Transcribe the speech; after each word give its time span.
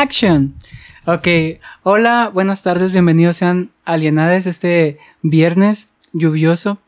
Action. 0.00 0.54
Ok, 1.04 1.28
hola, 1.82 2.30
buenas 2.32 2.62
tardes, 2.62 2.90
bienvenidos 2.90 3.36
sean 3.36 3.70
alienades 3.84 4.46
este 4.46 4.96
viernes 5.20 5.88
lluvioso. 6.14 6.78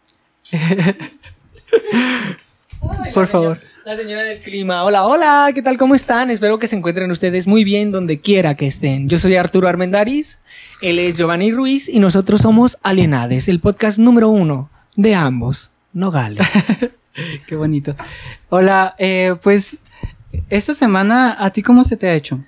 Por 3.12 3.26
favor. 3.26 3.60
La 3.84 3.96
señora 3.96 4.22
del 4.22 4.38
clima. 4.38 4.84
Hola, 4.84 5.04
hola, 5.04 5.50
¿qué 5.54 5.60
tal? 5.60 5.76
¿Cómo 5.76 5.94
están? 5.94 6.30
Espero 6.30 6.58
que 6.58 6.68
se 6.68 6.76
encuentren 6.76 7.10
ustedes 7.10 7.46
muy 7.46 7.64
bien 7.64 7.92
donde 7.92 8.18
quiera 8.18 8.54
que 8.54 8.66
estén. 8.66 9.10
Yo 9.10 9.18
soy 9.18 9.36
Arturo 9.36 9.68
Armendariz, 9.68 10.38
él 10.80 10.98
es 10.98 11.18
Giovanni 11.18 11.52
Ruiz 11.52 11.90
y 11.90 11.98
nosotros 11.98 12.40
somos 12.40 12.78
Alienades, 12.82 13.46
el 13.46 13.60
podcast 13.60 13.98
número 13.98 14.30
uno 14.30 14.70
de 14.96 15.14
ambos 15.14 15.70
Nogales. 15.92 16.46
Qué 17.46 17.56
bonito. 17.56 17.94
Hola, 18.48 18.94
eh, 18.96 19.34
pues 19.42 19.76
esta 20.48 20.72
semana, 20.72 21.36
¿a 21.38 21.50
ti 21.50 21.60
cómo 21.60 21.84
se 21.84 21.98
te 21.98 22.08
ha 22.08 22.14
hecho? 22.14 22.42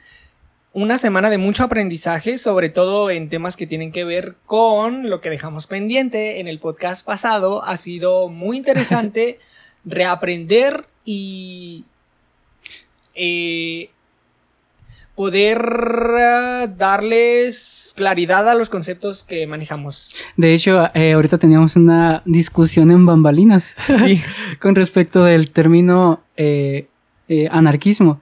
Una 0.77 0.98
semana 0.98 1.30
de 1.30 1.38
mucho 1.38 1.62
aprendizaje, 1.62 2.37
sobre 2.37 2.69
todo 2.69 3.09
en 3.09 3.28
temas 3.28 3.56
que 3.56 3.64
tienen 3.64 3.92
que 3.92 4.02
ver 4.02 4.34
con 4.45 5.09
lo 5.09 5.20
que 5.20 5.30
dejamos 5.30 5.69
pendiente 5.69 6.41
en 6.41 6.48
el 6.48 6.59
podcast 6.59 7.06
pasado. 7.06 7.62
Ha 7.62 7.77
sido 7.77 8.28
muy 8.28 8.56
interesante 8.56 9.38
reaprender 9.84 10.84
y 11.05 11.84
eh, 13.14 13.91
poder 15.14 15.64
eh, 16.19 16.69
darles 16.77 17.92
claridad 17.95 18.48
a 18.48 18.56
los 18.56 18.69
conceptos 18.69 19.22
que 19.22 19.47
manejamos. 19.47 20.16
De 20.36 20.55
hecho, 20.55 20.91
eh, 20.92 21.12
ahorita 21.12 21.38
teníamos 21.38 21.77
una 21.77 22.20
discusión 22.25 22.91
en 22.91 23.06
bambalinas 23.06 23.77
con 24.61 24.75
respecto 24.75 25.22
del 25.22 25.52
término 25.52 26.25
anarquismo. 27.48 28.20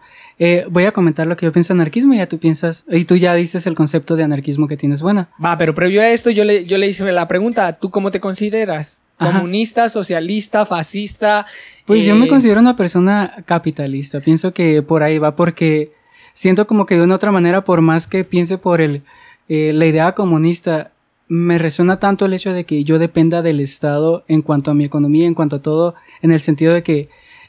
Voy 0.70 0.84
a 0.84 0.92
comentar 0.92 1.26
lo 1.26 1.36
que 1.36 1.46
yo 1.46 1.52
pienso 1.52 1.72
de 1.72 1.78
anarquismo 1.78 2.14
y 2.14 2.18
ya 2.18 2.28
tú 2.28 2.38
piensas, 2.38 2.84
y 2.88 3.04
tú 3.04 3.16
ya 3.16 3.34
dices 3.34 3.66
el 3.66 3.74
concepto 3.74 4.16
de 4.16 4.24
anarquismo 4.24 4.68
que 4.68 4.76
tienes 4.76 5.02
buena. 5.02 5.28
Va, 5.42 5.56
pero 5.58 5.74
previo 5.74 6.00
a 6.00 6.08
esto 6.08 6.30
yo 6.30 6.44
le, 6.44 6.64
yo 6.64 6.78
le 6.78 6.88
hice 6.88 7.10
la 7.12 7.28
pregunta, 7.28 7.72
¿tú 7.74 7.90
cómo 7.90 8.10
te 8.10 8.20
consideras? 8.20 9.02
comunista, 9.22 9.88
socialista, 9.88 10.66
fascista. 10.66 11.46
Pues 11.86 12.04
yo 12.04 12.14
me 12.14 12.26
eh, 12.26 12.28
considero 12.28 12.60
una 12.60 12.76
persona 12.76 13.42
capitalista. 13.46 14.20
Pienso 14.20 14.52
que 14.52 14.82
por 14.82 15.02
ahí 15.02 15.18
va 15.18 15.36
porque 15.36 15.92
siento 16.34 16.66
como 16.66 16.86
que 16.86 16.96
de 16.96 17.02
una 17.02 17.14
otra 17.14 17.32
manera, 17.32 17.64
por 17.64 17.80
más 17.80 18.06
que 18.06 18.24
piense 18.24 18.58
por 18.58 18.80
el, 18.80 19.02
eh, 19.48 19.72
la 19.72 19.86
idea 19.86 20.12
comunista, 20.12 20.92
me 21.28 21.58
resuena 21.58 21.98
tanto 21.98 22.26
el 22.26 22.34
hecho 22.34 22.52
de 22.52 22.64
que 22.64 22.84
yo 22.84 22.98
dependa 22.98 23.42
del 23.42 23.60
Estado 23.60 24.24
en 24.28 24.42
cuanto 24.42 24.70
a 24.70 24.74
mi 24.74 24.84
economía, 24.84 25.26
en 25.26 25.34
cuanto 25.34 25.56
a 25.56 25.62
todo, 25.62 25.94
en 26.20 26.32
el 26.32 26.40
sentido 26.40 26.74
de 26.74 26.82
que 26.82 27.08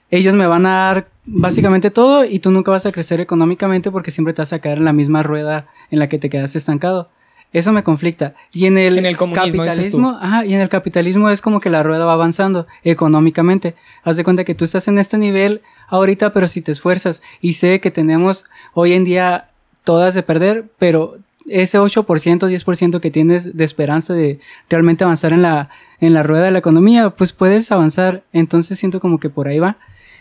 ellos 0.09 0.36
me 0.36 0.48
van 0.48 0.66
a 0.66 0.86
dar 0.86 1.08
básicamente 1.26 1.92
todo 1.92 2.26
y 2.26 2.40
tú 2.40 2.52
nunca 2.52 2.72
vas 2.72 2.86
a 2.86 2.92
crecer 2.92 3.20
económicamente 3.20 3.92
porque 3.92 4.12
siempre 4.12 4.34
te 4.34 4.42
vas 4.42 4.54
a 4.54 4.60
caer 4.60 4.80
en 4.80 4.86
la 4.86 4.94
misma 4.94 5.24
rueda 5.24 5.68
en 5.92 6.00
la 6.00 6.08
que 6.08 6.20
te 6.20 6.30
quedaste 6.30 6.58
estancado. 6.58 7.10
Eso 7.54 7.72
me 7.72 7.84
conflicta. 7.84 8.34
Y 8.52 8.66
en 8.66 8.80
el, 8.80 8.96
capitalismo, 9.16 10.18
ajá, 10.20 10.44
y 10.44 10.56
en 10.56 10.60
el 10.60 10.70
capitalismo 10.70 11.30
es 11.30 11.40
como 11.40 11.60
que 11.60 11.70
la 11.70 11.84
rueda 11.84 12.04
va 12.04 12.14
avanzando 12.14 12.66
económicamente. 12.84 13.76
Haz 14.04 14.18
de 14.18 14.24
cuenta 14.24 14.44
que 14.44 14.56
tú 14.56 14.66
estás 14.66 14.88
en 14.88 14.98
este 14.98 15.20
nivel 15.20 15.62
ahorita, 15.88 16.34
pero 16.34 16.48
si 16.48 16.62
te 16.62 16.72
esfuerzas 16.72 17.22
y 17.42 17.54
sé 17.54 17.80
que 17.80 17.92
tenemos 17.92 18.46
hoy 18.74 18.94
en 18.94 19.04
día 19.04 19.50
todas 19.84 20.16
de 20.16 20.24
perder, 20.24 20.66
pero 20.80 21.18
ese 21.48 21.78
8%, 21.78 22.04
10% 22.06 23.00
que 23.00 23.12
tienes 23.12 23.56
de 23.56 23.64
esperanza 23.64 24.16
de 24.16 24.40
realmente 24.68 25.04
avanzar 25.04 25.32
en 25.32 25.44
la, 25.44 25.70
en 26.00 26.14
la 26.16 26.24
rueda 26.24 26.46
de 26.46 26.52
la 26.52 26.60
economía, 26.60 27.12
pues 27.12 27.34
puedes 27.34 27.72
avanzar. 27.72 28.24
Entonces 28.34 28.80
siento 28.80 29.00
como 29.00 29.20
que 29.20 29.30
por 29.30 29.48
ahí 29.48 29.60
va. 29.60 29.78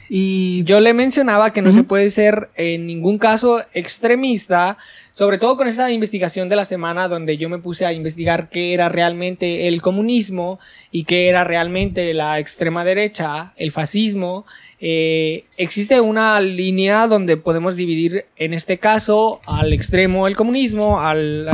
Y 0.08 0.64
yo 0.64 0.80
le 0.80 0.92
mencionaba 0.94 1.52
que 1.52 1.62
no 1.62 1.72
se 1.72 1.84
puede 1.84 2.10
ser 2.10 2.50
en 2.56 2.86
ningún 2.86 3.18
caso 3.18 3.62
extremista, 3.72 4.76
sobre 5.12 5.38
todo 5.38 5.56
con 5.56 5.68
esta 5.68 5.90
investigación 5.90 6.48
de 6.48 6.56
la 6.56 6.64
semana 6.64 7.08
donde 7.08 7.38
yo 7.38 7.48
me 7.48 7.58
puse 7.58 7.86
a 7.86 7.92
investigar 7.92 8.50
qué 8.50 8.74
era 8.74 8.88
realmente 8.88 9.68
el 9.68 9.80
comunismo 9.80 10.58
y 10.90 11.04
qué 11.04 11.28
era 11.28 11.44
realmente 11.44 12.12
la 12.14 12.38
extrema 12.38 12.84
derecha, 12.84 13.54
el 13.56 13.72
fascismo. 13.72 14.44
Eh, 14.80 15.44
existe 15.56 16.00
una 16.00 16.40
línea 16.40 17.06
donde 17.06 17.36
podemos 17.36 17.76
dividir 17.76 18.26
en 18.36 18.52
este 18.52 18.78
caso 18.78 19.40
al 19.46 19.72
extremo 19.72 20.26
el 20.26 20.36
comunismo, 20.36 21.00
al 21.00 21.48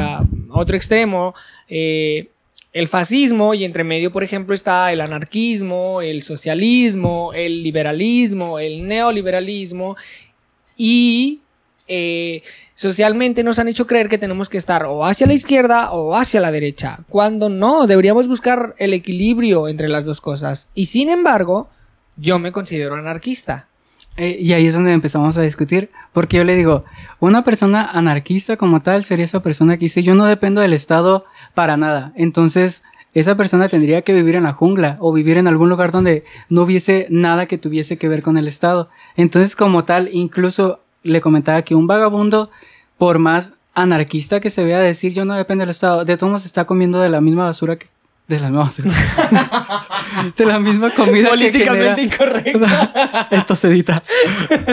otro 0.50 0.76
extremo 0.76 1.34
eh, 1.68 2.28
el 2.72 2.88
fascismo 2.88 3.54
y 3.54 3.64
entre 3.64 3.84
medio, 3.84 4.12
por 4.12 4.22
ejemplo, 4.22 4.54
está 4.54 4.92
el 4.92 5.00
anarquismo, 5.00 6.02
el 6.02 6.22
socialismo, 6.22 7.32
el 7.34 7.62
liberalismo, 7.62 8.58
el 8.58 8.86
neoliberalismo 8.86 9.96
y 10.76 11.40
eh, 11.88 12.42
socialmente 12.74 13.42
nos 13.42 13.58
han 13.58 13.68
hecho 13.68 13.86
creer 13.86 14.08
que 14.08 14.18
tenemos 14.18 14.50
que 14.50 14.58
estar 14.58 14.84
o 14.84 15.04
hacia 15.06 15.26
la 15.26 15.32
izquierda 15.32 15.90
o 15.92 16.14
hacia 16.14 16.40
la 16.40 16.52
derecha, 16.52 17.00
cuando 17.08 17.48
no, 17.48 17.86
deberíamos 17.86 18.28
buscar 18.28 18.74
el 18.78 18.92
equilibrio 18.92 19.68
entre 19.68 19.88
las 19.88 20.04
dos 20.04 20.20
cosas. 20.20 20.68
Y 20.74 20.86
sin 20.86 21.08
embargo, 21.08 21.68
yo 22.16 22.38
me 22.38 22.52
considero 22.52 22.94
anarquista. 22.94 23.68
Eh, 24.18 24.36
y 24.40 24.52
ahí 24.52 24.66
es 24.66 24.74
donde 24.74 24.92
empezamos 24.92 25.36
a 25.36 25.42
discutir, 25.42 25.90
porque 26.12 26.38
yo 26.38 26.44
le 26.44 26.56
digo, 26.56 26.84
una 27.20 27.44
persona 27.44 27.88
anarquista 27.88 28.56
como 28.56 28.82
tal 28.82 29.04
sería 29.04 29.24
esa 29.24 29.42
persona 29.42 29.76
que 29.76 29.84
dice, 29.84 30.02
yo 30.02 30.16
no 30.16 30.24
dependo 30.24 30.60
del 30.60 30.72
Estado 30.72 31.24
para 31.54 31.76
nada. 31.76 32.12
Entonces, 32.16 32.82
esa 33.14 33.36
persona 33.36 33.68
tendría 33.68 34.02
que 34.02 34.12
vivir 34.12 34.34
en 34.34 34.42
la 34.42 34.52
jungla 34.52 34.96
o 34.98 35.12
vivir 35.12 35.38
en 35.38 35.46
algún 35.46 35.68
lugar 35.68 35.92
donde 35.92 36.24
no 36.48 36.62
hubiese 36.62 37.06
nada 37.10 37.46
que 37.46 37.58
tuviese 37.58 37.96
que 37.96 38.08
ver 38.08 38.22
con 38.22 38.36
el 38.36 38.48
Estado. 38.48 38.88
Entonces, 39.16 39.54
como 39.54 39.84
tal, 39.84 40.10
incluso 40.12 40.80
le 41.04 41.20
comentaba 41.20 41.62
que 41.62 41.76
un 41.76 41.86
vagabundo, 41.86 42.50
por 42.98 43.20
más 43.20 43.54
anarquista 43.72 44.40
que 44.40 44.50
se 44.50 44.64
vea 44.64 44.80
decir 44.80 45.12
yo 45.14 45.24
no 45.24 45.34
dependo 45.34 45.62
del 45.62 45.70
Estado, 45.70 46.04
de 46.04 46.16
todos 46.16 46.30
modos 46.30 46.46
está 46.46 46.64
comiendo 46.64 46.98
de 46.98 47.08
la 47.08 47.20
misma 47.20 47.44
basura 47.44 47.76
que, 47.76 47.86
de 48.28 48.38
la 48.40 48.50
misma 48.50 48.70
de 50.36 50.46
la 50.46 50.58
misma 50.58 50.90
comida 50.90 51.30
políticamente 51.30 52.02
incorrecta. 52.02 53.28
Esto 53.30 53.54
se 53.54 53.68
edita. 53.68 54.02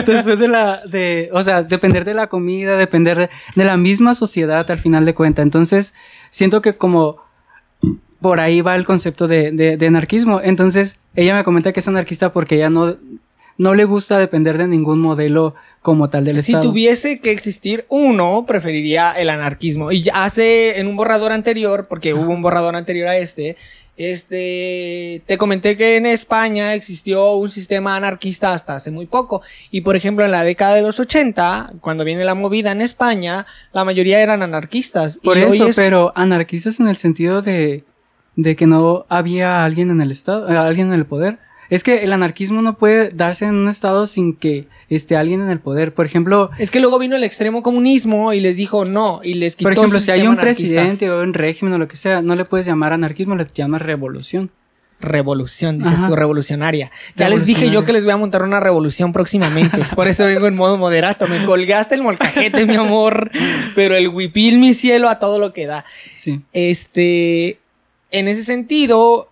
Después 0.06 0.38
de 0.38 0.48
la 0.48 0.82
de 0.84 1.30
o 1.32 1.42
sea 1.42 1.62
depender 1.62 2.04
de 2.04 2.12
la 2.12 2.26
comida 2.26 2.76
depender 2.76 3.30
de, 3.54 3.64
la 3.64 3.78
misma 3.78 4.14
sociedad 4.14 4.70
al 4.70 4.78
final 4.78 5.06
de 5.06 5.14
cuentas 5.14 5.42
entonces 5.42 5.94
siento 6.30 6.60
que 6.60 6.76
como 6.76 7.24
por 8.20 8.40
ahí 8.40 8.60
va 8.60 8.76
el 8.76 8.84
concepto 8.84 9.28
de, 9.28 9.52
de, 9.52 9.86
anarquismo. 9.86 10.40
Entonces 10.42 10.98
ella 11.14 11.34
me 11.34 11.44
comenta 11.44 11.72
que 11.72 11.80
es 11.80 11.88
anarquista 11.88 12.32
porque 12.32 12.56
ella 12.56 12.70
no 12.70 12.96
no 13.58 13.74
le 13.74 13.84
gusta 13.84 14.18
depender 14.18 14.58
de 14.58 14.68
ningún 14.68 15.00
modelo 15.00 15.54
como 15.82 16.10
tal 16.10 16.24
del 16.24 16.38
Estado. 16.38 16.62
Si 16.62 16.68
tuviese 16.68 17.20
que 17.20 17.30
existir 17.30 17.86
uno, 17.88 18.44
preferiría 18.46 19.12
el 19.12 19.30
anarquismo. 19.30 19.92
Y 19.92 20.08
hace 20.12 20.78
en 20.80 20.88
un 20.88 20.96
borrador 20.96 21.32
anterior, 21.32 21.86
porque 21.88 22.12
hubo 22.12 22.32
un 22.32 22.42
borrador 22.42 22.76
anterior 22.76 23.08
a 23.08 23.16
este, 23.16 23.56
este, 23.96 25.22
te 25.24 25.38
comenté 25.38 25.74
que 25.76 25.96
en 25.96 26.04
España 26.04 26.74
existió 26.74 27.32
un 27.36 27.48
sistema 27.48 27.96
anarquista 27.96 28.52
hasta 28.52 28.76
hace 28.76 28.90
muy 28.90 29.06
poco. 29.06 29.42
Y 29.70 29.80
por 29.82 29.96
ejemplo, 29.96 30.24
en 30.24 30.32
la 30.32 30.44
década 30.44 30.74
de 30.74 30.82
los 30.82 31.00
80, 31.00 31.74
cuando 31.80 32.04
viene 32.04 32.24
la 32.24 32.34
movida 32.34 32.72
en 32.72 32.82
España, 32.82 33.46
la 33.72 33.84
mayoría 33.84 34.20
eran 34.20 34.42
anarquistas. 34.42 35.18
Por 35.22 35.38
eso, 35.38 35.68
pero 35.74 36.12
anarquistas 36.14 36.78
en 36.78 36.88
el 36.88 36.96
sentido 36.96 37.40
de, 37.40 37.84
de 38.36 38.54
que 38.54 38.66
no 38.66 39.06
había 39.08 39.64
alguien 39.64 39.90
en 39.90 40.02
el 40.02 40.10
Estado, 40.10 40.50
eh, 40.50 40.56
alguien 40.56 40.88
en 40.88 40.94
el 40.94 41.06
poder. 41.06 41.38
Es 41.70 41.82
que 41.82 42.04
el 42.04 42.12
anarquismo 42.12 42.62
no 42.62 42.76
puede 42.76 43.08
darse 43.10 43.46
en 43.46 43.54
un 43.54 43.68
estado 43.68 44.06
sin 44.06 44.34
que 44.34 44.68
esté 44.88 45.16
alguien 45.16 45.40
en 45.40 45.50
el 45.50 45.60
poder. 45.60 45.94
Por 45.94 46.06
ejemplo. 46.06 46.50
Es 46.58 46.70
que 46.70 46.80
luego 46.80 46.98
vino 46.98 47.16
el 47.16 47.24
extremo 47.24 47.62
comunismo 47.62 48.32
y 48.32 48.40
les 48.40 48.56
dijo 48.56 48.84
no 48.84 49.20
y 49.22 49.34
les 49.34 49.56
quitó 49.56 49.70
Por 49.70 49.72
ejemplo, 49.78 50.00
si 50.00 50.10
hay 50.10 50.26
un 50.26 50.36
presidente 50.36 51.10
o 51.10 51.22
un 51.22 51.34
régimen 51.34 51.74
o 51.74 51.78
lo 51.78 51.88
que 51.88 51.96
sea, 51.96 52.22
no 52.22 52.34
le 52.34 52.44
puedes 52.44 52.66
llamar 52.66 52.92
anarquismo, 52.92 53.36
le 53.36 53.46
llamas 53.54 53.82
revolución. 53.82 54.50
Revolución, 54.98 55.78
dices 55.78 56.00
tú, 56.06 56.16
revolucionaria. 56.16 56.90
Ya 57.16 57.28
les 57.28 57.44
dije 57.44 57.70
yo 57.70 57.84
que 57.84 57.92
les 57.92 58.04
voy 58.04 58.14
a 58.14 58.16
montar 58.16 58.42
una 58.42 58.60
revolución 58.60 59.12
próximamente. 59.12 59.84
Por 59.94 60.08
eso 60.08 60.24
vengo 60.24 60.46
en 60.46 60.56
modo 60.56 60.78
moderato. 60.78 61.26
Me 61.26 61.44
colgaste 61.44 61.96
el 61.96 62.02
molcajete, 62.02 62.64
mi 62.64 62.76
amor. 62.76 63.30
Pero 63.74 63.94
el 63.94 64.08
huipil, 64.08 64.58
mi 64.58 64.72
cielo, 64.72 65.10
a 65.10 65.18
todo 65.18 65.38
lo 65.38 65.52
que 65.52 65.66
da. 65.66 65.84
Sí. 66.14 66.40
Este. 66.54 67.58
En 68.10 68.26
ese 68.26 68.42
sentido, 68.42 69.28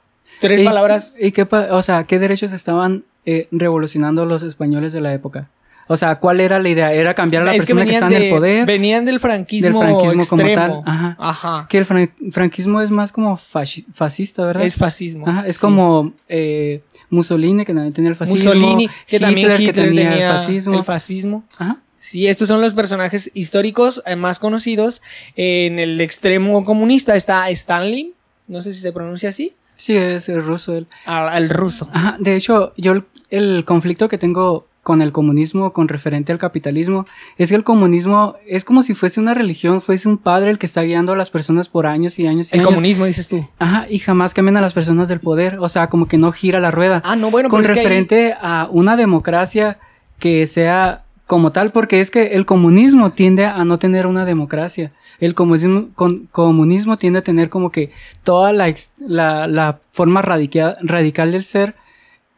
Tres 0.49 0.63
palabras. 0.63 1.15
¿Y 1.21 1.33
qué, 1.33 1.47
o 1.51 1.83
sea, 1.83 2.05
qué 2.05 2.19
derechos 2.19 2.53
estaban 2.53 3.05
eh, 3.25 3.49
revolucionando 3.51 4.27
los 4.27 4.43
españoles 4.43 4.93
de 4.93 5.01
la 5.01 5.13
época? 5.13 5.49
O 5.87 5.97
sea, 5.97 6.17
¿cuál 6.17 6.41
era 6.41 6.59
la 6.59 6.69
idea? 6.69 6.93
¿Era 6.93 7.15
cambiar 7.15 7.43
a 7.43 7.47
la 7.47 7.53
persona 7.53 7.85
que, 7.85 7.93
está 7.93 8.07
en 8.07 8.13
el 8.15 8.31
poder? 8.31 8.67
Venían 8.67 9.05
del 9.05 9.21
franquismo, 9.21 9.81
del 9.81 9.89
franquismo 9.89 10.27
como 10.27 10.55
tal. 10.55 10.83
Ajá. 10.87 11.17
Ajá. 11.19 11.67
Que 11.69 11.79
el 11.79 11.85
franquismo 12.31 12.81
es 12.81 12.91
más 12.91 13.13
como 13.13 13.37
fascista, 13.37 14.47
¿verdad? 14.47 14.65
Es 14.65 14.77
fascismo. 14.77 15.29
Ajá. 15.29 15.47
Es 15.47 15.59
como 15.59 16.15
eh, 16.29 16.83
Mussolini, 17.11 17.65
que 17.65 17.75
también 17.75 17.93
tenía 17.93 18.11
el 18.11 18.17
fascismo. 18.17 18.55
Mussolini, 18.55 18.89
que 19.07 19.21
también 19.21 19.53
Hitler, 19.61 19.89
tenía, 19.89 20.31
el 20.31 20.39
fascismo. 20.39 20.79
El 20.79 20.85
fascismo. 20.85 21.45
Ajá. 21.59 21.79
Sí, 21.97 22.27
estos 22.27 22.49
son 22.49 22.61
los 22.61 22.75
personajes 22.75 23.31
históricos 23.35 24.03
eh, 24.07 24.17
más 24.17 24.39
conocidos. 24.39 25.03
en 25.37 25.79
el 25.79 26.01
extremo 26.01 26.65
comunista 26.65 27.15
está 27.15 27.49
Stanley, 27.51 28.13
no 28.47 28.61
sé 28.63 28.73
si 28.73 28.81
se 28.81 28.93
pronuncia 28.93 29.31
así. 29.31 29.55
Sí, 29.77 29.97
es 29.97 30.29
el 30.29 30.43
ruso. 30.45 30.77
El, 30.77 30.87
el 31.35 31.51
ruso. 31.51 31.89
Ajá, 31.93 32.17
de 32.19 32.37
hecho, 32.37 32.73
yo 32.77 32.95
el, 33.31 33.65
conflicto 33.65 34.09
que 34.09 34.19
tengo 34.19 34.67
con 34.83 35.01
el 35.01 35.13
comunismo, 35.13 35.73
con 35.73 35.89
referente 35.89 36.31
al 36.31 36.39
capitalismo, 36.39 37.07
es 37.39 37.49
que 37.49 37.55
el 37.55 37.65
comunismo 37.65 38.37
es 38.47 38.65
como 38.65 38.83
si 38.83 38.93
fuese 38.95 39.19
una 39.19 39.33
religión, 39.33 39.81
fuese 39.81 40.09
un 40.11 40.19
padre 40.19 40.51
el 40.51 40.59
que 40.59 40.67
está 40.67 40.83
guiando 40.83 41.13
a 41.13 41.17
las 41.17 41.31
personas 41.31 41.69
por 41.71 41.87
años 41.87 42.19
y 42.19 42.27
años 42.27 42.49
y 42.53 42.55
el 42.55 42.61
años. 42.61 42.69
comunismo, 42.69 43.07
dices 43.07 43.27
tú. 43.29 43.49
Ajá, 43.59 43.87
y 43.89 43.99
jamás 43.99 44.35
cambian 44.35 44.59
a 44.59 44.61
las 44.61 44.75
personas 44.75 45.09
del 45.09 45.21
poder, 45.21 45.59
o 45.59 45.69
sea, 45.71 45.89
como 45.89 46.05
que 46.05 46.19
no 46.19 46.33
gira 46.33 46.61
la 46.61 46.71
rueda. 46.71 47.01
Ah, 47.07 47.17
no, 47.17 47.31
bueno, 47.31 47.49
con 47.49 47.63
pero 47.63 47.73
es 47.73 47.77
que 47.77 47.81
ahí- 47.81 47.87
referente 47.87 48.35
a 48.41 48.69
una 48.71 48.97
democracia 48.97 49.79
que 50.19 50.47
sea 50.47 51.05
como 51.27 51.53
tal, 51.53 51.71
porque 51.71 52.01
es 52.01 52.11
que 52.11 52.35
el 52.35 52.45
comunismo 52.45 53.13
tiende 53.13 53.47
a 53.47 53.65
no 53.65 53.79
tener 53.79 54.07
una 54.07 54.25
democracia. 54.25 54.93
El 55.21 55.35
comunismo, 55.35 56.99
tiende 56.99 57.21
a 57.21 57.25
tener 57.25 57.49
como 57.49 57.71
que 57.71 57.93
toda 58.25 58.53
la, 58.53 58.75
la, 58.99 59.47
la 59.47 59.81
forma 59.91 60.21
radica- 60.21 60.77
radical 60.83 61.33
del 61.33 61.45
ser. 61.45 61.75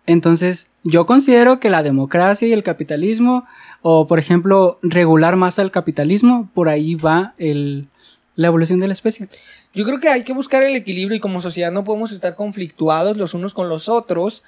Entonces, 0.07 0.69
yo 0.85 1.05
considero 1.05 1.59
que 1.59 1.71
la 1.71 1.83
democracia 1.83 2.47
y 2.47 2.53
el 2.53 2.63
capitalismo, 2.63 3.45
o 3.83 4.07
por 4.07 4.21
ejemplo, 4.21 4.79
regular 4.83 5.35
más 5.37 5.59
al 5.59 5.73
capitalismo, 5.73 6.49
por 6.55 6.69
ahí 6.69 6.95
va 6.95 7.35
el, 7.39 7.89
la 8.37 8.47
evolución 8.47 8.79
de 8.79 8.87
la 8.87 8.93
especie. 8.93 9.29
Yo 9.75 9.85
creo 9.85 9.99
que 9.99 10.09
hay 10.09 10.23
que 10.23 10.33
buscar 10.33 10.63
el 10.63 10.77
equilibrio 10.77 11.17
y 11.17 11.21
como 11.21 11.41
sociedad 11.41 11.73
no 11.73 11.83
podemos 11.83 12.13
estar 12.13 12.37
conflictuados 12.37 13.17
los 13.17 13.35
unos 13.35 13.53
con 13.53 13.69
los 13.69 13.89
otros. 13.89 14.45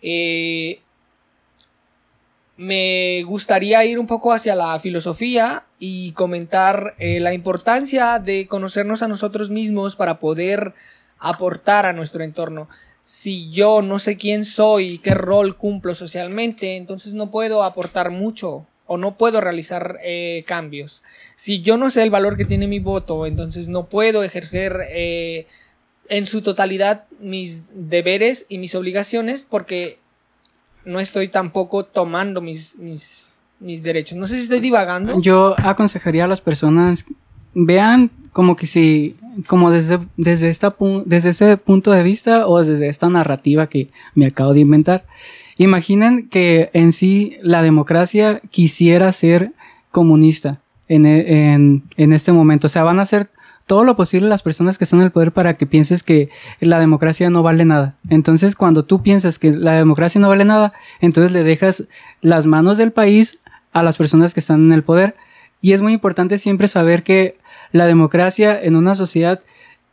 Eh, 0.00 0.80
me 2.56 3.24
gustaría 3.24 3.84
ir 3.84 3.98
un 3.98 4.06
poco 4.06 4.32
hacia 4.32 4.54
la 4.54 4.78
filosofía 4.78 5.64
y 5.78 6.12
comentar 6.12 6.94
eh, 6.98 7.20
la 7.20 7.34
importancia 7.34 8.18
de 8.18 8.46
conocernos 8.46 9.02
a 9.02 9.08
nosotros 9.08 9.50
mismos 9.50 9.96
para 9.96 10.20
poder 10.20 10.74
aportar 11.18 11.86
a 11.86 11.92
nuestro 11.92 12.22
entorno. 12.22 12.68
Si 13.02 13.50
yo 13.50 13.82
no 13.82 13.98
sé 13.98 14.16
quién 14.16 14.44
soy 14.44 14.98
qué 14.98 15.14
rol 15.14 15.56
cumplo 15.56 15.94
socialmente, 15.94 16.76
entonces 16.76 17.14
no 17.14 17.30
puedo 17.30 17.62
aportar 17.62 18.10
mucho 18.10 18.66
o 18.86 18.96
no 18.96 19.16
puedo 19.16 19.40
realizar 19.40 19.98
eh, 20.02 20.44
cambios. 20.46 21.02
Si 21.34 21.60
yo 21.60 21.76
no 21.76 21.90
sé 21.90 22.02
el 22.02 22.10
valor 22.10 22.36
que 22.36 22.44
tiene 22.44 22.68
mi 22.68 22.78
voto, 22.78 23.26
entonces 23.26 23.68
no 23.68 23.86
puedo 23.86 24.22
ejercer 24.22 24.86
eh, 24.90 25.46
en 26.08 26.26
su 26.26 26.42
totalidad 26.42 27.04
mis 27.18 27.64
deberes 27.74 28.46
y 28.48 28.58
mis 28.58 28.74
obligaciones 28.74 29.46
porque 29.48 29.98
no 30.84 31.00
estoy 31.00 31.28
tampoco 31.28 31.84
tomando 31.84 32.40
mis, 32.40 32.76
mis, 32.78 33.40
mis 33.60 33.82
derechos. 33.82 34.18
No 34.18 34.26
sé 34.26 34.36
si 34.36 34.42
estoy 34.42 34.60
divagando. 34.60 35.20
Yo 35.20 35.54
aconsejaría 35.58 36.24
a 36.24 36.28
las 36.28 36.40
personas 36.40 37.04
vean 37.54 38.10
como 38.32 38.56
que 38.56 38.66
si 38.66 39.16
como 39.46 39.70
desde 39.70 40.00
desde 40.16 40.50
esta 40.50 40.74
desde 41.06 41.30
ese 41.30 41.56
punto 41.56 41.92
de 41.92 42.02
vista 42.02 42.46
o 42.46 42.62
desde 42.62 42.88
esta 42.88 43.08
narrativa 43.08 43.68
que 43.68 43.90
me 44.14 44.26
acabo 44.26 44.52
de 44.52 44.60
inventar. 44.60 45.06
Imaginen 45.56 46.28
que 46.28 46.70
en 46.72 46.92
sí 46.92 47.36
la 47.40 47.62
democracia 47.62 48.40
quisiera 48.50 49.12
ser 49.12 49.52
comunista 49.92 50.60
en, 50.88 51.06
en, 51.06 51.84
en 51.96 52.12
este 52.12 52.32
momento. 52.32 52.66
O 52.66 52.70
sea, 52.70 52.82
van 52.82 52.98
a 52.98 53.02
hacer 53.02 53.28
todo 53.66 53.84
lo 53.84 53.96
posible 53.96 54.28
las 54.28 54.42
personas 54.42 54.78
que 54.78 54.84
están 54.84 55.00
en 55.00 55.06
el 55.06 55.12
poder 55.12 55.32
para 55.32 55.54
que 55.54 55.66
pienses 55.66 56.02
que 56.02 56.28
la 56.60 56.78
democracia 56.78 57.30
no 57.30 57.42
vale 57.42 57.64
nada. 57.64 57.96
Entonces, 58.10 58.54
cuando 58.56 58.84
tú 58.84 59.02
piensas 59.02 59.38
que 59.38 59.52
la 59.54 59.72
democracia 59.72 60.20
no 60.20 60.28
vale 60.28 60.44
nada, 60.44 60.72
entonces 61.00 61.32
le 61.32 61.44
dejas 61.44 61.84
las 62.20 62.46
manos 62.46 62.76
del 62.76 62.92
país 62.92 63.38
a 63.72 63.82
las 63.82 63.96
personas 63.96 64.34
que 64.34 64.40
están 64.40 64.60
en 64.66 64.72
el 64.72 64.82
poder. 64.82 65.16
Y 65.60 65.72
es 65.72 65.80
muy 65.80 65.92
importante 65.92 66.38
siempre 66.38 66.68
saber 66.68 67.02
que 67.02 67.38
la 67.72 67.86
democracia 67.86 68.60
en 68.62 68.76
una 68.76 68.94
sociedad 68.94 69.40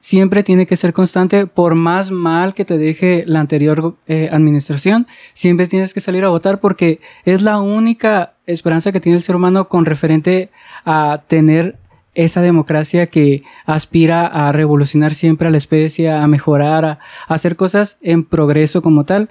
siempre 0.02 0.44
tiene 0.44 0.66
que 0.66 0.76
ser 0.76 0.92
constante, 0.92 1.48
por 1.48 1.76
más 1.76 2.12
mal 2.12 2.54
que 2.54 2.66
te 2.66 2.78
deje 2.78 3.24
la 3.26 3.40
anterior 3.40 3.96
eh, 4.08 4.30
administración, 4.32 5.08
siempre 5.34 5.68
tienes 5.68 5.94
que 5.94 6.02
salir 6.02 6.26
a 6.26 6.30
votar 6.30 6.60
porque 6.60 7.00
es 7.24 7.42
la 7.42 7.62
única 7.62 8.34
esperanza 8.48 8.92
que 8.92 9.00
tiene 9.00 9.18
el 9.18 9.24
ser 9.24 9.36
humano 9.36 9.70
con 9.70 9.86
referente 9.86 10.50
a 10.86 11.22
tener 11.28 11.78
esa 12.14 12.42
democracia 12.42 13.08
que 13.08 13.44
aspira 13.66 14.28
a 14.28 14.52
revolucionar 14.52 15.14
siempre 15.14 15.48
a 15.48 15.52
la 15.52 15.58
especie, 15.58 16.12
a 16.12 16.28
mejorar, 16.28 16.86
a, 16.86 17.00
a 17.28 17.34
hacer 17.34 17.56
cosas 17.56 17.98
en 18.02 18.24
progreso 18.24 18.82
como 18.82 19.06
tal. 19.06 19.30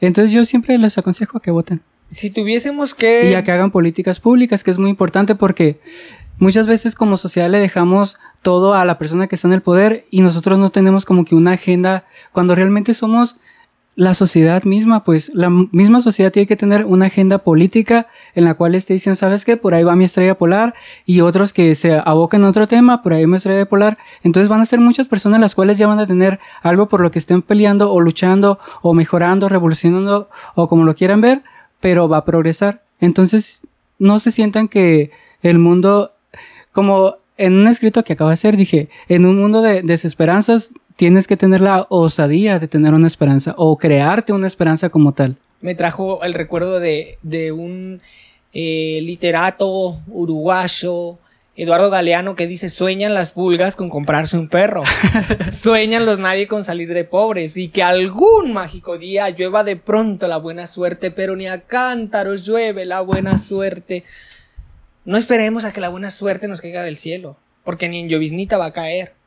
Entonces 0.00 0.32
yo 0.32 0.44
siempre 0.44 0.76
les 0.78 0.98
aconsejo 0.98 1.38
a 1.38 1.42
que 1.42 1.50
voten 1.50 1.80
Si 2.08 2.30
tuviésemos 2.30 2.94
que... 2.94 3.30
y 3.30 3.34
a 3.34 3.44
que 3.44 3.52
hagan 3.52 3.70
políticas 3.70 4.20
públicas, 4.20 4.64
que 4.64 4.70
es 4.70 4.78
muy 4.78 4.90
importante 4.90 5.34
porque 5.34 5.80
muchas 6.38 6.66
veces 6.66 6.94
como 6.94 7.16
sociedad 7.16 7.50
le 7.50 7.58
dejamos 7.58 8.18
todo 8.42 8.74
a 8.74 8.84
la 8.84 8.98
persona 8.98 9.26
que 9.26 9.34
está 9.34 9.48
en 9.48 9.54
el 9.54 9.62
poder 9.62 10.06
y 10.10 10.20
nosotros 10.20 10.58
no 10.58 10.70
tenemos 10.70 11.04
como 11.04 11.24
que 11.24 11.34
una 11.34 11.52
agenda 11.52 12.04
cuando 12.32 12.54
realmente 12.54 12.94
somos 12.94 13.36
la 13.98 14.14
sociedad 14.14 14.62
misma, 14.62 15.02
pues 15.02 15.28
la 15.34 15.50
misma 15.50 16.00
sociedad 16.00 16.30
tiene 16.30 16.46
que 16.46 16.54
tener 16.54 16.84
una 16.84 17.06
agenda 17.06 17.38
política 17.38 18.06
en 18.36 18.44
la 18.44 18.54
cual 18.54 18.76
esté 18.76 18.94
diciendo, 18.94 19.16
¿sabes 19.16 19.44
qué? 19.44 19.56
Por 19.56 19.74
ahí 19.74 19.82
va 19.82 19.96
mi 19.96 20.04
estrella 20.04 20.38
polar 20.38 20.74
y 21.04 21.20
otros 21.20 21.52
que 21.52 21.74
se 21.74 22.00
abocan 22.04 22.44
a 22.44 22.48
otro 22.48 22.68
tema, 22.68 23.02
por 23.02 23.12
ahí 23.12 23.26
mi 23.26 23.38
estrella 23.38 23.68
polar. 23.68 23.98
Entonces 24.22 24.48
van 24.48 24.60
a 24.60 24.66
ser 24.66 24.78
muchas 24.78 25.08
personas 25.08 25.40
las 25.40 25.56
cuales 25.56 25.78
ya 25.78 25.88
van 25.88 25.98
a 25.98 26.06
tener 26.06 26.38
algo 26.62 26.88
por 26.88 27.00
lo 27.00 27.10
que 27.10 27.18
estén 27.18 27.42
peleando 27.42 27.92
o 27.92 27.98
luchando 27.98 28.60
o 28.82 28.94
mejorando, 28.94 29.48
revolucionando 29.48 30.30
o 30.54 30.68
como 30.68 30.84
lo 30.84 30.94
quieran 30.94 31.20
ver, 31.20 31.42
pero 31.80 32.08
va 32.08 32.18
a 32.18 32.24
progresar. 32.24 32.84
Entonces 33.00 33.62
no 33.98 34.20
se 34.20 34.30
sientan 34.30 34.68
que 34.68 35.10
el 35.42 35.58
mundo, 35.58 36.12
como 36.70 37.16
en 37.36 37.54
un 37.54 37.66
escrito 37.66 38.04
que 38.04 38.12
acabo 38.12 38.30
de 38.30 38.34
hacer, 38.34 38.56
dije, 38.56 38.90
en 39.08 39.26
un 39.26 39.40
mundo 39.40 39.60
de 39.60 39.82
desesperanzas 39.82 40.70
tienes 40.98 41.28
que 41.28 41.36
tener 41.36 41.60
la 41.60 41.86
osadía 41.90 42.58
de 42.58 42.66
tener 42.66 42.92
una 42.92 43.06
esperanza 43.06 43.54
o 43.56 43.78
crearte 43.78 44.32
una 44.32 44.48
esperanza 44.48 44.90
como 44.90 45.12
tal. 45.12 45.36
me 45.60 45.76
trajo 45.76 46.24
el 46.24 46.34
recuerdo 46.34 46.80
de, 46.80 47.18
de 47.22 47.52
un 47.52 48.02
eh, 48.52 48.98
literato 49.02 50.00
uruguayo, 50.08 51.18
Eduardo 51.54 51.90
Galeano, 51.90 52.34
que 52.34 52.48
dice, 52.48 52.68
sueñan 52.68 53.14
las 53.14 53.30
pulgas 53.30 53.76
con 53.76 53.90
comprarse 53.90 54.36
un 54.36 54.48
perro, 54.48 54.82
sueñan 55.52 56.04
los 56.04 56.18
nadie 56.18 56.48
con 56.48 56.64
salir 56.64 56.92
de 56.92 57.04
pobres 57.04 57.56
y 57.56 57.68
que 57.68 57.84
algún 57.84 58.52
mágico 58.52 58.98
día 58.98 59.30
llueva 59.30 59.62
de 59.62 59.76
pronto 59.76 60.26
la 60.26 60.38
buena 60.38 60.66
suerte, 60.66 61.12
pero 61.12 61.36
ni 61.36 61.46
a 61.46 61.60
cántaros 61.60 62.44
llueve 62.44 62.84
la 62.84 63.02
buena 63.02 63.38
suerte. 63.38 64.02
No 65.04 65.16
esperemos 65.16 65.64
a 65.64 65.72
que 65.72 65.80
la 65.80 65.90
buena 65.90 66.10
suerte 66.10 66.48
nos 66.48 66.60
caiga 66.60 66.82
del 66.82 66.96
cielo, 66.96 67.36
porque 67.62 67.88
ni 67.88 68.00
en 68.00 68.08
lloviznita 68.08 68.58
va 68.58 68.66
a 68.66 68.72
caer. 68.72 69.17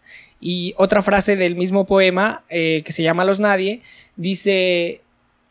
Y 0.42 0.74
otra 0.78 1.04
frase 1.04 1.36
del 1.36 1.56
mismo 1.56 1.86
poema, 1.86 2.44
eh, 2.50 2.82
que 2.84 2.92
se 2.92 3.04
llama 3.04 3.24
Los 3.24 3.40
Nadie, 3.40 3.82
dice, 4.16 5.02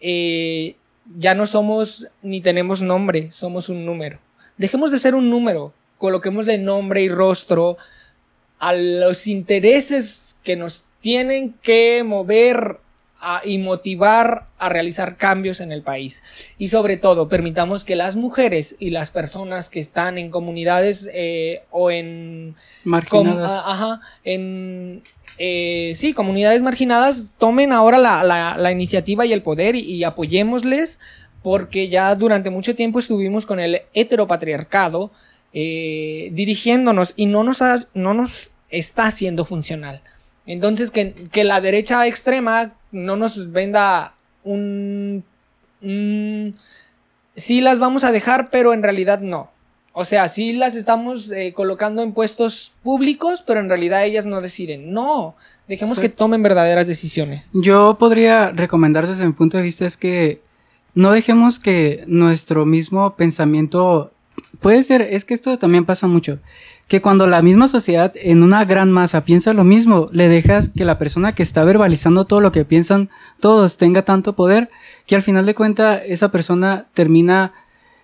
eh, 0.00 0.75
ya 1.16 1.34
no 1.34 1.46
somos 1.46 2.08
ni 2.22 2.40
tenemos 2.40 2.82
nombre, 2.82 3.31
somos 3.31 3.69
un 3.69 3.87
número. 3.87 4.19
Dejemos 4.58 4.90
de 4.90 4.98
ser 4.98 5.14
un 5.14 5.31
número, 5.31 5.72
coloquémosle 5.98 6.58
nombre 6.58 7.02
y 7.02 7.08
rostro 7.08 7.76
a 8.58 8.72
los 8.74 9.26
intereses 9.26 10.36
que 10.43 10.56
nos 10.56 10.84
tienen 11.00 11.55
que 11.62 12.03
mover 12.05 12.79
a- 13.20 13.43
y 13.44 13.58
motivar 13.58 14.46
a 14.58 14.69
realizar 14.69 15.17
cambios 15.17 15.60
en 15.60 15.72
el 15.72 15.82
país. 15.82 16.22
Y 16.58 16.69
sobre 16.69 16.96
todo, 16.96 17.29
permitamos 17.29 17.84
que 17.84 17.96
las 17.96 18.17
mujeres 18.17 18.77
y 18.79 18.91
las 18.91 19.10
personas 19.10 19.69
que 19.70 19.81
están 19.81 20.17
en 20.19 20.31
comunidades 20.31 21.08
eh, 21.12 21.62
o 21.70 21.91
en 21.91 22.56
Marginadas. 22.84 23.53
ajá, 23.65 24.00
en 24.24 25.03
eh, 25.39 25.93
sí, 25.96 26.12
comunidades 26.12 26.60
marginadas 26.62 27.27
tomen 27.39 27.72
ahora 27.72 27.98
la, 27.98 28.22
la- 28.22 28.56
la 28.58 28.72
iniciativa 28.72 29.24
y 29.27 29.32
el 29.32 29.43
poder 29.43 29.74
y, 29.77 29.81
y 29.81 30.05
apoyémosles 30.05 30.98
porque 31.43 31.89
ya 31.89 32.15
durante 32.15 32.50
mucho 32.50 32.74
tiempo 32.74 32.98
estuvimos 32.98 33.46
con 33.46 33.60
el 33.60 33.82
heteropatriarcado 33.94 35.10
eh, 35.53 36.29
dirigiéndonos 36.32 37.12
y 37.17 37.27
no 37.27 37.43
nos, 37.43 37.62
ha- 37.62 37.86
no 37.94 38.15
nos 38.15 38.50
está 38.69 39.06
haciendo 39.06 39.44
funcional. 39.44 40.03
Entonces 40.46 40.91
que, 40.91 41.15
que 41.32 41.44
la 41.44 41.60
derecha 41.60 42.06
extrema 42.06 42.74
no 42.93 43.17
nos 43.17 43.53
venda 43.53 44.15
un... 44.44 45.25
un 45.82 46.56
sí 47.37 47.61
las 47.61 47.79
vamos 47.79 48.05
a 48.05 48.13
dejar, 48.13 48.51
pero 48.51 48.73
en 48.75 48.82
realidad 48.82 49.20
no. 49.20 49.51
O 49.93 50.05
sea, 50.05 50.29
sí 50.29 50.53
las 50.53 50.77
estamos 50.77 51.32
eh, 51.32 51.53
colocando 51.53 52.03
en 52.03 52.13
puestos 52.13 52.73
públicos, 52.82 53.43
pero 53.47 53.61
en 53.61 53.69
realidad 53.69 54.05
ellas 54.05 54.25
no 54.25 54.41
deciden. 54.41 54.93
No, 54.93 55.35
dejemos 55.69 55.97
Sí. 55.97 56.03
que 56.03 56.09
tomen 56.09 56.43
verdaderas 56.43 56.87
decisiones. 56.87 57.51
Yo 57.55 57.97
podría 57.99 58.51
recomendar 58.53 59.06
desde 59.09 59.27
mi 59.27 59.32
punto 59.32 59.56
de 59.56 59.65
vista 59.65 59.87
es 59.87 59.97
que 59.97 60.43
no 60.94 61.13
dejemos 61.13 61.59
que 61.59 62.05
nuestro 62.06 62.67
mismo 62.67 63.17
pensamiento 63.17 64.13
puede 64.61 64.82
ser, 64.85 65.03
es 65.03 65.25
que 65.25 65.35
esto 65.35 65.59
también 65.59 65.85
pasa 65.85 66.06
mucho, 66.06 66.39
que 66.91 67.01
cuando 67.01 67.29
la 67.29 67.41
misma 67.41 67.69
sociedad 67.69 68.13
en 68.17 68.43
una 68.43 68.65
gran 68.65 68.91
masa 68.91 69.25
piensa 69.25 69.53
lo 69.53 69.63
mismo, 69.63 70.09
le 70.11 70.29
dejas 70.29 70.70
que 70.70 70.85
la 70.85 70.99
persona 70.99 71.37
que 71.37 71.44
está 71.44 71.63
verbalizando 71.63 72.25
todo 72.25 72.41
lo 72.41 72.51
que 72.51 72.65
piensan 72.65 73.11
todos 73.41 73.77
tenga 73.77 74.03
tanto 74.03 74.32
poder 74.35 74.70
que 75.06 75.15
al 75.15 75.23
final 75.23 75.47
de 75.47 75.55
cuentas 75.55 76.03
esa 76.05 76.32
persona 76.32 76.87
termina 76.93 77.53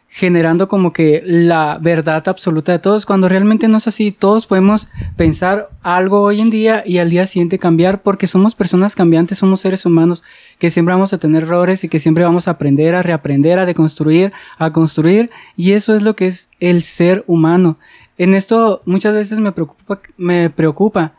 generando 0.07 0.69
como 0.69 0.93
que 0.93 1.21
la 1.27 1.79
verdad 1.83 2.29
absoluta 2.29 2.71
de 2.71 2.79
todos, 2.79 3.07
cuando 3.07 3.29
realmente 3.29 3.67
no 3.67 3.79
es 3.79 3.89
así. 3.89 4.13
Todos 4.13 4.47
podemos 4.47 4.87
pensar 5.17 5.69
algo 5.83 6.23
hoy 6.23 6.41
en 6.41 6.51
día 6.51 6.85
y 6.87 6.99
al 6.99 7.11
día 7.11 7.27
siguiente 7.27 7.59
cambiar 7.59 8.03
porque 8.03 8.29
somos 8.29 8.55
personas 8.55 8.95
cambiantes, 8.95 9.39
somos 9.39 9.63
seres 9.63 9.85
humanos 9.85 10.23
que 10.61 10.71
siempre 10.71 10.95
vamos 10.95 11.13
a 11.13 11.19
tener 11.19 11.43
errores 11.43 11.83
y 11.83 11.89
que 11.89 11.99
siempre 11.99 12.23
vamos 12.23 12.47
a 12.47 12.53
aprender, 12.53 12.95
a 12.95 13.03
reaprender, 13.03 13.59
a 13.59 13.67
deconstruir, 13.67 14.33
a 14.59 14.73
construir 14.73 15.31
y 15.57 15.73
eso 15.73 15.97
es 15.97 16.05
lo 16.05 16.15
que 16.15 16.29
es 16.29 16.51
el 16.61 16.85
ser 16.85 17.25
humano. 17.27 17.79
En 18.19 18.35
esto 18.35 18.83
muchas 18.87 19.15
veces 19.15 19.39
me 19.39 19.53
preocupa, 19.53 20.01
me 20.17 20.51
preocupa 20.51 21.15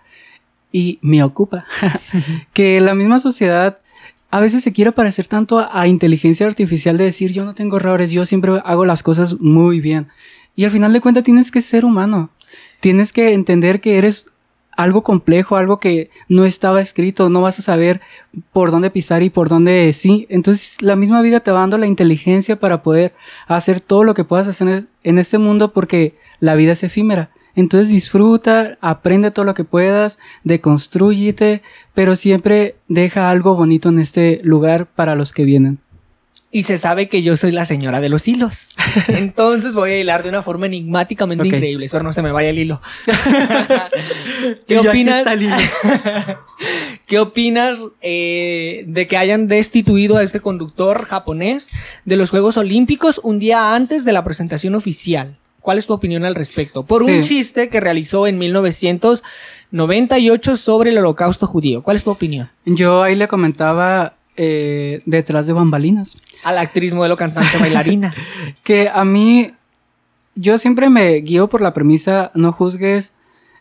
y 0.72 1.00
me 1.02 1.24
ocupa 1.24 1.66
que 2.54 2.82
la 2.82 2.96
misma 2.96 3.20
sociedad 3.20 3.80
a 4.30 4.40
veces 4.40 4.64
se 4.64 4.74
quiere 4.74 4.92
parecer 4.92 5.28
tanto 5.28 5.68
a, 5.72 5.88
inteligencia 5.88 6.46
artificial 6.46 6.98
de 6.98 7.06
decir 7.06 7.32
yo 7.32 7.46
no 7.46 7.54
tengo 7.54 7.78
errores, 7.78 8.12
yo 8.12 8.26
siempre 8.26 8.62
hago 8.66 8.86
las 8.86 9.04
cosas 9.04 9.40
muy 9.40 9.80
bien. 9.80 10.08
Y 10.56 10.66
al 10.66 10.72
final 10.72 10.92
de 10.92 11.02
cuentas 11.02 11.24
tienes 11.24 11.52
que 11.52 11.62
ser 11.62 11.86
humano. 11.86 12.30
Tienes 12.80 13.14
que 13.14 13.34
entender 13.34 13.80
que 13.80 13.98
eres 13.98 14.26
algo 14.72 15.04
complejo, 15.04 15.56
algo 15.56 15.80
que 15.80 16.10
no 16.28 16.46
estaba 16.46 16.82
escrito, 16.82 17.30
no 17.30 17.42
vas 17.42 17.60
a 17.60 17.64
saber 17.64 18.02
por 18.54 18.70
dónde 18.72 18.92
pisar 18.92 19.24
y 19.24 19.30
por 19.30 19.50
dónde 19.50 19.92
sí. 19.94 20.26
Entonces 20.30 20.82
la 20.82 20.96
misma 20.96 21.22
vida 21.22 21.40
te 21.40 21.52
va 21.52 21.62
dando 21.62 21.78
la 21.78 21.88
inteligencia 21.88 22.60
para 22.60 22.84
poder 22.84 23.14
hacer 23.48 23.82
todo 23.82 24.04
lo 24.04 24.14
que 24.14 24.24
puedas 24.24 24.48
hacer 24.48 24.86
en 25.04 25.20
este 25.20 25.38
mundo 25.38 25.74
porque 25.74 26.16
la 26.40 26.56
vida 26.56 26.74
es 26.74 26.84
efímera. 26.84 27.30
Entonces 27.56 27.90
disfruta, 27.90 28.78
aprende 28.82 29.32
todo 29.32 29.44
lo 29.44 29.56
que 29.56 29.64
puedas, 29.64 30.20
deconstrúyete, 30.44 31.64
pero 31.96 32.16
siempre 32.16 32.76
deja 32.88 33.32
algo 33.32 33.56
bonito 33.56 33.90
en 33.90 34.00
este 34.00 34.40
lugar 34.44 34.86
para 34.86 35.16
los 35.16 35.34
que 35.34 35.44
vienen. 35.44 35.80
Y 36.50 36.64
se 36.64 36.78
sabe 36.78 37.10
que 37.10 37.24
yo 37.24 37.36
soy 37.36 37.52
la 37.52 37.66
señora 37.66 38.00
de 38.00 38.10
los 38.10 38.28
hilos. 38.28 38.70
Entonces 39.08 39.74
voy 39.74 39.92
a 39.92 40.00
hilar 40.00 40.24
de 40.24 40.30
una 40.30 40.44
forma 40.44 40.68
enigmáticamente 40.68 41.48
increíble. 41.48 41.86
Espero 41.86 42.04
no 42.04 42.14
se 42.14 42.22
me 42.22 42.32
vaya 42.32 42.50
el 42.50 42.60
hilo. 42.60 42.82
¿Qué 44.68 44.80
opinas? 44.80 45.26
¿Qué 47.08 47.20
opinas 47.20 47.80
eh, 48.02 48.86
de 48.88 49.08
que 49.08 49.18
hayan 49.18 49.48
destituido 49.48 50.18
a 50.18 50.24
este 50.24 50.40
conductor 50.40 51.06
japonés 51.06 51.70
de 52.06 52.16
los 52.16 52.30
Juegos 52.30 52.56
Olímpicos 52.56 53.20
un 53.24 53.40
día 53.40 53.76
antes 53.76 54.06
de 54.06 54.14
la 54.14 54.24
presentación 54.24 54.76
oficial? 54.76 55.38
¿Cuál 55.68 55.80
es 55.80 55.86
tu 55.86 55.92
opinión 55.92 56.24
al 56.24 56.34
respecto? 56.34 56.86
Por 56.86 57.04
un 57.04 57.24
chiste 57.24 57.68
que 57.68 57.82
realizó 57.82 58.26
en 58.26 58.38
1998 58.38 60.56
sobre 60.56 60.92
el 60.92 60.98
holocausto 60.98 61.46
judío. 61.46 61.84
¿Cuál 61.84 61.98
es 61.98 62.06
tu 62.06 62.10
opinión? 62.10 62.50
Yo 62.64 63.04
ahí 63.04 63.18
le 63.18 63.28
comentaba 63.28 64.14
eh, 64.38 65.02
detrás 65.06 65.46
de 65.46 65.52
bambalinas. 65.52 66.16
A 66.46 66.54
la 66.54 66.62
actriz, 66.62 66.94
modelo, 66.94 67.18
cantante, 67.18 67.58
bailarina. 67.58 68.16
que 68.64 68.88
a 68.88 69.04
mí, 69.04 69.52
yo 70.36 70.58
siempre 70.58 70.90
me 70.90 71.16
guío 71.16 71.50
por 71.50 71.60
la 71.60 71.74
premisa, 71.74 72.32
no 72.34 72.54
juzgues 72.54 73.12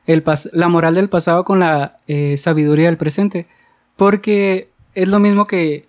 el 0.07 0.23
la 0.53 0.69
moral 0.69 0.95
del 0.95 1.09
pasado 1.09 1.45
con 1.45 1.59
la 1.59 1.99
eh, 2.07 2.37
sabiduría 2.37 2.87
del 2.87 2.99
presente. 2.99 3.49
Porque 3.97 4.69
es 4.95 5.09
lo 5.09 5.19
mismo 5.19 5.47
que 5.47 5.89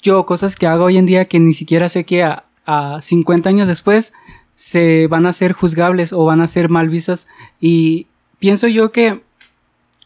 yo, 0.00 0.24
cosas 0.24 0.56
que 0.56 0.66
hago 0.66 0.84
hoy 0.84 0.96
en 0.96 1.04
día 1.04 1.26
que 1.26 1.40
ni 1.40 1.52
siquiera 1.52 1.90
sé 1.90 2.04
que 2.04 2.22
a, 2.22 2.44
a 2.64 3.02
50 3.02 3.50
años 3.50 3.68
después 3.68 4.14
se 4.56 5.06
van 5.06 5.26
a 5.26 5.32
ser 5.32 5.52
juzgables 5.52 6.12
o 6.12 6.24
van 6.24 6.40
a 6.40 6.48
ser 6.48 6.68
mal 6.68 6.88
vistas 6.88 7.28
y 7.60 8.08
pienso 8.40 8.66
yo 8.66 8.90
que 8.90 9.20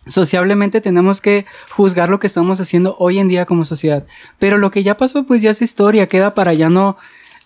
sociablemente 0.07 0.81
tenemos 0.81 1.21
que 1.21 1.47
juzgar 1.71 2.11
lo 2.11 2.21
que 2.21 2.27
estamos 2.27 2.61
haciendo 2.61 2.97
hoy 2.99 3.19
en 3.19 3.29
día 3.29 3.47
como 3.47 3.65
sociedad. 3.65 4.05
Pero 4.39 4.59
lo 4.59 4.71
que 4.71 4.83
ya 4.83 4.97
pasó 4.97 5.25
pues 5.25 5.41
ya 5.41 5.53
es 5.53 5.63
historia, 5.63 6.09
queda 6.09 6.35
para 6.35 6.53
ya 6.53 6.69
no 6.69 6.97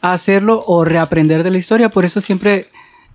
hacerlo 0.00 0.64
o 0.66 0.84
reaprender 0.84 1.42
de 1.44 1.50
la 1.50 1.58
historia. 1.58 1.90
Por 1.90 2.04
eso 2.04 2.20
siempre 2.20 2.66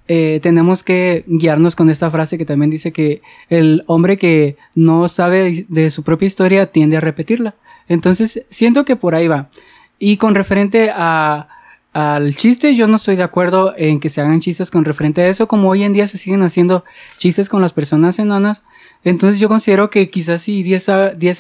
eh, 0.08 0.40
tenemos 0.42 0.84
que 0.84 1.24
guiarnos 1.28 1.76
con 1.76 1.90
esta 1.90 2.10
frase 2.12 2.38
que 2.38 2.46
también 2.46 2.70
dice 2.70 2.92
que 2.92 3.22
el 3.50 3.84
hombre 3.88 4.18
que 4.18 4.58
no 4.76 5.08
sabe 5.08 5.66
de 5.68 5.90
su 5.90 6.04
propia 6.04 6.28
historia 6.28 6.68
tiende 6.68 6.98
a 6.98 7.02
repetirla. 7.02 7.56
Entonces 7.88 8.44
siento 8.50 8.86
que 8.86 8.96
por 8.96 9.16
ahí 9.16 9.28
va. 9.28 9.50
Y 9.98 10.18
con 10.18 10.36
referente 10.36 10.92
a 10.94 11.48
al 11.94 12.36
chiste, 12.36 12.76
yo 12.76 12.88
no 12.88 12.98
estoy 12.98 13.16
de 13.16 13.24
acuerdo 13.24 13.74
en 13.76 14.00
que 14.00 14.10
se 14.10 14.22
hagan 14.22 14.42
chistes 14.42 14.70
con 14.70 14.86
referente 14.86 15.22
a 15.22 15.28
eso, 15.28 15.48
como 15.48 15.70
hoy 15.70 15.84
en 15.84 15.94
día 15.94 16.08
se 16.08 16.18
siguen 16.18 16.44
haciendo 16.44 16.86
chistes 17.18 17.50
con 17.50 17.62
las 17.62 17.74
personas 17.74 18.20
enanas. 18.20 18.64
Entonces 19.04 19.40
yo 19.40 19.48
considero 19.48 19.90
que 19.90 20.10
quizás 20.10 20.42
si 20.42 20.62
10, 20.62 20.90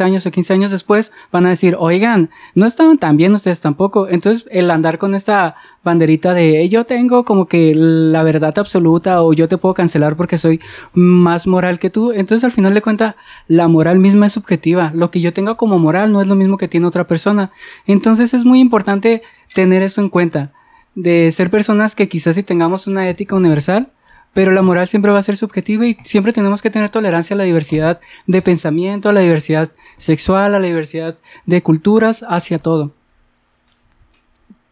años 0.01 0.25
o 0.25 0.31
15 0.31 0.53
años 0.53 0.71
después 0.71 1.11
van 1.31 1.45
a 1.45 1.49
decir, 1.49 1.75
oigan, 1.77 2.29
no 2.55 2.65
estaban 2.65 2.97
tan 2.97 3.17
bien 3.17 3.33
ustedes 3.33 3.59
tampoco. 3.59 4.07
Entonces 4.07 4.45
el 4.49 4.71
andar 4.71 4.97
con 4.97 5.13
esta 5.13 5.55
banderita 5.83 6.33
de 6.33 6.69
yo 6.69 6.85
tengo 6.85 7.25
como 7.25 7.47
que 7.47 7.73
la 7.75 8.23
verdad 8.23 8.57
absoluta 8.57 9.21
o 9.23 9.33
yo 9.33 9.49
te 9.49 9.57
puedo 9.57 9.73
cancelar 9.73 10.15
porque 10.15 10.37
soy 10.37 10.61
más 10.93 11.47
moral 11.47 11.79
que 11.79 11.89
tú. 11.89 12.13
Entonces 12.13 12.45
al 12.45 12.53
final 12.53 12.73
de 12.73 12.81
cuentas 12.81 13.15
la 13.47 13.67
moral 13.67 13.99
misma 13.99 14.27
es 14.27 14.33
subjetiva. 14.33 14.91
Lo 14.95 15.11
que 15.11 15.19
yo 15.19 15.33
tenga 15.33 15.55
como 15.55 15.79
moral 15.79 16.13
no 16.13 16.21
es 16.21 16.27
lo 16.27 16.35
mismo 16.35 16.57
que 16.57 16.69
tiene 16.69 16.87
otra 16.87 17.07
persona. 17.07 17.51
Entonces 17.85 18.33
es 18.33 18.45
muy 18.45 18.59
importante 18.59 19.21
tener 19.53 19.83
esto 19.83 19.99
en 19.99 20.09
cuenta, 20.09 20.53
de 20.95 21.31
ser 21.33 21.49
personas 21.49 21.95
que 21.95 22.07
quizás 22.07 22.35
si 22.35 22.43
tengamos 22.43 22.87
una 22.87 23.09
ética 23.09 23.35
universal, 23.35 23.91
pero 24.33 24.51
la 24.51 24.61
moral 24.61 24.87
siempre 24.87 25.11
va 25.11 25.19
a 25.19 25.23
ser 25.23 25.37
subjetiva 25.37 25.85
y 25.85 25.97
siempre 26.03 26.33
tenemos 26.33 26.61
que 26.61 26.69
tener 26.69 26.89
tolerancia 26.89 27.33
a 27.33 27.37
la 27.37 27.43
diversidad 27.43 27.99
de 28.27 28.41
pensamiento, 28.41 29.09
a 29.09 29.13
la 29.13 29.21
diversidad 29.21 29.71
sexual, 29.97 30.55
a 30.55 30.59
la 30.59 30.67
diversidad 30.67 31.17
de 31.45 31.61
culturas, 31.61 32.25
hacia 32.27 32.59
todo. 32.59 32.93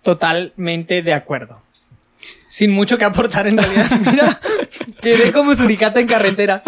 Totalmente 0.03 1.01
de 1.01 1.13
acuerdo. 1.13 1.59
Sin 2.47 2.71
mucho 2.71 2.97
que 2.97 3.05
aportar 3.05 3.47
en 3.47 3.57
realidad. 3.57 3.91
Mira, 4.11 4.39
quedé 5.01 5.31
como 5.33 5.53
suricata 5.53 5.99
en 5.99 6.07
carretera. 6.07 6.63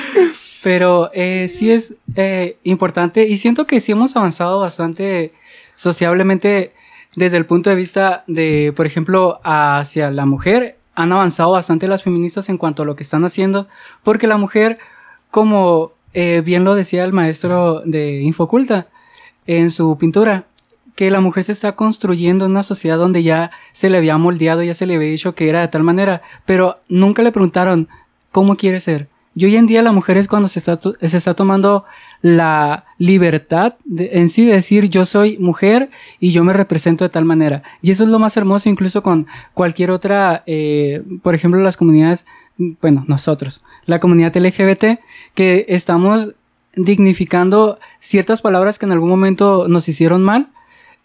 Pero 0.62 1.10
eh, 1.14 1.48
sí 1.48 1.72
es 1.72 1.96
eh, 2.16 2.58
importante 2.64 3.26
y 3.26 3.38
siento 3.38 3.66
que 3.66 3.80
sí 3.80 3.92
hemos 3.92 4.14
avanzado 4.14 4.60
bastante 4.60 5.32
sociablemente 5.74 6.74
desde 7.16 7.38
el 7.38 7.46
punto 7.46 7.70
de 7.70 7.76
vista 7.76 8.24
de, 8.26 8.72
por 8.76 8.86
ejemplo, 8.86 9.40
hacia 9.42 10.10
la 10.10 10.26
mujer, 10.26 10.76
han 10.94 11.12
avanzado 11.12 11.52
bastante 11.52 11.88
las 11.88 12.02
feministas 12.02 12.48
en 12.48 12.58
cuanto 12.58 12.82
a 12.82 12.86
lo 12.86 12.96
que 12.96 13.02
están 13.02 13.24
haciendo, 13.24 13.68
porque 14.02 14.26
la 14.26 14.36
mujer, 14.36 14.78
como 15.30 15.92
eh, 16.12 16.42
bien 16.44 16.64
lo 16.64 16.74
decía 16.74 17.04
el 17.04 17.12
maestro 17.12 17.82
de 17.84 18.20
Infoculta 18.22 18.88
en 19.46 19.70
su 19.70 19.96
pintura, 19.98 20.46
que 20.96 21.10
la 21.10 21.20
mujer 21.20 21.44
se 21.44 21.52
está 21.52 21.76
construyendo 21.76 22.44
en 22.44 22.50
una 22.50 22.62
sociedad 22.62 22.98
donde 22.98 23.22
ya 23.22 23.50
se 23.72 23.88
le 23.88 23.98
había 23.98 24.18
moldeado, 24.18 24.62
ya 24.62 24.74
se 24.74 24.86
le 24.86 24.96
había 24.96 25.08
dicho 25.08 25.34
que 25.34 25.48
era 25.48 25.60
de 25.60 25.68
tal 25.68 25.82
manera, 25.82 26.22
pero 26.44 26.80
nunca 26.88 27.22
le 27.22 27.32
preguntaron 27.32 27.88
cómo 28.32 28.56
quiere 28.56 28.80
ser. 28.80 29.08
Y 29.40 29.46
hoy 29.46 29.56
en 29.56 29.66
día 29.66 29.80
la 29.80 29.92
mujer 29.92 30.18
es 30.18 30.28
cuando 30.28 30.48
se 30.48 30.58
está, 30.58 30.78
se 30.78 31.16
está 31.16 31.32
tomando 31.32 31.86
la 32.20 32.84
libertad 32.98 33.76
de, 33.86 34.10
en 34.12 34.28
sí 34.28 34.44
de 34.44 34.52
decir 34.52 34.90
yo 34.90 35.06
soy 35.06 35.38
mujer 35.38 35.88
y 36.18 36.32
yo 36.32 36.44
me 36.44 36.52
represento 36.52 37.04
de 37.04 37.08
tal 37.08 37.24
manera. 37.24 37.62
Y 37.80 37.90
eso 37.90 38.04
es 38.04 38.10
lo 38.10 38.18
más 38.18 38.36
hermoso 38.36 38.68
incluso 38.68 39.02
con 39.02 39.26
cualquier 39.54 39.92
otra, 39.92 40.42
eh, 40.46 41.02
por 41.22 41.34
ejemplo, 41.34 41.58
las 41.62 41.78
comunidades, 41.78 42.26
bueno, 42.58 43.06
nosotros, 43.08 43.62
la 43.86 43.98
comunidad 43.98 44.36
LGBT, 44.36 45.00
que 45.32 45.64
estamos 45.68 46.32
dignificando 46.76 47.78
ciertas 47.98 48.42
palabras 48.42 48.78
que 48.78 48.84
en 48.84 48.92
algún 48.92 49.08
momento 49.08 49.68
nos 49.68 49.88
hicieron 49.88 50.22
mal 50.22 50.48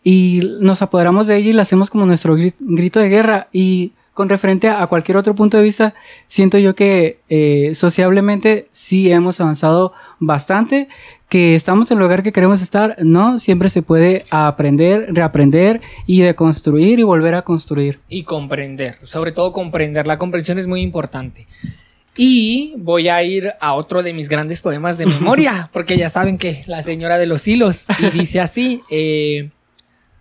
y 0.04 0.42
nos 0.60 0.82
apoderamos 0.82 1.27
de 1.27 1.38
ella 1.38 1.51
y 1.51 1.54
la 1.54 1.62
hacemos 1.62 1.89
como 1.89 2.06
nuestro 2.06 2.36
grito 2.36 3.00
de 3.00 3.08
guerra 3.08 3.48
y 3.54 3.94
con 4.15 4.29
referente 4.29 4.69
a 4.69 4.88
cualquier 4.88 5.17
otro 5.17 5.36
punto 5.36 5.57
de 5.57 5.63
vista, 5.63 5.93
siento 6.29 6.57
yo 6.57 6.74
que 6.74 7.19
eh, 7.27 7.74
sociablemente 7.75 8.69
sí 8.72 9.12
hemos 9.12 9.41
avanzado 9.41 9.91
bastante, 10.19 10.88
que 11.27 11.53
estamos 11.53 11.91
en 11.91 11.98
el 11.98 12.03
lugar 12.03 12.24
que 12.24 12.31
queremos 12.31 12.62
estar, 12.62 12.95
no, 13.03 13.39
siempre 13.39 13.67
se 13.67 13.81
puede 13.81 14.24
aprender, 14.31 15.07
reaprender 15.10 15.81
y 16.07 16.22
deconstruir 16.22 16.98
y 17.00 17.03
volver 17.03 17.36
a 17.36 17.41
construir. 17.41 18.00
Y 18.07 18.24
comprender, 18.24 19.00
sobre 19.03 19.34
todo 19.34 19.51
comprender, 19.51 20.07
la 20.07 20.17
comprensión 20.17 20.57
es 20.57 20.65
muy 20.65 20.79
importante. 20.79 21.45
Y 22.15 22.74
voy 22.77 23.10
a 23.10 23.22
ir 23.22 23.51
a 23.60 23.74
otro 23.74 24.01
de 24.01 24.13
mis 24.13 24.29
grandes 24.29 24.62
poemas 24.62 24.98
de 24.98 25.07
memoria, 25.07 25.69
porque 25.74 25.98
ya 25.98 26.10
saben 26.10 26.38
que 26.38 26.62
la 26.67 26.81
señora 26.81 27.17
de 27.17 27.25
los 27.25 27.45
hilos, 27.50 27.86
y 28.00 28.17
dice 28.17 28.39
así, 28.39 28.81
eh, 28.89 29.50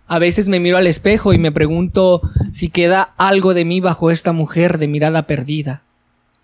a 0.07 0.19
veces 0.19 0.47
me 0.47 0.59
miro 0.59 0.77
al 0.77 0.87
espejo 0.87 1.33
y 1.33 1.37
me 1.37 1.51
pregunto 1.51 2.21
si 2.51 2.69
queda 2.69 3.13
algo 3.17 3.53
de 3.53 3.65
mí 3.65 3.79
bajo 3.79 4.11
esta 4.11 4.31
mujer 4.31 4.77
de 4.77 4.87
mirada 4.87 5.25
perdida. 5.27 5.81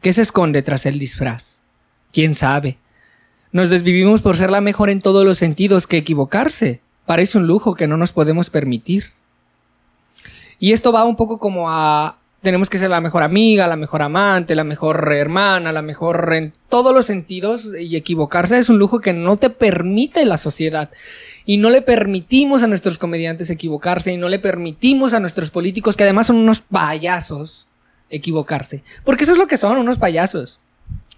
¿Qué 0.02 0.14
se 0.14 0.24
esconde 0.24 0.64
tras 0.64 0.86
el 0.86 0.98
disfraz? 0.98 1.62
¿Quién 2.12 2.34
sabe? 2.34 2.78
Nos 3.52 3.70
desvivimos 3.70 4.22
por 4.22 4.38
ser 4.38 4.50
la 4.50 4.62
mejor 4.62 4.90
en 4.90 5.02
todos 5.02 5.26
los 5.26 5.38
sentidos 5.38 5.86
que 5.86 5.98
equivocarse. 5.98 6.82
Parece 7.06 7.38
un 7.38 7.46
lujo 7.46 7.76
que 7.76 7.88
no 7.88 7.98
nos 7.98 8.12
podemos 8.14 8.50
permitir. 8.50 9.12
Y 10.58 10.72
esto 10.72 10.92
va 10.92 11.04
un 11.04 11.16
poco 11.16 11.38
como 11.38 11.70
a 11.70 12.18
tenemos 12.42 12.70
que 12.70 12.80
ser 12.80 12.90
la 12.90 13.02
mejor 13.02 13.22
amiga, 13.22 13.68
la 13.68 13.76
mejor 13.76 14.02
amante, 14.02 14.56
la 14.56 14.64
mejor 14.64 15.14
hermana, 15.14 15.72
la 15.72 15.84
mejor 15.84 16.34
en 16.34 16.54
todos 16.70 16.94
los 16.94 17.06
sentidos 17.06 17.76
y 17.80 17.96
equivocarse 17.96 18.58
es 18.58 18.70
un 18.70 18.80
lujo 18.80 19.00
que 19.00 19.14
no 19.14 19.38
te 19.38 19.52
permite 19.52 20.26
la 20.26 20.38
sociedad. 20.38 20.90
Y 21.52 21.58
no 21.58 21.70
le 21.70 21.82
permitimos 21.82 22.64
a 22.64 22.68
nuestros 22.68 22.98
comediantes 22.98 23.50
equivocarse 23.50 24.14
y 24.14 24.16
no 24.16 24.30
le 24.30 24.40
permitimos 24.40 25.12
a 25.12 25.20
nuestros 25.20 25.50
políticos, 25.50 25.98
que 25.98 26.04
además 26.04 26.28
son 26.28 26.38
unos 26.38 26.62
payasos, 26.62 27.68
equivocarse. 28.10 28.86
Porque 29.04 29.26
eso 29.26 29.34
es 29.34 29.38
lo 29.38 29.48
que 29.48 29.58
son, 29.58 29.78
unos 29.78 29.98
payasos. 29.98 30.62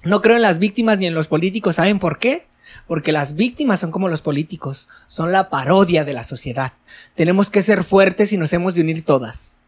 No 0.04 0.24
creo 0.24 0.36
en 0.36 0.42
las 0.42 0.58
víctimas 0.58 0.98
ni 0.98 1.06
en 1.06 1.14
los 1.14 1.28
políticos. 1.28 1.76
¿Saben 1.76 2.00
por 2.00 2.18
qué? 2.18 2.48
Porque 2.88 3.12
las 3.12 3.36
víctimas 3.36 3.80
son 3.80 3.92
como 3.92 4.10
los 4.10 4.24
políticos, 4.24 4.90
son 5.06 5.32
la 5.32 5.52
parodia 5.52 6.04
de 6.04 6.14
la 6.14 6.24
sociedad. 6.24 6.74
Tenemos 7.14 7.52
que 7.52 7.62
ser 7.62 7.84
fuertes 7.84 8.34
y 8.34 8.38
nos 8.38 8.54
hemos 8.54 8.74
de 8.74 8.82
unir 8.82 9.06
todas. 9.06 9.60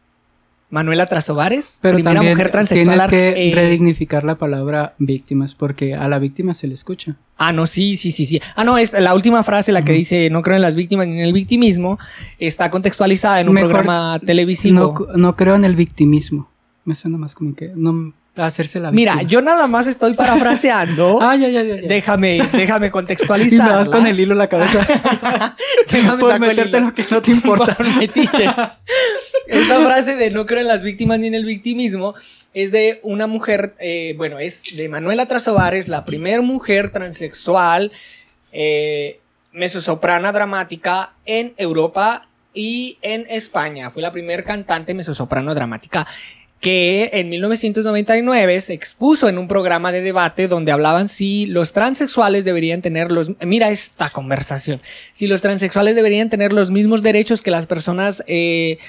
Manuela 0.76 1.06
Trasovares, 1.06 1.80
Pero 1.82 1.96
primera 1.96 2.16
también 2.16 2.34
mujer 2.34 2.52
transexual. 2.52 3.08
tienes 3.08 3.10
que 3.10 3.50
eh, 3.50 3.56
redignificar 3.56 4.26
la 4.26 4.36
palabra 4.36 4.94
víctimas 4.98 5.56
porque 5.56 5.96
a 5.96 6.06
la 6.10 6.20
víctima 6.20 6.54
se 6.54 6.68
le 6.68 6.74
escucha. 6.74 7.16
Ah, 7.38 7.54
no, 7.54 7.66
sí, 7.66 7.96
sí, 7.96 8.12
sí, 8.12 8.26
sí. 8.26 8.42
Ah, 8.58 8.66
no, 8.66 8.78
es 8.78 8.92
la 8.92 9.16
última 9.16 9.42
frase, 9.44 9.72
la 9.72 9.86
que 9.86 9.94
dice 9.94 10.30
no 10.30 10.42
creo 10.42 10.58
en 10.58 10.62
las 10.62 10.76
víctimas 10.76 11.08
ni 11.08 11.14
en 11.14 11.22
el 11.22 11.32
victimismo, 11.32 11.98
está 12.40 12.70
contextualizada 12.70 13.40
en 13.40 13.48
un 13.48 13.54
Mejor 13.54 13.70
programa 13.70 14.20
televisivo. 14.20 15.08
No, 15.08 15.18
no 15.18 15.34
creo 15.38 15.56
en 15.56 15.64
el 15.64 15.78
victimismo. 15.78 16.50
Me 16.84 16.94
suena 16.98 17.18
más 17.18 17.36
como 17.36 17.56
que 17.56 17.72
no 17.74 18.12
hacerse 18.36 18.80
la 18.80 18.92
víctima. 18.92 19.16
Mira, 19.16 19.28
yo 19.28 19.42
nada 19.42 19.68
más 19.68 19.88
estoy 19.88 20.14
parafraseando. 20.14 21.20
Ah, 21.26 21.36
ya, 21.36 21.50
ya, 21.50 21.64
ya. 21.64 21.78
ya. 21.78 21.88
Déjame, 21.88 22.48
déjame 22.52 22.88
y 22.88 22.90
contextualizar. 22.92 23.70
me 23.70 23.76
vas 23.78 23.90
con 23.90 24.06
el 24.06 24.20
hilo 24.20 24.34
en 24.34 24.38
la 24.38 24.48
cabeza. 24.48 24.86
Déjame 25.92 26.20
por 26.20 26.40
meterte 26.40 26.80
lo 26.80 26.94
que 26.94 27.06
no 27.10 27.22
te 27.22 27.32
importa. 27.32 27.78
Esta 29.48 29.86
frase 29.86 30.16
de 30.16 30.30
no 30.30 30.46
creo 30.46 30.62
en 30.62 30.68
las 30.68 30.84
víctimas 30.84 31.20
ni 31.20 31.28
en 31.28 31.36
el 31.36 31.46
victimismo 31.46 32.14
es 32.54 32.72
de 32.72 33.00
una 33.04 33.28
mujer, 33.28 33.76
eh, 33.80 34.14
bueno, 34.18 34.40
es 34.40 34.78
de 34.78 34.88
Manuela 34.88 35.26
Trasovares, 35.26 35.88
la 35.88 36.06
primera 36.06 36.42
mujer 36.42 36.90
transexual, 36.90 37.92
eh, 38.52 39.20
mezzosoprana 39.52 40.32
dramática 40.32 41.14
en 41.26 41.54
Europa 41.58 42.28
y 42.54 42.98
en 43.02 43.26
España. 43.30 43.92
Fue 43.92 44.02
la 44.02 44.12
primera 44.12 44.44
cantante 44.44 44.94
mezzosoprano 44.94 45.54
dramática 45.54 46.08
que 46.60 47.12
en 47.14 47.30
1999 47.30 48.62
se 48.62 48.74
expuso 48.74 49.30
en 49.30 49.38
un 49.38 49.48
programa 49.48 49.92
de 49.92 50.02
debate 50.02 50.48
donde 50.48 50.72
hablaban 50.72 51.10
si 51.10 51.46
los 51.46 51.74
transexuales 51.74 52.44
deberían 52.46 52.82
tener 52.82 53.12
los... 53.12 53.32
Mira 53.42 53.70
esta 53.70 54.10
conversación. 54.10 54.82
Si 55.14 55.28
los 55.28 55.42
transexuales 55.42 55.96
deberían 55.96 56.30
tener 56.30 56.54
los 56.54 56.72
mismos 56.72 57.04
derechos 57.04 57.42
que 57.42 57.52
las 57.52 57.66
personas 57.66 58.24
eh, 58.28 58.80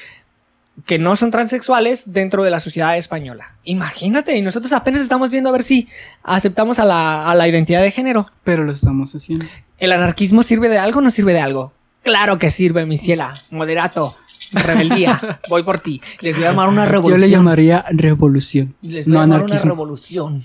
que 0.85 0.99
no 0.99 1.17
son 1.17 1.31
transexuales 1.31 2.05
dentro 2.07 2.43
de 2.45 2.51
la 2.51 2.61
sociedad 2.61 2.97
española. 2.97 3.57
Imagínate, 3.65 4.37
y 4.37 4.43
nosotros 4.43 4.73
apenas 4.73 5.01
estamos 5.01 5.31
viendo 5.31 5.49
a 5.49 5.53
ver 5.53 5.63
si 5.63 5.89
aceptamos 6.23 6.79
a 6.79 6.85
la, 6.85 7.31
a 7.31 7.35
la 7.35 7.49
identidad 7.49 7.83
de 7.83 7.91
género. 7.91 8.31
Pero 8.45 8.65
lo 8.65 8.73
estamos 8.73 9.15
haciendo. 9.15 9.47
¿El 9.79 9.93
anarquismo 9.93 10.43
sirve 10.43 10.69
de 10.69 10.79
algo 10.79 10.99
o 11.01 11.03
no 11.03 11.11
sirve 11.11 11.33
de 11.33 11.41
algo? 11.41 11.73
Claro 12.03 12.39
que 12.39 12.51
sirve, 12.51 12.87
mi 12.87 12.99
ciela. 12.99 13.35
Moderato. 13.51 14.17
Rebeldía. 14.53 15.41
Voy 15.49 15.63
por 15.63 15.81
ti. 15.81 16.01
Les 16.21 16.35
voy 16.35 16.45
a 16.45 16.51
llamar 16.51 16.69
una 16.69 16.85
Yo 16.85 16.93
revolución. 16.93 17.21
le 17.21 17.31
llamaría 17.31 17.85
revolución. 17.91 18.75
Les 18.83 19.07
voy 19.07 19.13
no 19.15 19.19
a 19.19 19.23
llamar 19.23 19.43
una 19.43 19.59
revolución 19.59 20.45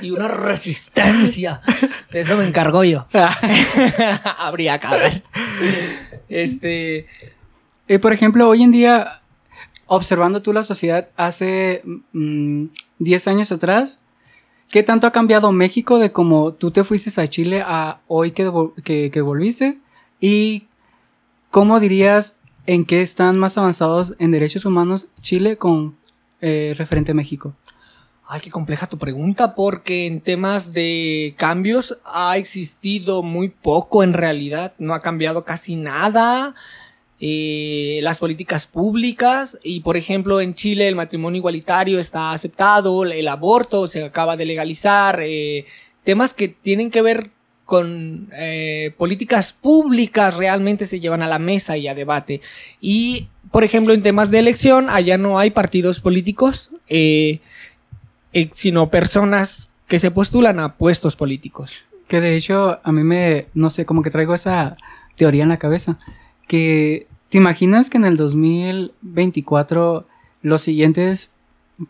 y 0.00 0.10
una 0.10 0.28
resistencia. 0.28 1.60
De 2.10 2.20
eso 2.20 2.36
me 2.36 2.46
encargo 2.46 2.84
yo. 2.84 3.06
Habría 4.38 4.78
que 4.78 4.88
ver. 4.88 5.22
Este. 6.28 7.06
Eh, 7.88 7.98
por 7.98 8.12
ejemplo, 8.12 8.48
hoy 8.48 8.62
en 8.62 8.72
día, 8.72 9.20
observando 9.86 10.42
tú 10.42 10.52
la 10.52 10.64
sociedad 10.64 11.08
hace 11.16 11.82
mm, 12.12 12.66
10 13.00 13.28
años 13.28 13.52
atrás, 13.52 13.98
¿qué 14.70 14.82
tanto 14.82 15.06
ha 15.06 15.12
cambiado 15.12 15.52
México 15.52 15.98
de 15.98 16.12
como 16.12 16.54
tú 16.54 16.70
te 16.70 16.84
fuiste 16.84 17.20
a 17.20 17.26
Chile 17.26 17.62
a 17.66 18.00
hoy 18.06 18.30
que, 18.30 19.10
que 19.12 19.20
volviste? 19.20 19.78
¿Y 20.20 20.68
cómo 21.50 21.80
dirías 21.80 22.36
en 22.66 22.84
qué 22.84 23.02
están 23.02 23.38
más 23.38 23.58
avanzados 23.58 24.14
en 24.18 24.30
derechos 24.30 24.64
humanos 24.64 25.08
Chile 25.20 25.56
con 25.56 25.96
eh, 26.40 26.74
referente 26.76 27.12
a 27.12 27.14
México? 27.14 27.54
Ay, 28.28 28.40
qué 28.40 28.50
compleja 28.50 28.86
tu 28.86 28.98
pregunta, 28.98 29.54
porque 29.54 30.06
en 30.06 30.20
temas 30.20 30.72
de 30.72 31.34
cambios 31.36 31.98
ha 32.04 32.38
existido 32.38 33.22
muy 33.22 33.50
poco 33.50 34.02
en 34.02 34.14
realidad. 34.14 34.72
No 34.78 34.94
ha 34.94 35.00
cambiado 35.00 35.44
casi 35.44 35.76
nada. 35.76 36.54
Eh, 37.24 38.00
las 38.02 38.18
políticas 38.18 38.66
públicas 38.66 39.56
y 39.62 39.78
por 39.80 39.96
ejemplo 39.96 40.40
en 40.40 40.56
Chile 40.56 40.88
el 40.88 40.96
matrimonio 40.96 41.38
igualitario 41.38 42.00
está 42.00 42.32
aceptado, 42.32 43.04
el 43.04 43.28
aborto 43.28 43.86
se 43.86 44.02
acaba 44.02 44.36
de 44.36 44.44
legalizar, 44.44 45.20
eh, 45.22 45.64
temas 46.02 46.34
que 46.34 46.48
tienen 46.48 46.90
que 46.90 47.00
ver 47.00 47.30
con 47.64 48.28
eh, 48.32 48.94
políticas 48.98 49.52
públicas 49.52 50.36
realmente 50.36 50.86
se 50.86 51.00
llevan 51.00 51.22
a 51.22 51.28
la 51.28 51.38
mesa 51.38 51.76
y 51.76 51.88
a 51.88 51.94
debate. 51.94 52.40
Y 52.80 53.28
por 53.50 53.64
ejemplo 53.64 53.94
en 53.94 54.02
temas 54.02 54.30
de 54.30 54.38
elección 54.38 54.90
allá 54.90 55.18
no 55.18 55.38
hay 55.38 55.50
partidos 55.50 56.00
políticos, 56.00 56.70
eh, 56.88 57.40
eh, 58.32 58.50
sino 58.52 58.90
personas 58.90 59.70
que 59.86 59.98
se 59.98 60.10
postulan 60.10 60.58
a 60.60 60.76
puestos 60.76 61.16
políticos. 61.16 61.84
Que 62.08 62.20
de 62.20 62.36
hecho 62.36 62.80
a 62.82 62.92
mí 62.92 63.04
me, 63.04 63.46
no 63.54 63.70
sé, 63.70 63.84
como 63.86 64.02
que 64.02 64.10
traigo 64.10 64.34
esa 64.34 64.76
teoría 65.16 65.42
en 65.42 65.48
la 65.48 65.58
cabeza. 65.58 65.98
Que 66.48 67.06
te 67.30 67.38
imaginas 67.38 67.88
que 67.88 67.96
en 67.96 68.04
el 68.04 68.16
2024 68.16 70.06
los 70.42 70.62
siguientes 70.62 71.30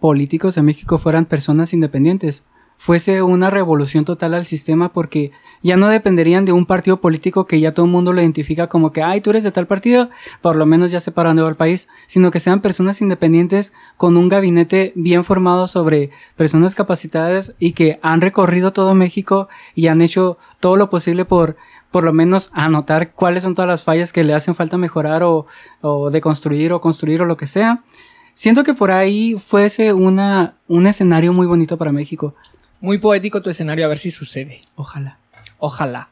políticos 0.00 0.54
de 0.54 0.62
México 0.62 0.98
fueran 0.98 1.24
personas 1.24 1.72
independientes. 1.72 2.44
Fuese 2.84 3.22
una 3.22 3.48
revolución 3.48 4.04
total 4.04 4.34
al 4.34 4.44
sistema 4.44 4.92
porque 4.92 5.30
ya 5.62 5.76
no 5.76 5.86
dependerían 5.86 6.44
de 6.44 6.50
un 6.50 6.66
partido 6.66 7.00
político 7.00 7.46
que 7.46 7.60
ya 7.60 7.74
todo 7.74 7.86
el 7.86 7.92
mundo 7.92 8.12
lo 8.12 8.20
identifica 8.20 8.66
como 8.66 8.90
que, 8.90 9.04
ay, 9.04 9.20
tú 9.20 9.30
eres 9.30 9.44
de 9.44 9.52
tal 9.52 9.68
partido, 9.68 10.10
por 10.40 10.56
lo 10.56 10.66
menos 10.66 10.90
ya 10.90 10.98
sé 10.98 11.12
para 11.12 11.30
el 11.30 11.54
país, 11.54 11.86
sino 12.08 12.32
que 12.32 12.40
sean 12.40 12.60
personas 12.60 13.00
independientes 13.00 13.72
con 13.96 14.16
un 14.16 14.28
gabinete 14.28 14.92
bien 14.96 15.22
formado 15.22 15.68
sobre 15.68 16.10
personas 16.34 16.74
capacitadas 16.74 17.54
y 17.60 17.70
que 17.70 18.00
han 18.02 18.20
recorrido 18.20 18.72
todo 18.72 18.96
México 18.96 19.48
y 19.76 19.86
han 19.86 20.02
hecho 20.02 20.36
todo 20.58 20.74
lo 20.74 20.90
posible 20.90 21.24
por 21.24 21.56
por 21.92 22.02
lo 22.02 22.12
menos 22.12 22.50
anotar 22.52 23.12
cuáles 23.12 23.44
son 23.44 23.54
todas 23.54 23.68
las 23.68 23.84
fallas 23.84 24.12
que 24.12 24.24
le 24.24 24.34
hacen 24.34 24.56
falta 24.56 24.76
mejorar 24.76 25.22
o, 25.22 25.46
o 25.82 26.10
deconstruir 26.10 26.72
o 26.72 26.80
construir 26.80 27.22
o 27.22 27.26
lo 27.26 27.36
que 27.36 27.46
sea. 27.46 27.84
Siento 28.34 28.64
que 28.64 28.74
por 28.74 28.90
ahí 28.90 29.36
fuese 29.38 29.92
una, 29.92 30.54
un 30.66 30.88
escenario 30.88 31.32
muy 31.32 31.46
bonito 31.46 31.78
para 31.78 31.92
México. 31.92 32.34
Muy 32.82 32.98
poético 32.98 33.40
tu 33.40 33.48
escenario, 33.48 33.84
a 33.84 33.88
ver 33.88 33.98
si 33.98 34.10
sucede. 34.10 34.60
Ojalá. 34.74 35.16
Ojalá. 35.58 36.08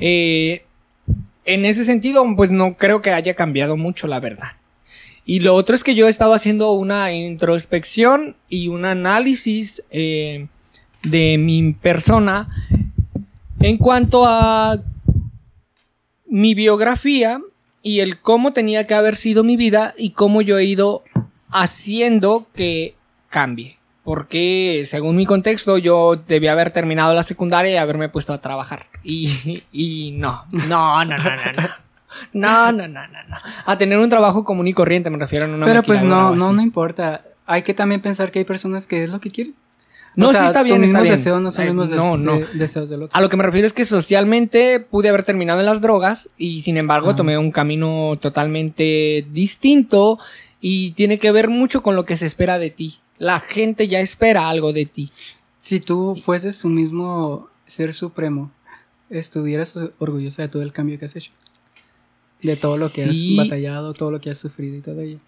Eh, 0.00 0.64
en 1.44 1.64
ese 1.64 1.84
sentido, 1.84 2.24
pues 2.36 2.52
no 2.52 2.76
creo 2.76 3.02
que 3.02 3.10
haya 3.10 3.34
cambiado 3.34 3.76
mucho, 3.76 4.06
la 4.06 4.20
verdad. 4.20 4.52
Y 5.24 5.40
lo 5.40 5.56
otro 5.56 5.74
es 5.74 5.82
que 5.82 5.96
yo 5.96 6.06
he 6.06 6.10
estado 6.10 6.32
haciendo 6.32 6.70
una 6.72 7.12
introspección 7.12 8.36
y 8.48 8.68
un 8.68 8.84
análisis 8.84 9.82
eh, 9.90 10.46
de 11.02 11.38
mi 11.38 11.72
persona 11.72 12.46
en 13.58 13.76
cuanto 13.76 14.26
a 14.26 14.78
mi 16.28 16.54
biografía 16.54 17.40
y 17.82 17.98
el 17.98 18.20
cómo 18.20 18.52
tenía 18.52 18.86
que 18.86 18.94
haber 18.94 19.16
sido 19.16 19.42
mi 19.42 19.56
vida 19.56 19.92
y 19.98 20.10
cómo 20.10 20.40
yo 20.40 20.56
he 20.58 20.64
ido 20.64 21.02
haciendo 21.50 22.46
que 22.54 22.94
cambie. 23.28 23.78
Porque 24.06 24.84
según 24.86 25.16
mi 25.16 25.26
contexto 25.26 25.76
yo 25.78 26.16
debía 26.16 26.52
haber 26.52 26.70
terminado 26.70 27.12
la 27.12 27.22
secundaria 27.24 27.72
y 27.72 27.76
haberme 27.76 28.08
puesto 28.08 28.32
a 28.32 28.40
trabajar. 28.40 28.86
Y, 29.04 29.62
y 29.72 30.12
no, 30.12 30.44
no, 30.52 31.04
no, 31.04 31.18
no, 31.18 31.24
no, 31.24 31.52
no. 31.52 31.68
No, 32.32 32.72
no, 32.72 32.88
no, 32.88 33.06
no, 33.08 33.18
no. 33.28 33.36
A 33.66 33.76
tener 33.76 33.98
un 33.98 34.08
trabajo 34.08 34.42
común 34.44 34.66
y 34.68 34.72
corriente, 34.72 35.10
me 35.10 35.18
refiero 35.18 35.44
a 35.44 35.48
una 35.48 35.66
Pero 35.66 35.82
pues 35.82 36.02
no, 36.02 36.34
no, 36.34 36.52
no 36.52 36.62
importa. 36.62 37.22
Hay 37.46 37.62
que 37.62 37.74
también 37.74 38.00
pensar 38.00 38.30
que 38.30 38.38
hay 38.38 38.44
personas 38.46 38.86
que 38.86 39.04
es 39.04 39.10
lo 39.10 39.20
que 39.20 39.28
quieren. 39.30 39.54
No, 40.14 40.28
O 40.28 40.32
sea, 40.32 40.40
sí 40.42 40.46
está 40.46 40.62
bien, 40.62 40.82
está 40.82 41.02
bien. 41.02 41.14
deseos 41.16 41.42
no 41.42 41.50
son 41.50 41.64
Eh, 41.64 41.66
mismos 41.66 41.90
no, 41.90 42.16
des- 42.16 42.24
no. 42.24 42.38
de- 42.38 42.46
deseos 42.54 42.88
del 42.88 43.02
otro. 43.02 43.18
A 43.18 43.20
lo 43.20 43.28
que 43.28 43.36
me 43.36 43.42
refiero 43.42 43.66
es 43.66 43.74
que 43.74 43.84
socialmente 43.84 44.80
pude 44.80 45.10
haber 45.10 45.24
terminado 45.24 45.60
en 45.60 45.66
las 45.66 45.82
drogas 45.82 46.30
y 46.38 46.62
sin 46.62 46.78
embargo 46.78 47.10
Ah. 47.10 47.16
tomé 47.16 47.36
un 47.36 47.50
camino 47.50 48.16
totalmente 48.18 49.26
distinto 49.32 50.18
y 50.60 50.92
tiene 50.92 51.18
que 51.18 51.30
ver 51.32 51.48
mucho 51.50 51.82
con 51.82 51.96
lo 51.96 52.06
que 52.06 52.16
se 52.16 52.24
espera 52.24 52.58
de 52.58 52.70
ti. 52.70 52.98
La 53.18 53.40
gente 53.40 53.88
ya 53.88 54.00
espera 54.00 54.48
algo 54.48 54.72
de 54.72 54.86
ti. 54.86 55.10
Si 55.62 55.80
tú 55.80 56.14
fueses 56.16 56.58
tu 56.58 56.68
mismo 56.68 57.48
ser 57.66 57.92
supremo, 57.94 58.52
estuvieras 59.10 59.74
orgullosa 59.98 60.42
de 60.42 60.48
todo 60.48 60.62
el 60.62 60.72
cambio 60.72 60.98
que 60.98 61.06
has 61.06 61.16
hecho. 61.16 61.32
De 62.42 62.56
todo 62.56 62.76
lo 62.76 62.90
que 62.90 63.02
Sí. 63.04 63.38
has 63.38 63.46
batallado, 63.46 63.94
todo 63.94 64.10
lo 64.10 64.20
que 64.20 64.30
has 64.30 64.38
sufrido 64.38 64.76
y 64.76 64.80
todo 64.80 65.00
ello. 65.00 65.18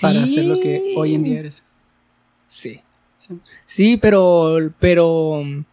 Para 0.00 0.26
ser 0.26 0.44
lo 0.44 0.58
que 0.60 0.94
hoy 0.96 1.14
en 1.14 1.24
día 1.24 1.40
eres. 1.40 1.62
Sí. 2.48 2.80
Sí. 3.18 3.38
Sí, 3.66 3.96
pero, 3.98 4.72
pero 4.80 5.42
mm, 5.44 5.64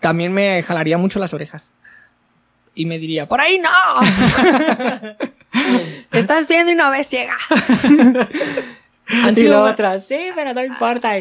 también 0.00 0.32
me 0.32 0.62
jalaría 0.62 0.96
mucho 0.98 1.18
las 1.18 1.32
orejas. 1.34 1.72
Y 2.74 2.86
me 2.86 2.98
diría, 2.98 3.28
por 3.28 3.40
ahí 3.40 3.60
no. 3.60 3.68
Estás 6.12 6.48
viendo 6.48 6.72
y 6.72 6.74
no 6.76 6.90
ves 6.90 7.08
ciega. 7.08 7.36
Han 9.24 9.34
sido, 9.34 9.64
la 9.64 9.72
otra, 9.72 10.00
sí, 10.00 10.18
pero 10.34 10.52
no 10.54 10.64
importa. 10.64 11.12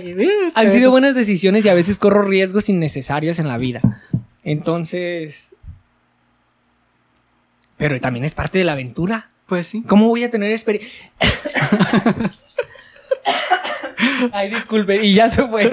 han 0.54 0.72
sido 0.72 0.92
buenas 0.92 1.16
decisiones 1.16 1.66
y 1.66 1.70
a 1.70 1.74
veces 1.74 1.98
corro 1.98 2.22
riesgos 2.24 2.70
innecesarios 2.70 3.40
en 3.40 3.48
la 3.48 3.58
vida. 3.58 3.82
Entonces... 4.44 5.54
Pero 7.78 8.00
también 8.02 8.26
es 8.26 8.36
parte 8.36 8.58
de 8.58 8.66
la 8.66 8.74
aventura. 8.74 9.30
Pues 9.46 9.68
sí. 9.68 9.84
¿Cómo 9.88 10.08
voy 10.10 10.24
a 10.24 10.30
tener 10.32 10.52
experiencia? 10.52 11.12
Ay, 14.32 14.50
disculpe, 14.50 15.04
y 15.04 15.14
ya 15.14 15.30
se 15.30 15.48
fue. 15.48 15.70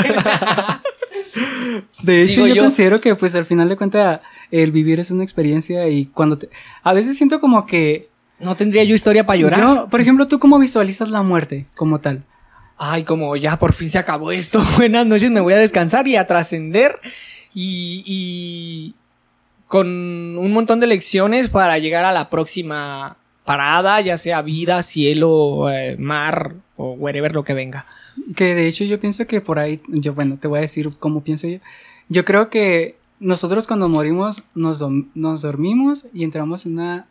De 2.02 2.22
hecho, 2.22 2.44
Digo 2.44 2.46
yo, 2.46 2.54
yo- 2.54 2.62
considero 2.62 3.00
que, 3.00 3.14
pues, 3.14 3.34
al 3.34 3.44
final 3.46 3.68
de 3.68 3.76
cuentas, 3.76 4.20
el 4.50 4.70
vivir 4.72 5.00
es 5.00 5.10
una 5.10 5.24
experiencia 5.24 5.88
y 5.88 6.06
cuando 6.06 6.38
te... 6.38 6.48
A 6.82 6.92
veces 6.92 7.16
siento 7.16 7.40
como 7.40 7.66
que... 7.66 8.08
no 8.38 8.56
tendría 8.56 8.84
yo 8.84 8.94
historia 8.94 9.26
para 9.26 9.38
llorar. 9.38 9.60
Yo, 9.60 9.88
por 9.88 10.00
ejemplo, 10.00 10.28
¿tú 10.28 10.38
cómo 10.38 10.58
visualizas 10.58 11.10
la 11.10 11.22
muerte 11.22 11.66
como 11.74 12.00
tal? 12.00 12.24
Ay, 12.78 13.04
como 13.04 13.36
ya 13.36 13.58
por 13.58 13.72
fin 13.72 13.88
se 13.88 13.98
acabó 13.98 14.32
esto. 14.32 14.62
Buenas 14.76 15.06
noches, 15.06 15.30
me 15.30 15.40
voy 15.40 15.54
a 15.54 15.58
descansar 15.58 16.06
y 16.08 16.16
a 16.16 16.26
trascender. 16.26 16.98
Y, 17.54 18.02
y 18.06 18.94
con 19.68 19.88
un 19.88 20.52
montón 20.52 20.80
de 20.80 20.86
lecciones 20.86 21.48
para 21.48 21.78
llegar 21.78 22.04
a 22.04 22.12
la 22.12 22.28
próxima 22.28 23.16
parada, 23.44 24.00
ya 24.00 24.18
sea 24.18 24.42
vida, 24.42 24.82
cielo, 24.82 25.70
eh, 25.70 25.96
mar 25.98 26.56
o 26.76 26.92
wherever 26.92 27.32
lo 27.32 27.44
que 27.44 27.54
venga. 27.54 27.86
Que 28.34 28.54
de 28.54 28.68
hecho 28.68 28.84
yo 28.84 29.00
pienso 29.00 29.26
que 29.26 29.40
por 29.40 29.58
ahí, 29.58 29.80
yo 29.88 30.12
bueno, 30.14 30.36
te 30.38 30.48
voy 30.48 30.58
a 30.58 30.62
decir 30.62 30.90
cómo 30.98 31.22
pienso 31.22 31.48
yo. 31.48 31.58
Yo 32.08 32.24
creo 32.24 32.50
que 32.50 32.96
nosotros 33.18 33.66
cuando 33.66 33.88
morimos 33.88 34.42
nos, 34.54 34.84
nos 35.14 35.42
dormimos 35.42 36.06
y 36.12 36.24
entramos 36.24 36.66
en 36.66 36.72
una... 36.74 37.06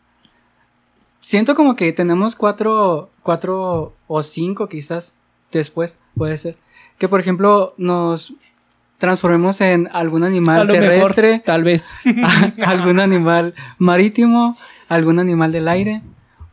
Siento 1.25 1.55
como 1.55 1.75
que 1.75 1.91
tenemos 1.91 2.35
cuatro, 2.35 3.09
cuatro 3.23 3.95
o 4.05 4.21
cinco 4.21 4.69
quizás 4.69 5.15
después, 5.51 5.97
puede 6.15 6.37
ser. 6.37 6.55
Que 6.99 7.09
por 7.09 7.19
ejemplo 7.19 7.73
nos 7.77 8.33
transformemos 8.99 9.59
en 9.59 9.89
algún 9.91 10.23
animal 10.23 10.67
terrestre, 10.67 11.41
tal 11.43 11.63
vez. 11.63 11.89
algún 12.63 12.99
animal 12.99 13.55
marítimo, 13.79 14.55
algún 14.87 15.17
animal 15.17 15.51
del 15.51 15.67
aire 15.67 16.03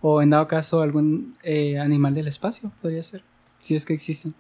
o 0.01 0.23
en 0.23 0.31
dado 0.31 0.49
caso 0.49 0.81
algún 0.81 1.35
eh, 1.43 1.79
animal 1.79 2.15
del 2.15 2.29
espacio, 2.29 2.73
podría 2.81 3.03
ser, 3.03 3.23
si 3.63 3.77
es 3.77 3.85
que 3.85 3.93
existen. 3.93 4.33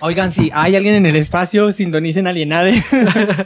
Oigan, 0.00 0.32
si 0.32 0.50
hay 0.52 0.74
alguien 0.74 0.96
en 0.96 1.06
el 1.06 1.14
espacio, 1.14 1.70
sintonicen 1.70 2.26
Alienade. 2.26 2.82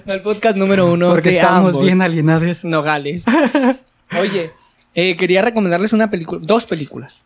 el 0.07 0.23
podcast 0.23 0.57
número 0.57 0.91
uno 0.91 1.11
Porque 1.11 1.29
de 1.29 1.37
estamos 1.37 1.73
ambos. 1.73 1.85
bien 1.85 2.01
alienados. 2.01 2.65
Nogales. 2.65 3.25
Oye, 4.19 4.51
eh, 4.95 5.17
quería 5.17 5.43
recomendarles 5.43 5.93
una 5.93 6.11
película, 6.11 6.41
dos 6.45 6.67
películas. 6.67 7.23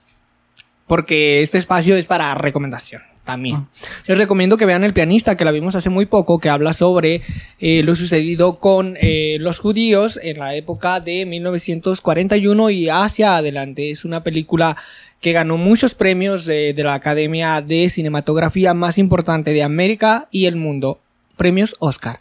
Porque 0.86 1.40
este 1.42 1.56
espacio 1.58 1.96
es 1.96 2.06
para 2.06 2.34
recomendación 2.34 3.02
también. 3.24 3.56
Ah. 3.56 3.66
Les 4.06 4.18
recomiendo 4.18 4.56
que 4.56 4.66
vean 4.66 4.84
El 4.84 4.92
pianista, 4.92 5.36
que 5.36 5.44
la 5.44 5.50
vimos 5.50 5.74
hace 5.74 5.90
muy 5.90 6.06
poco, 6.06 6.38
que 6.38 6.50
habla 6.50 6.72
sobre 6.72 7.22
eh, 7.58 7.82
lo 7.82 7.94
sucedido 7.94 8.58
con 8.58 8.96
eh, 9.00 9.38
los 9.40 9.58
judíos 9.58 10.20
en 10.22 10.38
la 10.38 10.54
época 10.54 11.00
de 11.00 11.24
1941 11.24 12.70
y 12.70 12.88
hacia 12.90 13.38
adelante. 13.38 13.90
Es 13.90 14.04
una 14.04 14.22
película 14.22 14.76
que 15.20 15.32
ganó 15.32 15.56
muchos 15.56 15.94
premios 15.94 16.44
de, 16.44 16.74
de 16.74 16.84
la 16.84 16.94
Academia 16.94 17.62
de 17.62 17.88
Cinematografía 17.88 18.74
más 18.74 18.98
importante 18.98 19.52
de 19.52 19.62
América 19.62 20.28
y 20.30 20.44
el 20.44 20.56
mundo. 20.56 21.00
Premios 21.36 21.74
Oscar. 21.78 22.20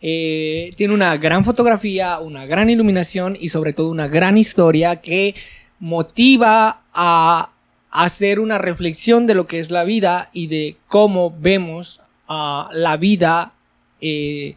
Eh, 0.00 0.70
tiene 0.76 0.94
una 0.94 1.16
gran 1.16 1.44
fotografía, 1.44 2.18
una 2.20 2.46
gran 2.46 2.70
iluminación 2.70 3.36
y 3.38 3.48
sobre 3.48 3.72
todo 3.72 3.88
una 3.90 4.06
gran 4.08 4.36
historia 4.36 4.96
que 5.00 5.34
motiva 5.80 6.82
a 6.94 7.50
hacer 7.90 8.38
una 8.38 8.58
reflexión 8.58 9.26
de 9.26 9.34
lo 9.34 9.46
que 9.46 9.58
es 9.58 9.70
la 9.70 9.84
vida 9.84 10.30
y 10.32 10.46
de 10.46 10.76
cómo 10.88 11.34
vemos 11.38 12.00
la 12.28 12.96
vida. 12.98 13.52
eh, 14.00 14.54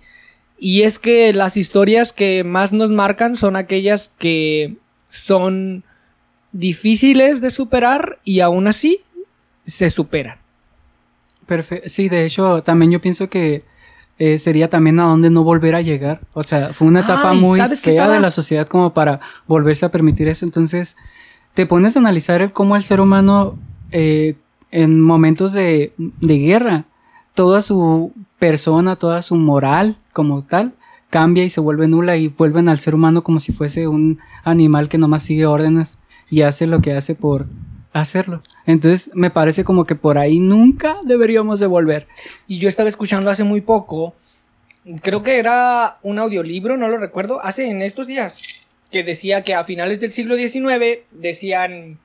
y 0.59 0.83
es 0.83 0.99
que 0.99 1.33
las 1.33 1.57
historias 1.57 2.13
que 2.13 2.43
más 2.43 2.71
nos 2.71 2.91
marcan 2.91 3.35
son 3.35 3.55
aquellas 3.55 4.11
que 4.19 4.75
son 5.09 5.83
difíciles 6.51 7.41
de 7.41 7.49
superar 7.49 8.19
y 8.23 8.41
aún 8.41 8.67
así 8.67 8.99
se 9.65 9.89
superan. 9.89 10.37
Perfe- 11.47 11.87
sí, 11.87 12.09
de 12.09 12.25
hecho, 12.25 12.61
también 12.61 12.91
yo 12.91 13.01
pienso 13.01 13.27
que 13.27 13.63
eh, 14.23 14.37
sería 14.37 14.69
también 14.69 14.99
a 14.99 15.05
donde 15.05 15.31
no 15.31 15.43
volver 15.43 15.73
a 15.73 15.81
llegar. 15.81 16.21
O 16.35 16.43
sea, 16.43 16.73
fue 16.73 16.87
una 16.87 16.99
etapa 16.99 17.31
Ay, 17.31 17.39
muy 17.39 17.59
¿sabes 17.59 17.81
qué 17.81 17.89
fea 17.89 18.01
estaba? 18.03 18.13
de 18.13 18.19
la 18.19 18.29
sociedad 18.29 18.67
como 18.67 18.93
para 18.93 19.19
volverse 19.47 19.83
a 19.83 19.89
permitir 19.89 20.27
eso. 20.27 20.45
Entonces, 20.45 20.95
te 21.55 21.65
pones 21.65 21.95
a 21.95 21.99
analizar 22.01 22.39
el 22.43 22.51
cómo 22.51 22.75
el 22.75 22.83
ser 22.83 23.01
humano 23.01 23.57
eh, 23.89 24.35
en 24.69 25.01
momentos 25.01 25.53
de, 25.53 25.93
de 25.97 26.37
guerra, 26.37 26.85
toda 27.33 27.63
su 27.63 28.13
persona, 28.37 28.95
toda 28.95 29.23
su 29.23 29.37
moral 29.37 29.97
como 30.13 30.43
tal, 30.43 30.73
cambia 31.09 31.43
y 31.43 31.49
se 31.49 31.59
vuelve 31.59 31.87
nula 31.87 32.15
y 32.15 32.27
vuelven 32.27 32.69
al 32.69 32.79
ser 32.79 32.93
humano 32.93 33.23
como 33.23 33.39
si 33.39 33.51
fuese 33.51 33.87
un 33.87 34.19
animal 34.43 34.87
que 34.87 34.99
nomás 34.99 35.23
sigue 35.23 35.47
órdenes 35.47 35.97
y 36.29 36.43
hace 36.43 36.67
lo 36.67 36.79
que 36.79 36.93
hace 36.93 37.15
por 37.15 37.47
hacerlo. 37.93 38.41
Entonces 38.65 39.11
me 39.13 39.29
parece 39.29 39.63
como 39.63 39.85
que 39.85 39.95
por 39.95 40.17
ahí 40.17 40.39
nunca 40.39 40.97
deberíamos 41.03 41.59
de 41.59 41.67
volver. 41.67 42.07
Y 42.47 42.59
yo 42.59 42.67
estaba 42.67 42.89
escuchando 42.89 43.29
hace 43.29 43.43
muy 43.43 43.61
poco, 43.61 44.13
creo 45.01 45.23
que 45.23 45.37
era 45.37 45.97
un 46.01 46.19
audiolibro, 46.19 46.77
no 46.77 46.87
lo 46.87 46.97
recuerdo, 46.97 47.41
hace 47.41 47.69
en 47.69 47.81
estos 47.81 48.07
días, 48.07 48.39
que 48.91 49.03
decía 49.03 49.43
que 49.43 49.53
a 49.53 49.63
finales 49.63 49.99
del 49.99 50.11
siglo 50.11 50.35
XIX 50.35 50.99
decían 51.11 51.99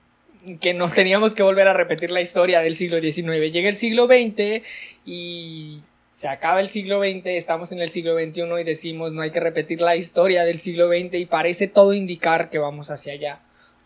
que 0.61 0.75
no 0.75 0.89
teníamos 0.89 1.35
que 1.35 1.43
volver 1.43 1.67
a 1.67 1.75
repetir 1.75 2.11
la 2.11 2.21
historia 2.21 2.61
del 2.61 2.77
siglo 2.77 3.01
XIX. 3.01 3.53
Llega 3.53 3.69
el 3.69 3.77
siglo 3.77 4.07
XX 4.07 4.65
y 5.05 5.81
se 6.13 6.29
acaba 6.29 6.61
el 6.61 6.71
siglo 6.71 7.01
XX, 7.01 7.27
estamos 7.27 7.73
en 7.73 7.81
el 7.81 7.91
siglo 7.91 8.15
XXI 8.15 8.43
y 8.61 8.65
decimos 8.65 9.13
no 9.13 9.23
hay 9.23 9.33
que 9.33 9.41
repetir 9.41 9.81
la 9.81 9.97
historia 9.97 10.45
del 10.45 10.59
siglo 10.59 10.89
XX 10.89 11.15
y 11.15 11.27
parece 11.27 11.67
todo 11.67 11.93
indicar 11.93 12.49
que 12.49 12.59
vamos 12.59 12.91
hacia 12.91 13.13
allá. 13.13 13.41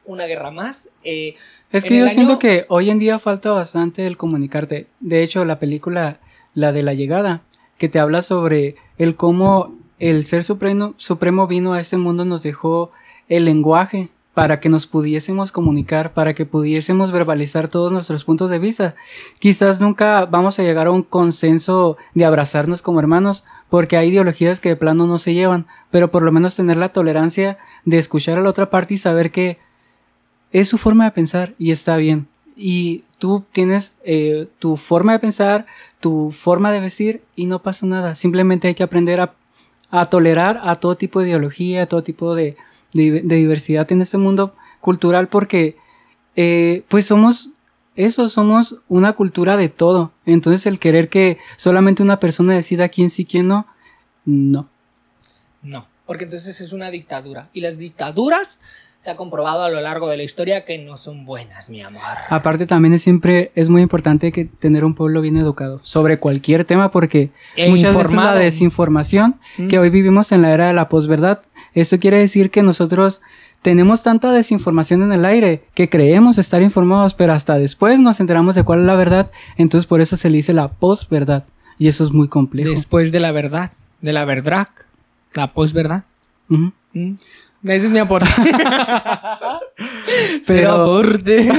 Una 0.04 0.26
guerra 0.26 0.50
más. 0.50 0.88
Eh, 1.04 1.34
Es 1.70 1.84
que 1.84 1.98
yo 1.98 2.08
siento 2.08 2.38
que 2.38 2.66
hoy 2.68 2.90
en 2.90 2.98
día 2.98 3.18
falta 3.18 3.50
bastante 3.50 4.06
el 4.06 4.16
comunicarte. 4.16 4.86
De 5.00 5.22
hecho, 5.22 5.44
la 5.44 5.58
película, 5.58 6.18
la 6.54 6.72
de 6.72 6.82
la 6.82 6.94
llegada, 6.94 7.42
que 7.78 7.88
te 7.88 7.98
habla 7.98 8.22
sobre 8.22 8.76
el 8.98 9.16
cómo 9.16 9.74
el 9.98 10.26
ser 10.26 10.44
supremo, 10.44 10.94
supremo 10.96 11.46
vino 11.46 11.74
a 11.74 11.80
este 11.80 11.96
mundo, 11.96 12.24
nos 12.24 12.42
dejó 12.42 12.90
el 13.28 13.44
lenguaje 13.44 14.08
para 14.34 14.60
que 14.60 14.68
nos 14.68 14.86
pudiésemos 14.86 15.52
comunicar, 15.52 16.14
para 16.14 16.34
que 16.34 16.46
pudiésemos 16.46 17.12
verbalizar 17.12 17.68
todos 17.68 17.92
nuestros 17.92 18.24
puntos 18.24 18.48
de 18.48 18.58
vista. 18.58 18.94
Quizás 19.38 19.80
nunca 19.80 20.24
vamos 20.24 20.58
a 20.58 20.62
llegar 20.62 20.86
a 20.86 20.92
un 20.92 21.02
consenso 21.02 21.98
de 22.14 22.24
abrazarnos 22.24 22.80
como 22.80 23.00
hermanos, 23.00 23.44
porque 23.68 23.96
hay 23.96 24.08
ideologías 24.08 24.60
que 24.60 24.70
de 24.70 24.76
plano 24.76 25.06
no 25.06 25.18
se 25.18 25.34
llevan, 25.34 25.66
pero 25.90 26.10
por 26.10 26.22
lo 26.22 26.32
menos 26.32 26.56
tener 26.56 26.76
la 26.76 26.92
tolerancia 26.92 27.58
de 27.84 27.98
escuchar 27.98 28.38
a 28.38 28.40
la 28.40 28.50
otra 28.50 28.70
parte 28.70 28.94
y 28.94 28.96
saber 28.96 29.30
que 29.30 29.58
es 30.52 30.68
su 30.68 30.78
forma 30.78 31.04
de 31.04 31.10
pensar 31.12 31.54
y 31.58 31.70
está 31.70 31.96
bien. 31.96 32.26
Y 32.56 33.04
tú 33.18 33.44
tienes 33.52 33.92
eh, 34.04 34.48
tu 34.58 34.76
forma 34.76 35.12
de 35.12 35.18
pensar, 35.18 35.66
tu 36.00 36.30
forma 36.30 36.72
de 36.72 36.80
vestir 36.80 37.22
y 37.36 37.46
no 37.46 37.62
pasa 37.62 37.86
nada. 37.86 38.14
Simplemente 38.14 38.68
hay 38.68 38.74
que 38.74 38.82
aprender 38.82 39.20
a, 39.20 39.34
a 39.90 40.04
tolerar 40.06 40.60
a 40.62 40.74
todo 40.74 40.96
tipo 40.96 41.20
de 41.20 41.28
ideología, 41.28 41.82
a 41.82 41.86
todo 41.86 42.02
tipo 42.02 42.34
de, 42.34 42.56
de- 42.92 43.22
diversidad 43.22 43.90
en 43.92 44.02
este 44.02 44.18
mundo 44.18 44.54
cultural 44.80 45.28
porque 45.28 45.76
eh, 46.36 46.82
pues 46.88 47.06
somos 47.06 47.50
eso, 47.96 48.28
somos 48.28 48.76
una 48.88 49.12
cultura 49.14 49.56
de 49.56 49.68
todo. 49.68 50.10
Entonces 50.26 50.66
el 50.66 50.78
querer 50.78 51.08
que 51.08 51.38
solamente 51.56 52.02
una 52.02 52.18
persona 52.20 52.54
decida 52.54 52.88
quién 52.88 53.10
sí, 53.10 53.24
quién 53.24 53.46
no, 53.48 53.66
no. 54.24 54.68
No, 55.62 55.86
porque 56.06 56.24
entonces 56.24 56.60
es 56.60 56.72
una 56.72 56.90
dictadura. 56.90 57.48
Y 57.52 57.60
las 57.60 57.76
dictaduras 57.78 58.58
se 59.00 59.10
ha 59.10 59.16
comprobado 59.16 59.64
a 59.64 59.70
lo 59.70 59.80
largo 59.80 60.08
de 60.10 60.18
la 60.18 60.22
historia 60.22 60.64
que 60.66 60.76
no 60.78 60.96
son 60.98 61.24
buenas, 61.24 61.70
mi 61.70 61.80
amor. 61.80 62.02
Aparte 62.28 62.66
también 62.66 62.92
es 62.94 63.02
siempre, 63.02 63.50
es 63.54 63.70
muy 63.70 63.80
importante 63.82 64.30
que 64.30 64.44
tener 64.44 64.84
un 64.84 64.94
pueblo 64.94 65.22
bien 65.22 65.38
educado 65.38 65.80
sobre 65.82 66.18
cualquier 66.18 66.66
tema 66.66 66.90
porque 66.90 67.30
E 67.56 67.70
muchas 67.70 67.94
informado. 67.94 68.28
veces 68.28 68.38
la 68.38 68.44
desinformación 68.44 69.36
Mm. 69.56 69.68
que 69.68 69.78
hoy 69.78 69.88
vivimos 69.90 70.32
en 70.32 70.42
la 70.42 70.52
era 70.52 70.66
de 70.68 70.74
la 70.74 70.88
posverdad, 70.90 71.40
esto 71.74 71.98
quiere 71.98 72.18
decir 72.18 72.50
que 72.50 72.62
nosotros 72.62 73.22
tenemos 73.62 74.02
tanta 74.02 74.32
desinformación 74.32 75.02
en 75.02 75.12
el 75.12 75.24
aire 75.24 75.64
que 75.74 75.88
creemos 75.88 76.36
estar 76.38 76.60
informados, 76.62 77.14
pero 77.14 77.32
hasta 77.32 77.56
después 77.56 77.98
nos 77.98 78.20
enteramos 78.20 78.54
de 78.54 78.64
cuál 78.64 78.80
es 78.80 78.86
la 78.86 78.96
verdad, 78.96 79.30
entonces 79.56 79.86
por 79.86 80.00
eso 80.02 80.16
se 80.18 80.28
le 80.28 80.36
dice 80.38 80.52
la 80.52 80.68
posverdad 80.68 81.44
y 81.78 81.88
eso 81.88 82.04
es 82.04 82.12
muy 82.12 82.28
complejo. 82.28 82.68
Después 82.68 83.12
de 83.12 83.20
la 83.20 83.32
verdad, 83.32 83.72
de 84.02 84.12
la 84.12 84.26
verdad, 84.26 84.68
la 85.32 85.52
posverdad. 85.54 86.04
Ujú. 86.50 86.72
Mm. 86.92 87.14
Ese 87.64 87.86
es 87.86 87.92
mi 87.92 87.98
aporte. 87.98 88.28
Pero- 90.46 90.72
aporte. 90.82 91.48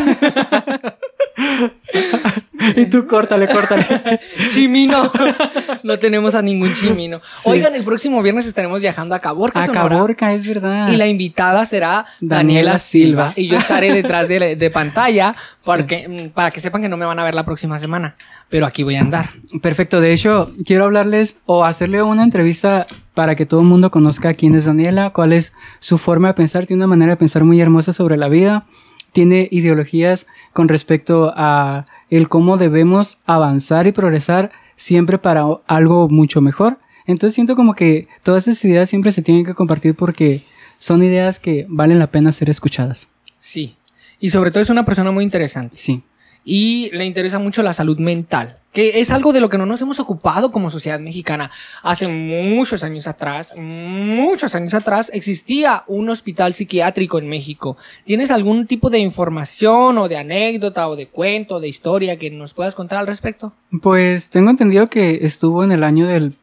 y 2.76 2.86
tú 2.86 3.08
córtale, 3.08 3.48
córtale. 3.48 3.86
chimino. 4.50 5.12
no 5.84 6.00
tenemos 6.00 6.36
a 6.36 6.42
ningún 6.42 6.74
chimino. 6.74 7.22
Oigan, 7.44 7.76
el 7.76 7.84
próximo 7.84 8.22
viernes 8.22 8.46
estaremos 8.46 8.80
viajando 8.80 9.16
a 9.16 9.20
Caborca, 9.20 9.64
A 9.64 9.68
Caborca, 9.68 10.34
es 10.34 10.48
verdad. 10.48 10.90
Y 10.90 10.98
la 10.98 11.08
invitada 11.08 11.66
será 11.66 12.06
Daniela, 12.20 12.36
Daniela 12.36 12.78
Silva. 12.78 13.32
Silva. 13.32 13.42
Y 13.42 13.48
yo 13.48 13.58
estaré 13.58 13.94
detrás 13.94 14.28
de, 14.28 14.56
de 14.56 14.70
pantalla 14.70 15.36
porque, 15.64 16.08
mm, 16.08 16.30
para 16.30 16.52
que 16.52 16.60
sepan 16.60 16.82
que 16.82 16.90
no 16.90 16.98
me 16.98 17.06
van 17.06 17.20
a 17.20 17.24
ver 17.24 17.36
la 17.36 17.46
próxima 17.46 17.80
semana. 17.80 18.16
Pero 18.50 18.66
aquí 18.66 18.84
voy 18.84 18.96
a 18.96 19.02
andar. 19.02 19.30
Perfecto, 19.62 20.02
de 20.02 20.14
hecho, 20.14 20.52
quiero 20.66 20.86
hablarles 20.86 21.38
o 21.46 21.64
hacerle 21.64 22.04
una 22.04 22.24
entrevista 22.24 22.86
para 23.14 23.36
que 23.36 23.46
todo 23.46 23.62
el 23.62 23.68
mundo 23.68 23.92
conozca 23.92 24.34
quién 24.34 24.56
es 24.56 24.66
Daniela, 24.66 25.12
cuál 25.12 25.34
es 25.34 25.54
su 25.80 25.98
forma 25.98 26.30
de 26.30 26.34
pensar, 26.34 26.66
tiene 26.66 26.82
una 26.82 26.88
manera 26.88 27.12
de 27.12 27.18
pensar 27.18 27.44
muy 27.44 27.60
hermosa 27.60 27.94
sobre 27.94 28.18
la 28.18 28.30
vida, 28.30 28.66
tiene 29.12 29.48
ideologías 29.52 30.28
con 30.54 30.68
respecto 30.68 31.34
a 31.36 31.86
el 32.10 32.28
cómo 32.30 32.58
debemos 32.58 33.18
avanzar 33.26 33.88
y 33.88 33.92
progresar 33.92 34.52
siempre 34.76 35.18
para 35.18 35.46
algo 35.68 36.10
mucho 36.10 36.42
mejor. 36.42 36.80
Entonces 37.06 37.36
siento 37.36 37.56
como 37.56 37.74
que 37.74 38.08
todas 38.24 38.48
esas 38.48 38.64
ideas 38.66 38.90
siempre 38.90 39.12
se 39.12 39.22
tienen 39.22 39.46
que 39.46 39.54
compartir 39.54 39.96
porque 39.96 40.42
son 40.80 41.04
ideas 41.04 41.40
que 41.40 41.66
valen 41.70 42.00
la 42.00 42.08
pena 42.08 42.32
ser 42.32 42.50
escuchadas. 42.50 43.08
Sí. 43.40 43.76
Y 44.20 44.30
sobre 44.30 44.52
todo 44.52 44.62
es 44.62 44.70
una 44.70 44.86
persona 44.86 45.12
muy 45.12 45.24
interesante. 45.24 45.78
Sí. 45.78 46.04
Y 46.44 46.90
le 46.94 47.06
interesa 47.06 47.40
mucho 47.40 47.62
la 47.62 47.74
salud 47.74 48.00
mental, 48.00 48.58
que 48.74 49.00
es 49.00 49.12
algo 49.12 49.34
de 49.34 49.42
lo 49.42 49.50
que 49.50 49.58
no 49.58 49.66
nos 49.66 49.82
hemos 49.82 50.00
ocupado 50.00 50.52
como 50.52 50.72
sociedad 50.72 51.00
mexicana. 51.00 51.52
Hace 51.84 52.08
muchos 52.08 52.84
años 52.84 53.08
atrás, 53.08 53.54
muchos 53.58 54.56
años 54.56 54.74
atrás, 54.74 55.12
existía 55.14 55.84
un 55.88 56.10
hospital 56.10 56.54
psiquiátrico 56.54 57.20
en 57.20 57.30
México. 57.30 57.78
¿Tienes 58.06 58.32
algún 58.32 58.66
tipo 58.66 58.90
de 58.90 59.00
información 59.00 59.98
o 59.98 60.08
de 60.08 60.18
anécdota 60.18 60.88
o 60.88 60.96
de 60.96 61.08
cuento, 61.08 61.60
de 61.60 61.68
historia 61.68 62.18
que 62.18 62.32
nos 62.32 62.54
puedas 62.54 62.76
contar 62.76 63.00
al 63.00 63.08
respecto? 63.08 63.54
Pues 63.82 64.30
tengo 64.30 64.50
entendido 64.50 64.90
que 64.90 65.20
estuvo 65.24 65.64
en 65.64 65.72
el 65.72 65.84
año 65.84 66.08
del, 66.08 66.34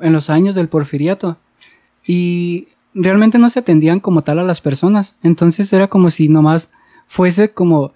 en 0.00 0.12
los 0.12 0.30
años 0.30 0.54
del 0.54 0.68
porfiriato 0.68 1.38
y 2.06 2.68
realmente 2.94 3.38
no 3.38 3.48
se 3.50 3.60
atendían 3.60 4.00
como 4.00 4.22
tal 4.22 4.38
a 4.38 4.44
las 4.44 4.60
personas. 4.60 5.16
Entonces 5.22 5.72
era 5.72 5.88
como 5.88 6.10
si 6.10 6.28
nomás 6.28 6.70
fuese 7.06 7.48
como, 7.48 7.92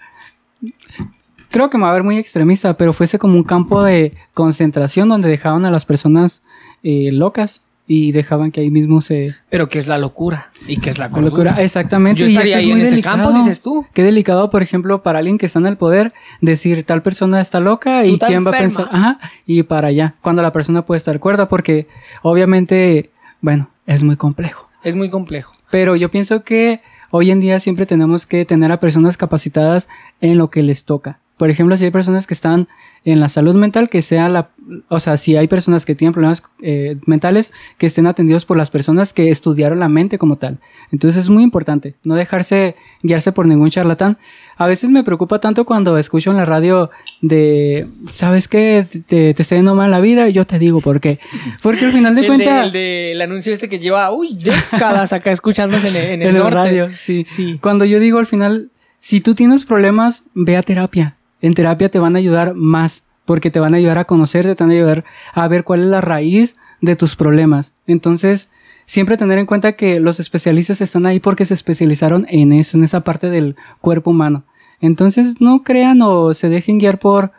creo 1.52 1.70
que 1.70 1.78
me 1.78 1.84
va 1.84 1.90
a 1.90 1.94
ver 1.94 2.02
muy 2.02 2.16
extremista, 2.16 2.76
pero 2.76 2.92
fuese 2.92 3.18
como 3.18 3.36
un 3.36 3.44
campo 3.44 3.84
de 3.84 4.14
concentración 4.34 5.08
donde 5.08 5.28
dejaban 5.28 5.64
a 5.64 5.70
las 5.70 5.84
personas 5.84 6.40
eh, 6.82 7.10
locas 7.12 7.60
y 7.86 8.12
dejaban 8.12 8.50
que 8.50 8.60
ahí 8.60 8.70
mismo 8.70 9.02
se... 9.02 9.34
Pero 9.50 9.68
¿qué 9.68 9.78
es 9.78 9.86
la 9.86 9.98
locura? 9.98 10.50
¿Y 10.66 10.78
qué 10.78 10.90
es 10.90 10.98
la 10.98 11.08
La 11.08 11.20
locura, 11.20 11.62
exactamente. 11.62 12.20
Yo 12.20 12.26
y 12.26 12.32
estaría 12.32 12.58
es 12.58 12.64
ahí 12.64 12.70
en 12.70 12.80
ese 12.80 13.02
campo, 13.02 13.32
dices 13.32 13.60
tú. 13.60 13.86
Qué 13.92 14.02
delicado, 14.02 14.50
por 14.50 14.62
ejemplo, 14.62 15.02
para 15.02 15.18
alguien 15.18 15.36
que 15.36 15.46
está 15.46 15.58
en 15.58 15.66
el 15.66 15.76
poder, 15.76 16.12
decir 16.40 16.84
tal 16.84 17.02
persona 17.02 17.40
está 17.40 17.60
loca 17.60 18.06
y 18.06 18.18
quién 18.18 18.46
va 18.46 18.50
a 18.50 18.58
pensar, 18.58 18.88
ajá, 18.90 19.18
y 19.46 19.62
para 19.64 19.88
allá, 19.88 20.14
cuando 20.22 20.42
la 20.42 20.52
persona 20.52 20.86
puede 20.86 20.98
estar 20.98 21.20
cuerda, 21.20 21.48
porque 21.48 21.86
obviamente, 22.22 23.10
bueno, 23.40 23.68
es 23.86 24.02
muy 24.02 24.16
complejo. 24.16 24.68
Es 24.82 24.96
muy 24.96 25.10
complejo. 25.10 25.52
Pero 25.70 25.94
yo 25.96 26.10
pienso 26.10 26.44
que 26.44 26.80
hoy 27.10 27.30
en 27.30 27.40
día 27.40 27.60
siempre 27.60 27.84
tenemos 27.84 28.26
que 28.26 28.44
tener 28.44 28.72
a 28.72 28.80
personas 28.80 29.16
capacitadas 29.16 29.88
en 30.20 30.38
lo 30.38 30.50
que 30.50 30.62
les 30.62 30.84
toca. 30.84 31.18
Por 31.42 31.50
ejemplo, 31.50 31.76
si 31.76 31.84
hay 31.86 31.90
personas 31.90 32.28
que 32.28 32.34
están 32.34 32.68
en 33.04 33.18
la 33.18 33.28
salud 33.28 33.56
mental, 33.56 33.90
que 33.90 34.00
sea 34.00 34.28
la, 34.28 34.50
o 34.88 35.00
sea, 35.00 35.16
si 35.16 35.34
hay 35.36 35.48
personas 35.48 35.84
que 35.84 35.96
tienen 35.96 36.12
problemas 36.12 36.40
eh, 36.62 36.98
mentales, 37.04 37.50
que 37.78 37.86
estén 37.86 38.06
atendidos 38.06 38.44
por 38.44 38.56
las 38.56 38.70
personas 38.70 39.12
que 39.12 39.28
estudiaron 39.32 39.80
la 39.80 39.88
mente 39.88 40.18
como 40.18 40.36
tal. 40.36 40.58
Entonces 40.92 41.24
es 41.24 41.28
muy 41.28 41.42
importante 41.42 41.96
no 42.04 42.14
dejarse 42.14 42.76
guiarse 43.02 43.32
por 43.32 43.46
ningún 43.46 43.70
charlatán. 43.70 44.18
A 44.56 44.66
veces 44.68 44.88
me 44.90 45.02
preocupa 45.02 45.40
tanto 45.40 45.64
cuando 45.64 45.98
escucho 45.98 46.30
en 46.30 46.36
la 46.36 46.44
radio 46.44 46.90
de, 47.22 47.88
¿sabes 48.14 48.46
qué? 48.46 48.86
Te, 49.08 49.34
te 49.34 49.42
está 49.42 49.56
yendo 49.56 49.74
mal 49.74 49.90
la 49.90 49.98
vida 50.00 50.28
y 50.28 50.32
yo 50.32 50.46
te 50.46 50.60
digo 50.60 50.80
por 50.80 51.00
qué. 51.00 51.18
Porque 51.60 51.86
al 51.86 51.90
final 51.92 52.14
de 52.14 52.20
El, 52.26 52.26
de- 52.28 52.36
cuentas... 52.36 52.66
el 52.66 52.72
de- 52.72 53.10
el 53.12 53.20
anuncio 53.20 53.52
este 53.52 53.68
que 53.68 53.80
lleva, 53.80 54.12
uy, 54.12 54.38
décadas 54.38 55.12
acá 55.12 55.32
escuchándose 55.32 55.88
en, 55.88 55.96
el- 55.96 56.10
en 56.10 56.22
el, 56.22 56.28
en 56.36 56.38
norte. 56.38 56.54
radio, 56.54 56.88
sí. 56.92 57.24
Sí. 57.24 57.58
Cuando 57.60 57.84
yo 57.84 57.98
digo 57.98 58.20
al 58.20 58.26
final, 58.26 58.70
si 59.00 59.20
tú 59.20 59.34
tienes 59.34 59.64
problemas, 59.64 60.22
ve 60.34 60.56
a 60.56 60.62
terapia. 60.62 61.16
En 61.42 61.54
terapia 61.54 61.90
te 61.90 61.98
van 61.98 62.14
a 62.16 62.18
ayudar 62.18 62.54
más, 62.54 63.02
porque 63.24 63.50
te 63.50 63.60
van 63.60 63.74
a 63.74 63.76
ayudar 63.76 63.98
a 63.98 64.04
conocerte, 64.04 64.54
te 64.54 64.64
van 64.64 64.70
a 64.70 64.74
ayudar 64.74 65.04
a 65.34 65.46
ver 65.48 65.64
cuál 65.64 65.80
es 65.80 65.86
la 65.86 66.00
raíz 66.00 66.56
de 66.80 66.96
tus 66.96 67.14
problemas. 67.16 67.74
Entonces, 67.86 68.48
siempre 68.86 69.16
tener 69.16 69.38
en 69.38 69.46
cuenta 69.46 69.72
que 69.72 70.00
los 70.00 70.18
especialistas 70.20 70.80
están 70.80 71.06
ahí 71.06 71.20
porque 71.20 71.44
se 71.44 71.54
especializaron 71.54 72.26
en 72.28 72.52
eso, 72.52 72.76
en 72.76 72.84
esa 72.84 73.02
parte 73.02 73.28
del 73.28 73.56
cuerpo 73.80 74.10
humano. 74.10 74.44
Entonces, 74.80 75.40
no 75.40 75.60
crean 75.60 76.00
o 76.02 76.32
se 76.34 76.48
dejen 76.48 76.78
guiar 76.78 76.98
por... 76.98 77.32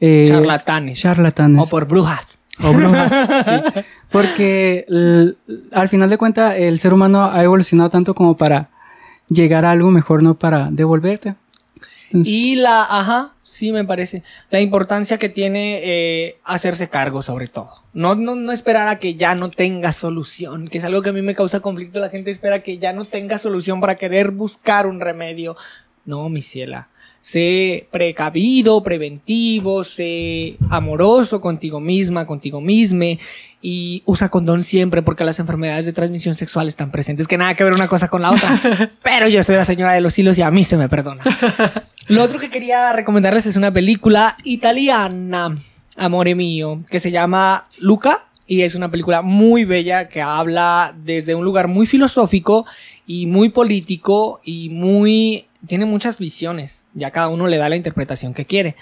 eh, 0.00 0.24
Charlatanes. 0.26 0.98
charlatanes. 0.98 1.64
O 1.64 1.68
por 1.68 1.86
brujas. 1.86 2.38
O 2.62 2.72
brujas, 2.72 3.12
sí. 3.44 3.80
Porque 4.10 4.84
al 5.70 5.88
final 5.88 6.10
de 6.10 6.18
cuentas 6.18 6.54
el 6.58 6.80
ser 6.80 6.92
humano 6.92 7.24
ha 7.24 7.42
evolucionado 7.42 7.88
tanto 7.90 8.14
como 8.14 8.36
para 8.36 8.70
llegar 9.28 9.64
a 9.64 9.70
algo 9.70 9.90
mejor, 9.90 10.22
no 10.22 10.34
para 10.34 10.68
devolverte. 10.70 11.34
Y 12.12 12.56
la, 12.56 12.82
ajá, 12.82 13.34
sí 13.42 13.72
me 13.72 13.84
parece. 13.84 14.22
La 14.50 14.60
importancia 14.60 15.18
que 15.18 15.28
tiene 15.28 15.80
eh, 15.82 16.38
hacerse 16.44 16.88
cargo 16.88 17.22
sobre 17.22 17.48
todo. 17.48 17.70
No, 17.92 18.14
no, 18.14 18.34
no 18.34 18.52
esperar 18.52 18.88
a 18.88 18.98
que 18.98 19.14
ya 19.14 19.34
no 19.34 19.50
tenga 19.50 19.92
solución, 19.92 20.68
que 20.68 20.78
es 20.78 20.84
algo 20.84 21.02
que 21.02 21.10
a 21.10 21.12
mí 21.12 21.22
me 21.22 21.34
causa 21.34 21.60
conflicto. 21.60 22.00
La 22.00 22.10
gente 22.10 22.30
espera 22.30 22.58
que 22.60 22.78
ya 22.78 22.92
no 22.92 23.04
tenga 23.04 23.38
solución 23.38 23.80
para 23.80 23.94
querer 23.94 24.30
buscar 24.30 24.86
un 24.86 25.00
remedio. 25.00 25.56
No, 26.04 26.28
mi 26.28 26.42
ciela. 26.42 26.88
Sé 27.20 27.86
precavido, 27.92 28.82
preventivo, 28.82 29.84
sé 29.84 30.56
amoroso 30.70 31.40
contigo 31.40 31.78
misma, 31.78 32.26
contigo 32.26 32.60
mismo 32.60 33.04
y 33.62 34.02
usa 34.06 34.28
condón 34.28 34.64
siempre 34.64 35.02
porque 35.02 35.22
las 35.22 35.38
enfermedades 35.38 35.86
de 35.86 35.92
transmisión 35.92 36.34
sexual 36.34 36.66
están 36.66 36.90
presentes, 36.90 37.28
que 37.28 37.38
nada 37.38 37.54
que 37.54 37.62
ver 37.62 37.74
una 37.74 37.86
cosa 37.86 38.08
con 38.08 38.22
la 38.22 38.32
otra. 38.32 38.60
Pero 39.04 39.28
yo 39.28 39.42
soy 39.44 39.54
la 39.54 39.64
señora 39.64 39.92
de 39.92 40.00
los 40.00 40.18
hilos 40.18 40.36
y 40.36 40.42
a 40.42 40.50
mí 40.50 40.64
se 40.64 40.76
me 40.76 40.88
perdona. 40.88 41.22
Lo 42.08 42.22
otro 42.22 42.38
que 42.38 42.50
quería 42.50 42.92
recomendarles 42.92 43.46
es 43.46 43.56
una 43.56 43.72
película 43.72 44.36
italiana, 44.44 45.56
amore 45.96 46.34
mío, 46.34 46.82
que 46.90 47.00
se 47.00 47.10
llama 47.10 47.68
Luca 47.78 48.26
y 48.46 48.62
es 48.62 48.74
una 48.74 48.90
película 48.90 49.22
muy 49.22 49.64
bella 49.64 50.08
que 50.08 50.20
habla 50.20 50.94
desde 51.04 51.34
un 51.34 51.44
lugar 51.44 51.68
muy 51.68 51.86
filosófico 51.86 52.66
y 53.06 53.26
muy 53.26 53.50
político 53.50 54.40
y 54.44 54.68
muy 54.70 55.46
tiene 55.66 55.84
muchas 55.84 56.18
visiones, 56.18 56.84
ya 56.92 57.12
cada 57.12 57.28
uno 57.28 57.46
le 57.46 57.56
da 57.56 57.68
la 57.68 57.76
interpretación 57.76 58.34
que 58.34 58.46
quiere. 58.46 58.74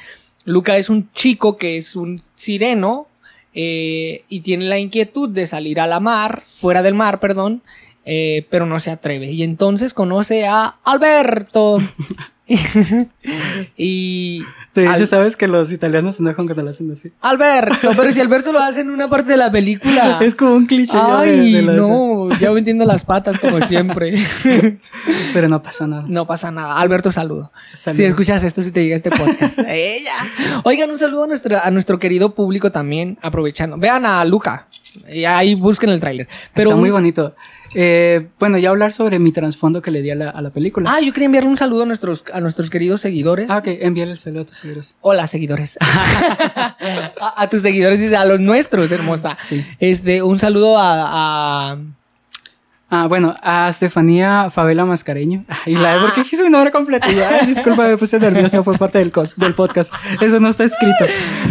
Luca 0.45 0.79
es 0.79 0.89
un 0.89 1.13
chico 1.13 1.59
que 1.59 1.77
es 1.77 1.97
un 1.97 2.23
sireno 2.35 3.07
eh, 3.53 4.25
y 4.29 4.41
tiene 4.41 4.65
la 4.65 4.79
inquietud 4.79 5.29
de 5.29 5.47
salir 5.47 5.79
a 5.79 5.87
la 5.87 6.01
mar, 6.01 6.43
fuera 6.47 6.83
del 6.83 6.95
mar, 6.95 7.21
perdón, 7.21 7.63
eh, 8.07 8.47
pero 8.49 8.65
no 8.65 8.81
se 8.81 8.91
atreve. 8.91 9.31
Y 9.31 9.43
entonces 9.43 9.93
conoce 9.93 10.47
a 10.47 10.79
Alberto. 10.85 11.79
y 13.77 14.43
de 14.75 14.83
hecho, 14.85 14.93
Al- 14.93 15.07
sabes 15.07 15.37
que 15.37 15.47
los 15.49 15.73
italianos 15.73 16.17
se 16.17 16.23
enojan 16.23 16.47
cuando 16.47 16.63
lo 16.63 16.71
hacen 16.71 16.91
así. 16.91 17.11
Alberto, 17.21 17.93
pero 17.97 18.13
si 18.13 18.21
Alberto 18.21 18.53
lo 18.53 18.59
hace 18.61 18.81
en 18.81 18.91
una 18.91 19.09
parte 19.09 19.33
de 19.33 19.37
la 19.37 19.51
película. 19.51 20.19
Es 20.31 20.35
como 20.35 20.55
un 20.55 20.67
cliché. 20.67 20.93
ya 20.97 21.21
de- 21.23 21.31
Ay, 21.41 21.53
de 21.53 21.63
no, 21.63 22.29
ya 22.39 22.51
entiendo 22.51 22.85
las 22.85 23.05
patas 23.05 23.39
como 23.39 23.61
siempre. 23.67 24.23
Pero 25.33 25.49
no 25.49 25.63
pasa 25.63 25.87
nada. 25.87 26.05
No 26.07 26.27
pasa 26.27 26.51
nada. 26.51 26.79
Alberto, 26.79 27.11
saludo. 27.13 27.53
Saludo. 27.75 27.97
Si 27.97 28.05
escuchas 28.05 28.45
esto, 28.45 28.63
si 28.63 28.71
te 28.71 28.83
llega 28.83 28.97
este 28.97 29.11
podcast. 29.11 29.59
Ella. 29.67 30.13
Oigan, 30.65 30.91
un 30.91 30.99
saludo 30.99 31.25
a 31.25 31.27
nuestro, 31.29 31.57
a 31.63 31.71
nuestro 31.71 31.99
querido 31.99 32.35
público 32.35 32.71
también, 32.73 33.19
aprovechando. 33.23 33.77
Vean 33.79 34.05
a 34.05 34.25
Luca. 34.25 34.67
Y 35.11 35.25
ahí 35.25 35.55
busquen 35.55 35.91
el 35.91 36.01
tráiler. 36.01 36.29
Pero 36.55 36.71
Está 36.71 36.75
un- 36.75 36.81
muy 36.81 36.91
bonito. 36.91 37.35
Eh, 37.75 38.29
bueno, 38.39 38.59
ya 38.59 38.71
hablar 38.71 38.93
sobre 38.93 39.19
mi 39.19 39.33
trasfondo 39.33 39.81
que 39.83 39.91
le 39.91 40.03
di 40.03 40.11
a 40.11 40.15
la, 40.15 40.31
a 40.31 40.43
la 40.43 40.51
película. 40.51 40.91
Ah, 40.93 41.01
yo 41.01 41.13
quería 41.13 41.27
enviarle 41.27 41.51
un 41.51 41.57
saludo 41.57 41.85
a 41.85 41.87
nuestros, 41.87 42.25
a 42.33 42.41
nuestros 42.41 42.69
queridos 42.71 43.01
seguidores. 43.01 43.49
Ah, 43.51 43.59
ok, 43.59 43.67
envíale 43.81 44.13
el 44.13 44.19
saludo 44.19 44.43
a 44.43 44.47
tus 44.47 44.57
seguidores. 44.57 44.95
Hola, 45.01 45.27
seguidores. 45.27 45.79
a, 45.81 47.35
a 47.43 47.49
tus 47.49 47.63
seguidores, 47.63 48.01
dice, 48.01 48.17
a 48.17 48.25
los 48.25 48.41
nuestros, 48.41 48.91
hermosa. 48.93 49.37
Sí. 49.49 49.65
Este, 49.79 50.23
un 50.23 50.39
saludo 50.39 50.79
a, 50.79 51.73
a- 51.73 51.79
Ah, 52.93 53.07
bueno, 53.07 53.37
a 53.41 53.69
Estefanía 53.69 54.51
Favela 54.51 54.85
Mascareño. 54.85 55.45
Y 55.65 55.77
la 55.77 56.01
¿por 56.01 56.13
qué 56.13 56.23
dije 56.23 56.37
su 56.37 56.51
nombre 56.51 56.73
completo? 56.73 57.07
Ay, 57.09 57.47
disculpa, 57.47 57.87
me 57.87 57.97
puse 57.97 58.19
nerviosa, 58.19 58.63
fue 58.65 58.77
parte 58.77 58.99
del, 58.99 59.13
del 59.37 59.55
podcast. 59.55 59.93
Eso 60.21 60.41
no 60.41 60.49
está 60.49 60.65
escrito. 60.65 61.05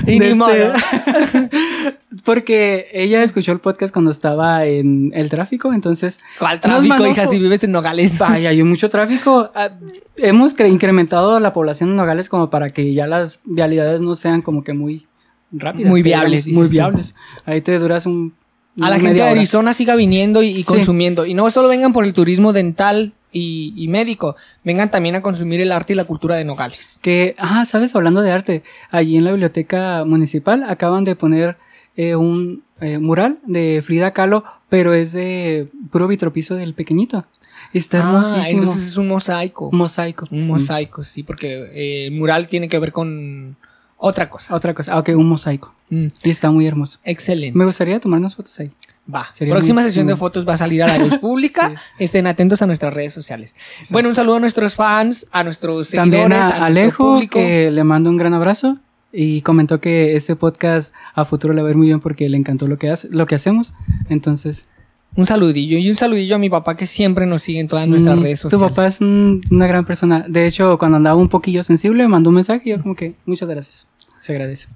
Y 0.05 0.19
ni 0.19 0.33
modo. 0.33 0.51
Porque 2.25 2.87
ella 2.91 3.23
escuchó 3.23 3.51
el 3.51 3.59
podcast 3.59 3.93
cuando 3.93 4.11
estaba 4.11 4.65
en 4.65 5.11
el 5.13 5.29
tráfico, 5.29 5.73
entonces. 5.73 6.19
¿Cuál 6.39 6.59
tráfico, 6.59 6.87
mandó 6.89 7.07
hija, 7.09 7.27
si 7.27 7.39
vives 7.39 7.63
en 7.63 7.71
Nogales? 7.71 8.17
Vaya, 8.17 8.49
hay 8.49 8.63
mucho 8.63 8.89
tráfico. 8.89 9.51
Ah, 9.55 9.69
hemos 10.17 10.57
cre- 10.57 10.69
incrementado 10.69 11.39
la 11.39 11.53
población 11.53 11.91
en 11.91 11.95
Nogales 11.95 12.27
como 12.27 12.49
para 12.49 12.71
que 12.71 12.93
ya 12.93 13.07
las 13.07 13.39
vialidades 13.45 14.01
no 14.01 14.15
sean 14.15 14.41
como 14.41 14.63
que 14.63 14.73
muy 14.73 15.07
rápidas. 15.51 15.89
Muy 15.89 16.01
viables, 16.01 16.45
digamos, 16.45 16.67
Muy 16.67 16.71
viables. 16.71 17.15
Ahí 17.45 17.61
te 17.61 17.77
duras 17.79 18.05
un. 18.05 18.33
A 18.81 18.89
la 18.89 18.99
gente 18.99 19.15
de 19.15 19.21
hora. 19.21 19.31
Arizona 19.31 19.73
siga 19.73 19.95
viniendo 19.95 20.43
y, 20.43 20.49
y 20.49 20.63
consumiendo. 20.63 21.25
Y 21.25 21.33
no 21.33 21.49
solo 21.51 21.67
vengan 21.67 21.93
por 21.93 22.05
el 22.05 22.13
turismo 22.13 22.53
dental 22.53 23.13
y, 23.31 23.73
y 23.77 23.87
médico, 23.87 24.35
vengan 24.63 24.89
también 24.91 25.15
a 25.15 25.21
consumir 25.21 25.61
el 25.61 25.71
arte 25.71 25.93
y 25.93 25.95
la 25.95 26.05
cultura 26.05 26.35
de 26.35 26.45
Nogales. 26.45 26.97
Que, 27.01 27.35
ah, 27.37 27.65
sabes, 27.65 27.95
hablando 27.95 28.21
de 28.21 28.31
arte, 28.31 28.63
allí 28.91 29.17
en 29.17 29.23
la 29.25 29.31
biblioteca 29.31 30.03
municipal 30.05 30.63
acaban 30.67 31.03
de 31.03 31.15
poner 31.15 31.57
eh, 31.95 32.15
un 32.15 32.63
eh, 32.81 32.97
mural 32.97 33.39
de 33.45 33.83
Frida 33.85 34.13
Kahlo, 34.13 34.43
pero 34.69 34.93
es 34.93 35.11
de 35.11 35.67
puro 35.91 36.07
vitropiso 36.07 36.55
del 36.55 36.73
pequeñito. 36.73 37.25
Está 37.73 37.99
Ah, 37.99 38.09
hermosísimo. 38.09 38.61
entonces 38.61 38.87
es 38.87 38.97
un 38.97 39.07
mosaico. 39.07 39.69
Mosaico. 39.71 40.27
Un 40.31 40.47
mosaico, 40.47 41.03
sí, 41.03 41.21
porque 41.21 41.65
eh, 41.73 42.07
el 42.07 42.13
mural 42.13 42.47
tiene 42.47 42.67
que 42.67 42.79
ver 42.79 42.91
con 42.91 43.57
otra 44.01 44.29
cosa. 44.29 44.55
Otra 44.55 44.73
cosa, 44.73 44.93
ah, 44.93 44.99
ok, 44.99 45.09
un 45.15 45.27
mosaico. 45.27 45.75
Mm, 45.89 46.07
Y 46.23 46.29
está 46.29 46.49
muy 46.51 46.65
hermoso. 46.65 46.99
excelente. 47.03 47.57
Me 47.59 47.65
gustaría 47.65 47.99
tomarnos 47.99 48.35
fotos 48.35 48.57
ahí. 48.59 48.71
Va. 49.13 49.27
Sería 49.33 49.53
Próxima 49.55 49.81
muy- 49.81 49.89
sesión 49.89 50.07
de 50.07 50.15
fotos 50.15 50.47
va 50.47 50.53
a 50.53 50.57
salir 50.57 50.81
a 50.83 50.87
la 50.87 50.97
luz 50.99 51.17
pública. 51.19 51.73
Estén 51.97 52.25
atentos 52.27 52.61
a 52.61 52.67
nuestras 52.67 52.93
redes 52.93 53.11
sociales. 53.13 53.55
Bueno, 53.89 54.09
un 54.09 54.15
saludo 54.15 54.35
a 54.37 54.39
nuestros 54.39 54.75
fans, 54.75 55.25
a 55.31 55.43
nuestros 55.43 55.89
También 55.89 56.23
seguidores, 56.31 56.37
a, 56.37 56.45
a, 56.45 56.59
nuestro 56.59 56.65
Alejo, 56.65 57.13
público. 57.15 57.39
que 57.39 57.71
le 57.71 57.83
mando 57.83 58.09
un 58.09 58.17
gran 58.17 58.33
abrazo. 58.33 58.77
Y 59.11 59.41
comentó 59.41 59.81
que 59.81 60.15
este 60.15 60.35
podcast 60.35 60.93
a 61.15 61.25
futuro 61.25 61.53
le 61.55 61.63
va 61.63 61.67
a 61.67 61.71
ir 61.71 61.77
muy 61.77 61.87
bien 61.87 61.99
porque 61.99 62.29
le 62.29 62.37
encantó 62.37 62.67
lo 62.67 62.77
que, 62.77 62.91
hace, 62.91 63.07
lo 63.11 63.25
que 63.25 63.33
hacemos. 63.35 63.73
Entonces, 64.07 64.67
Un 65.15 65.25
saludillo 65.25 65.77
y 65.77 65.89
un 65.89 65.95
saludillo 65.97 66.35
a 66.35 66.39
mi 66.39 66.49
papá 66.49 66.77
que 66.77 66.85
siempre 66.85 67.25
nos 67.25 67.41
sigue 67.41 67.59
en 67.59 67.67
todas 67.67 67.85
sí, 67.85 67.89
nuestras 67.89 68.19
redes 68.19 68.39
sociales. 68.39 68.61
Tu 68.63 68.69
papá 68.69 68.87
es 68.87 69.01
un- 69.01 69.41
una 69.51 69.67
gran 69.67 69.83
persona. 69.85 70.23
De 70.27 70.45
hecho, 70.47 70.77
cuando 70.77 70.97
andaba 70.97 71.15
un 71.15 71.29
poquillo 71.29 71.63
sensible, 71.63 72.03
me 72.03 72.09
mandó 72.09 72.29
un 72.29 72.35
mensaje 72.35 72.61
y 72.65 72.69
yo 72.71 72.81
como 72.81 72.95
que 72.95 73.15
muchas 73.25 73.49
gracias. 73.49 73.87
Se 74.21 74.31
agradece. 74.33 74.67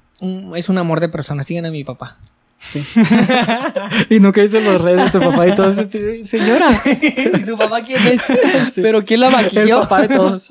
Es 0.55 0.69
un 0.69 0.77
amor 0.77 0.99
de 0.99 1.09
persona. 1.09 1.43
Sigan 1.43 1.65
a 1.65 1.71
mi 1.71 1.83
papá. 1.83 2.17
Sí. 2.57 2.81
y 4.09 4.19
nunca 4.19 4.41
hice 4.43 4.61
los 4.63 4.81
redes 4.81 5.11
de 5.11 5.19
tu 5.19 5.25
papá 5.25 5.47
y 5.47 5.55
todo 5.55 5.69
eso. 5.69 5.85
Señora. 6.23 6.69
¿Y 7.37 7.41
su 7.41 7.57
papá 7.57 7.83
quién 7.83 7.99
es? 8.07 8.21
¿Pero 8.75 9.03
quién 9.05 9.19
la 9.19 9.27
El 9.27 9.33
maquilló? 9.33 9.81
papá 9.81 10.01
de 10.03 10.15
todos. 10.15 10.49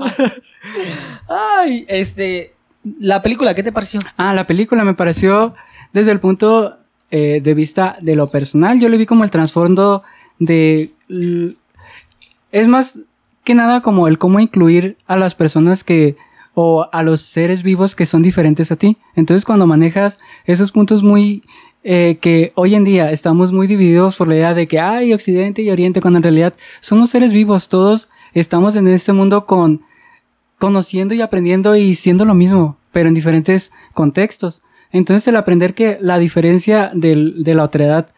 Ay, 1.28 1.84
este... 1.88 2.54
La 2.98 3.22
película, 3.22 3.54
¿qué 3.54 3.62
te 3.62 3.70
pareció? 3.72 4.00
Ah, 4.16 4.34
la 4.34 4.46
película 4.46 4.82
me 4.84 4.94
pareció 4.94 5.54
desde 5.92 6.10
el 6.10 6.18
punto 6.18 6.78
eh, 7.12 7.40
de 7.40 7.55
vista 7.55 7.96
de 8.01 8.16
lo 8.16 8.31
personal. 8.31 8.81
Yo 8.81 8.88
le 8.88 8.96
vi 8.96 9.07
como 9.07 9.22
el 9.22 9.31
trasfondo 9.31 10.03
de... 10.38 10.90
Es 12.51 12.66
más 12.66 12.98
que 13.44 13.55
nada 13.55 13.83
como 13.83 14.09
el 14.09 14.16
cómo 14.16 14.40
incluir 14.40 14.96
a 15.07 15.16
las 15.16 15.35
personas 15.35 15.85
que... 15.85 16.16
o 16.55 16.88
a 16.90 17.03
los 17.03 17.20
seres 17.20 17.62
vivos 17.62 17.94
que 17.94 18.07
son 18.07 18.22
diferentes 18.22 18.72
a 18.72 18.77
ti. 18.77 18.96
Entonces 19.14 19.44
cuando 19.44 19.66
manejas 19.66 20.18
esos 20.46 20.72
puntos 20.72 21.03
muy... 21.03 21.42
eh, 21.85 22.16
que 22.20 22.53
hoy 22.55 22.75
en 22.75 22.85
día 22.85 23.11
estamos 23.11 23.53
muy 23.53 23.66
divididos 23.66 24.16
por 24.16 24.29
la 24.29 24.37
idea 24.37 24.55
de 24.55 24.66
que 24.66 24.81
hay 24.81 25.12
Occidente 25.12 25.62
y 25.62 25.70
Oriente, 25.70 26.01
cuando 26.01 26.18
en 26.18 26.22
realidad 26.22 26.55
somos 26.81 27.11
seres 27.11 27.33
vivos, 27.33 27.68
todos 27.68 28.09
estamos 28.35 28.75
en 28.77 28.88
este 28.88 29.12
mundo 29.12 29.44
con 29.44 29.83
conociendo 30.59 31.12
y 31.12 31.20
aprendiendo 31.20 31.75
y 31.77 31.94
siendo 31.96 32.25
lo 32.25 32.35
mismo, 32.35 32.77
pero 32.92 33.09
en 33.09 33.14
diferentes 33.14 33.72
contextos. 33.94 34.62
Entonces 34.92 35.26
el 35.28 35.37
aprender 35.37 35.74
que 35.74 35.98
la 36.00 36.18
diferencia 36.18 36.90
del- 36.94 37.42
de 37.44 37.55
la 37.55 37.64
otredad 37.64 38.09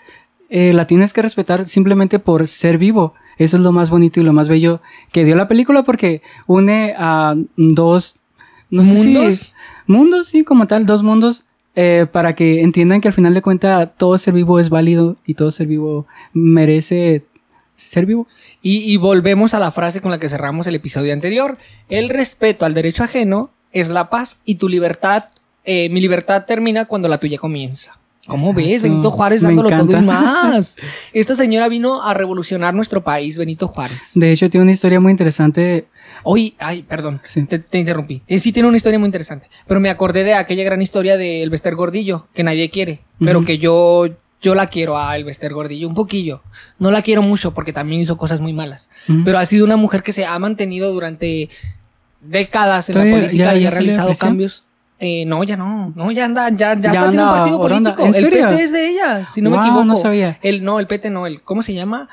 eh, 0.51 0.73
la 0.73 0.87
tienes 0.87 1.13
que 1.13 1.23
respetar 1.23 1.67
simplemente 1.69 2.19
por 2.19 2.47
ser 2.49 2.79
vivo. 2.79 3.15
Eso 3.39 3.57
es 3.57 3.63
lo 3.63 3.73
más 3.73 3.91
bonito 3.91 4.21
y 4.21 4.25
lo 4.25 4.33
más 4.33 4.49
bello 4.49 4.81
que 5.11 5.25
dio 5.25 5.35
la 5.35 5.49
película 5.49 5.83
porque 5.83 6.23
une 6.47 6.95
a 6.97 7.35
dos 7.57 8.17
no 8.71 8.85
sé 8.85 8.99
si- 8.99 9.15
¿Mundos? 9.15 9.55
mundos, 9.87 10.27
sí, 10.29 10.43
como 10.45 10.67
tal, 10.67 10.85
dos 10.87 11.03
mundos 11.03 11.45
eh, 11.77 12.07
para 12.11 12.33
que 12.35 12.61
entiendan 12.61 13.01
que 13.01 13.09
al 13.09 13.15
final 13.15 13.35
de 13.35 13.43
cuentas 13.43 13.89
todo 13.97 14.17
ser 14.19 14.35
vivo 14.35 14.59
es 14.61 14.69
válido 14.71 15.17
y 15.27 15.35
todo 15.35 15.51
ser 15.51 15.67
vivo 15.67 16.07
merece 16.33 17.25
ser 17.77 18.07
vivo. 18.07 18.29
Y, 18.63 18.79
y 18.93 18.97
volvemos 18.97 19.55
a 19.55 19.59
la 19.59 19.73
frase 19.73 20.01
con 20.01 20.11
la 20.13 20.19
que 20.21 20.29
cerramos 20.29 20.67
el 20.69 20.77
episodio 20.77 21.13
anterior. 21.13 21.57
El 21.89 22.09
respeto 22.11 22.65
al 22.65 22.75
derecho 22.75 23.03
ajeno 23.03 23.51
es 23.73 23.91
la 23.91 24.09
paz 24.11 24.39
y 24.45 24.55
tu 24.57 24.69
libertad, 24.69 25.25
eh, 25.65 25.89
mi 25.89 26.01
libertad 26.01 26.45
termina 26.47 26.85
cuando 26.85 27.09
la 27.09 27.19
tuya 27.19 27.39
comienza. 27.39 27.99
¿Cómo 28.27 28.53
Exacto. 28.53 28.67
ves? 28.71 28.83
Benito 28.83 29.11
Juárez 29.11 29.43
dándolo 29.43 29.69
todo 29.69 29.99
y 29.99 30.01
más. 30.03 30.77
Esta 31.13 31.37
señora 31.37 31.69
vino 31.69 32.03
a 32.03 32.15
revolucionar 32.15 32.73
nuestro 32.73 33.05
país, 33.05 33.37
Benito 33.37 33.69
Juárez. 33.69 34.13
De 34.15 34.33
hecho, 34.33 34.49
tiene 34.49 34.63
una 34.63 34.73
historia 34.73 34.99
muy 34.99 35.11
interesante. 35.11 35.89
Oye, 36.23 36.55
ay, 36.59 36.85
perdón, 36.85 37.21
Sí. 37.25 37.45
te, 37.45 37.59
te 37.59 37.79
interrumpí. 37.79 38.23
Eh, 38.27 38.39
Sí 38.39 38.51
tiene 38.51 38.67
una 38.69 38.79
historia 38.79 38.99
muy 38.99 39.09
interesante, 39.09 39.49
pero 39.67 39.79
me 39.79 39.91
acordé 39.91 40.25
de 40.25 40.33
aquella 40.35 40.65
gran 40.65 40.81
historia 40.81 41.19
de 41.19 41.43
El 41.43 41.51
Bester 41.51 41.75
Gordillo, 41.75 42.27
que 42.33 42.45
nadie 42.45 42.71
quiere, 42.71 43.01
pero 43.21 43.43
que 43.45 43.59
yo, 43.59 44.07
yo 44.41 44.55
la 44.55 44.69
quiero 44.69 44.97
a 44.97 45.15
El 45.17 45.25
Bester 45.25 45.53
Gordillo 45.53 45.87
un 45.87 45.95
poquillo. 45.95 46.43
No 46.79 46.91
la 46.91 47.03
quiero 47.03 47.21
mucho 47.21 47.53
porque 47.53 47.75
también 47.75 48.01
hizo 48.01 48.17
cosas 48.17 48.41
muy 48.41 48.55
malas, 48.55 48.89
pero 49.27 49.37
ha 49.37 49.45
sido 49.45 49.67
una 49.67 49.77
mujer 49.77 50.03
que 50.03 50.13
se 50.13 50.25
ha 50.25 50.39
mantenido 50.39 50.91
durante 50.95 51.51
décadas 52.23 52.89
en 52.89 52.97
la 52.97 53.03
política 53.17 53.53
ya- 53.53 53.57
y 53.57 53.63
ya 53.63 53.69
ha 53.69 53.71
realizado 53.71 54.15
cambios. 54.15 54.64
Eh, 55.01 55.25
no, 55.27 55.43
ya 55.45 55.57
no, 55.57 55.93
no, 55.97 56.11
ya 56.13 56.25
anda, 56.25 56.49
ya, 56.51 56.75
ya, 56.75 56.81
Ya 56.81 56.89
está, 56.93 57.11
tiene 57.11 57.23
un 57.25 57.29
anda 57.29 57.31
partido 57.39 57.61
político. 57.61 58.03
¿En 58.03 58.15
El 58.15 58.15
serio? 58.15 58.49
PT 58.49 58.63
es 58.63 58.73
de 58.73 58.89
ella, 58.91 59.27
si 59.33 59.43
no 59.43 59.51
me 59.51 59.57
equivoco. 59.59 59.85
no 59.85 59.97
sabía. 59.97 60.39
El, 60.43 60.63
no, 60.65 60.79
el 60.81 60.87
PT 60.87 61.11
no, 61.11 61.27
el, 61.27 61.43
¿cómo 61.43 61.63
se 61.63 61.75
llama? 61.75 62.09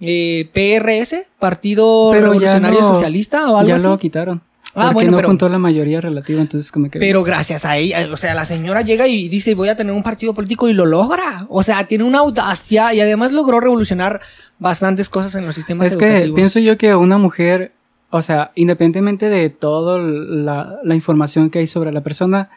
Eh, 0.00 0.50
PRS, 0.52 1.26
Partido 1.38 2.10
Pero 2.12 2.26
ya 2.34 2.52
Revolucionario 2.52 2.80
Socialista 2.82 3.50
o 3.50 3.56
algo 3.56 3.68
ya 3.68 3.76
así. 3.76 3.84
lo 3.84 3.98
quitaron. 3.98 4.42
Ah, 4.78 4.90
bueno, 4.92 5.12
no 5.12 5.16
pero- 5.16 5.28
juntó 5.28 5.48
la 5.48 5.56
mayoría 5.58 6.02
relativa, 6.02 6.38
entonces 6.42 6.70
como 6.70 6.90
que... 6.90 6.98
Pero 6.98 7.24
gracias 7.24 7.64
a 7.64 7.78
ella, 7.78 8.06
o 8.12 8.16
sea, 8.18 8.34
la 8.34 8.44
señora 8.44 8.82
llega 8.82 9.08
y 9.08 9.26
dice, 9.28 9.54
voy 9.54 9.70
a 9.70 9.76
tener 9.76 9.94
un 9.94 10.02
partido 10.02 10.34
político 10.34 10.68
y 10.68 10.74
lo 10.74 10.84
logra. 10.84 11.46
O 11.48 11.62
sea, 11.62 11.86
tiene 11.86 12.04
una 12.04 12.18
audacia 12.18 12.92
y 12.92 13.00
además 13.00 13.32
logró 13.32 13.58
revolucionar 13.58 14.20
bastantes 14.58 15.08
cosas 15.08 15.34
en 15.34 15.46
los 15.46 15.54
sistemas 15.54 15.86
es 15.86 15.96
que 15.96 16.04
educativos. 16.04 16.36
pienso 16.36 16.58
yo 16.60 16.76
que 16.76 16.94
una 16.94 17.16
mujer, 17.16 17.72
o 18.10 18.22
sea, 18.22 18.52
independientemente 18.54 19.28
de 19.28 19.50
toda 19.50 19.98
la, 19.98 20.78
la 20.82 20.94
información 20.94 21.50
que 21.50 21.58
hay 21.60 21.66
sobre 21.66 21.92
la 21.92 22.02
persona, 22.02 22.50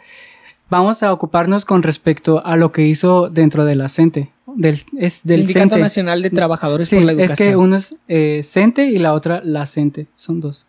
vamos 0.70 1.02
a 1.04 1.12
ocuparnos 1.14 1.66
con 1.66 1.84
respecto 1.84 2.46
a 2.46 2.56
lo 2.56 2.72
que 2.72 2.84
hizo 2.86 3.30
dentro 3.30 3.66
de 3.66 3.76
la 3.76 3.90
CENTE. 3.90 4.32
Del, 4.56 4.82
es 4.98 5.22
del 5.24 5.42
Sindicato 5.42 5.70
CENTE. 5.70 5.82
Nacional 5.82 6.22
de 6.24 6.30
Trabajadores 6.32 6.90
Sí, 6.90 6.96
por 6.96 7.06
la 7.06 7.12
es 7.14 7.18
Educación. 7.20 7.50
que 7.50 7.56
uno 7.56 7.76
es 7.76 7.96
eh, 8.08 8.42
CENTE 8.44 8.86
y 8.86 8.98
la 8.98 9.14
otra 9.14 9.42
la 9.44 9.66
CENTE. 9.66 10.08
Son 10.16 10.42
dos. 10.42 10.66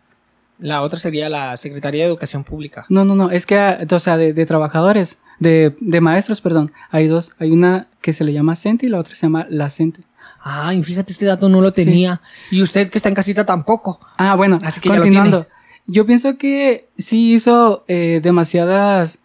La 0.59 0.83
otra 0.83 0.99
sería 0.99 1.27
la 1.29 1.57
Secretaría 1.57 2.03
de 2.03 2.09
Educación 2.09 2.43
Pública. 2.43 2.85
No, 2.89 3.03
no, 3.05 3.15
no. 3.15 3.31
Es 3.31 3.47
que, 3.47 3.57
o 3.89 3.99
sea, 3.99 4.17
de, 4.17 4.33
de 4.33 4.45
trabajadores, 4.45 5.17
de, 5.39 5.75
de 5.79 6.01
maestros, 6.01 6.39
perdón. 6.41 6.71
Hay 6.91 7.07
dos. 7.07 7.33
Hay 7.39 7.49
una 7.51 7.87
que 8.01 8.13
se 8.13 8.23
le 8.23 8.31
llama 8.33 8.55
CENTE 8.55 8.85
y 8.85 8.89
la 8.89 8.99
otra 8.99 9.15
se 9.15 9.23
llama 9.25 9.47
la 9.49 9.71
CENTE. 9.71 10.01
Ay, 10.43 10.83
fíjate, 10.83 11.11
este 11.11 11.25
dato 11.25 11.49
no 11.49 11.61
lo 11.61 11.71
tenía. 11.73 12.21
Y 12.49 12.61
usted 12.61 12.89
que 12.89 12.97
está 12.97 13.09
en 13.09 13.15
casita 13.15 13.45
tampoco. 13.45 13.99
Ah, 14.17 14.35
bueno, 14.35 14.57
Así 14.63 14.81
que 14.81 14.89
ya 14.89 14.95
lo 14.95 15.01
continuando. 15.01 15.47
Yo 15.87 16.05
pienso 16.05 16.37
que 16.37 16.89
sí 16.97 17.33
hizo 17.33 17.83
eh, 17.87 18.19
demasiadas. 18.23 19.19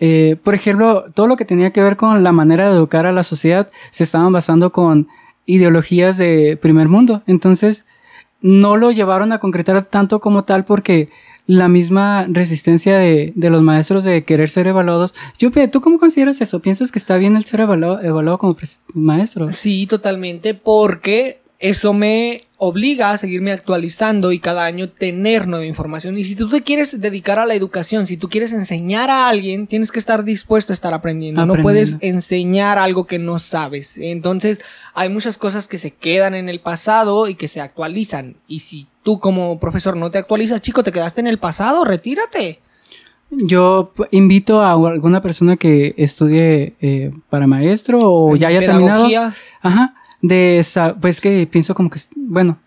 eh, 0.00 0.36
por 0.42 0.54
ejemplo, 0.54 1.06
todo 1.14 1.26
lo 1.26 1.36
que 1.36 1.44
tenía 1.44 1.72
que 1.72 1.82
ver 1.82 1.96
con 1.96 2.22
la 2.22 2.32
manera 2.32 2.68
de 2.68 2.76
educar 2.76 3.06
a 3.06 3.12
la 3.12 3.22
sociedad 3.22 3.68
se 3.90 4.04
estaban 4.04 4.32
basando 4.32 4.70
con 4.72 5.08
ideologías 5.46 6.16
de 6.16 6.58
primer 6.60 6.88
mundo. 6.88 7.22
Entonces, 7.26 7.86
no 8.40 8.76
lo 8.76 8.90
llevaron 8.92 9.32
a 9.32 9.38
concretar 9.38 9.82
tanto 9.82 10.20
como 10.20 10.44
tal 10.44 10.64
porque 10.64 11.10
la 11.48 11.66
misma 11.68 12.26
resistencia 12.28 12.98
de, 12.98 13.32
de 13.34 13.50
los 13.50 13.62
maestros 13.62 14.04
de 14.04 14.22
querer 14.22 14.50
ser 14.50 14.66
evaluados. 14.66 15.14
Yo, 15.38 15.50
pi- 15.50 15.66
¿tú 15.66 15.80
cómo 15.80 15.98
consideras 15.98 16.40
eso? 16.42 16.60
¿Piensas 16.60 16.92
que 16.92 16.98
está 17.00 17.16
bien 17.16 17.36
el 17.36 17.44
ser 17.46 17.60
evaluado, 17.60 18.00
evaluado 18.02 18.36
como 18.38 18.54
maestro? 18.94 19.50
Sí, 19.50 19.86
totalmente, 19.86 20.52
porque 20.52 21.40
eso 21.58 21.92
me 21.92 22.44
obliga 22.56 23.10
a 23.10 23.18
seguirme 23.18 23.52
actualizando 23.52 24.30
y 24.32 24.38
cada 24.38 24.64
año 24.64 24.88
tener 24.88 25.48
nueva 25.48 25.64
información. 25.64 26.16
Y 26.16 26.24
si 26.24 26.36
tú 26.36 26.48
te 26.48 26.62
quieres 26.62 27.00
dedicar 27.00 27.38
a 27.38 27.46
la 27.46 27.54
educación, 27.54 28.06
si 28.06 28.16
tú 28.16 28.28
quieres 28.28 28.52
enseñar 28.52 29.10
a 29.10 29.28
alguien, 29.28 29.66
tienes 29.66 29.90
que 29.90 29.98
estar 29.98 30.24
dispuesto 30.24 30.72
a 30.72 30.74
estar 30.74 30.94
aprendiendo. 30.94 31.46
No 31.46 31.56
puedes 31.56 31.96
enseñar 32.00 32.78
algo 32.78 33.06
que 33.06 33.18
no 33.18 33.38
sabes. 33.40 33.98
Entonces, 33.98 34.60
hay 34.94 35.08
muchas 35.08 35.36
cosas 35.36 35.66
que 35.66 35.78
se 35.78 35.92
quedan 35.92 36.34
en 36.34 36.48
el 36.48 36.60
pasado 36.60 37.28
y 37.28 37.34
que 37.34 37.48
se 37.48 37.60
actualizan. 37.60 38.36
Y 38.46 38.60
si 38.60 38.86
tú 39.02 39.18
como 39.18 39.58
profesor 39.58 39.96
no 39.96 40.10
te 40.10 40.18
actualizas, 40.18 40.60
chico, 40.60 40.84
te 40.84 40.92
quedaste 40.92 41.20
en 41.20 41.26
el 41.26 41.38
pasado, 41.38 41.84
retírate. 41.84 42.60
Yo 43.30 43.92
invito 44.10 44.62
a 44.62 44.72
alguna 44.72 45.20
persona 45.20 45.56
que 45.56 45.94
estudie 45.98 46.74
eh, 46.80 47.12
para 47.28 47.46
maestro 47.46 47.98
o 48.02 48.36
ya 48.36 48.48
haya 48.48 48.60
terminado. 48.60 49.08
Ajá. 49.60 49.94
De 50.20 50.58
esa, 50.58 50.96
pues 50.96 51.20
que 51.20 51.46
pienso 51.46 51.74
como 51.74 51.90
que, 51.90 52.00
bueno, 52.16 52.58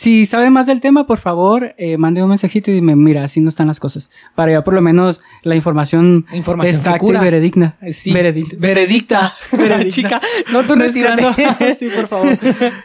si 0.00 0.24
sabe 0.24 0.48
más 0.48 0.64
del 0.66 0.80
tema, 0.80 1.06
por 1.06 1.18
favor, 1.18 1.74
eh, 1.76 1.98
mande 1.98 2.22
un 2.22 2.30
mensajito 2.30 2.70
y 2.70 2.74
dime, 2.74 2.96
mira, 2.96 3.22
así 3.24 3.38
no 3.42 3.50
están 3.50 3.68
las 3.68 3.78
cosas. 3.80 4.08
Para 4.34 4.50
ya 4.52 4.64
por 4.64 4.72
lo 4.72 4.80
menos 4.80 5.20
la 5.42 5.56
información, 5.56 6.24
Información 6.32 6.76
exacta 6.76 7.04
y 7.06 7.12
veredigna. 7.18 7.76
Sí. 7.92 8.10
Veredic- 8.10 8.56
Veredicta. 8.58 9.34
Veredicta. 9.52 9.88
Chica, 9.94 10.20
no, 10.52 10.64
tú 10.64 10.74
retírate. 10.74 11.22
Mezclando- 11.26 11.74
sí, 11.78 11.88
por 11.94 12.08
favor. 12.08 12.38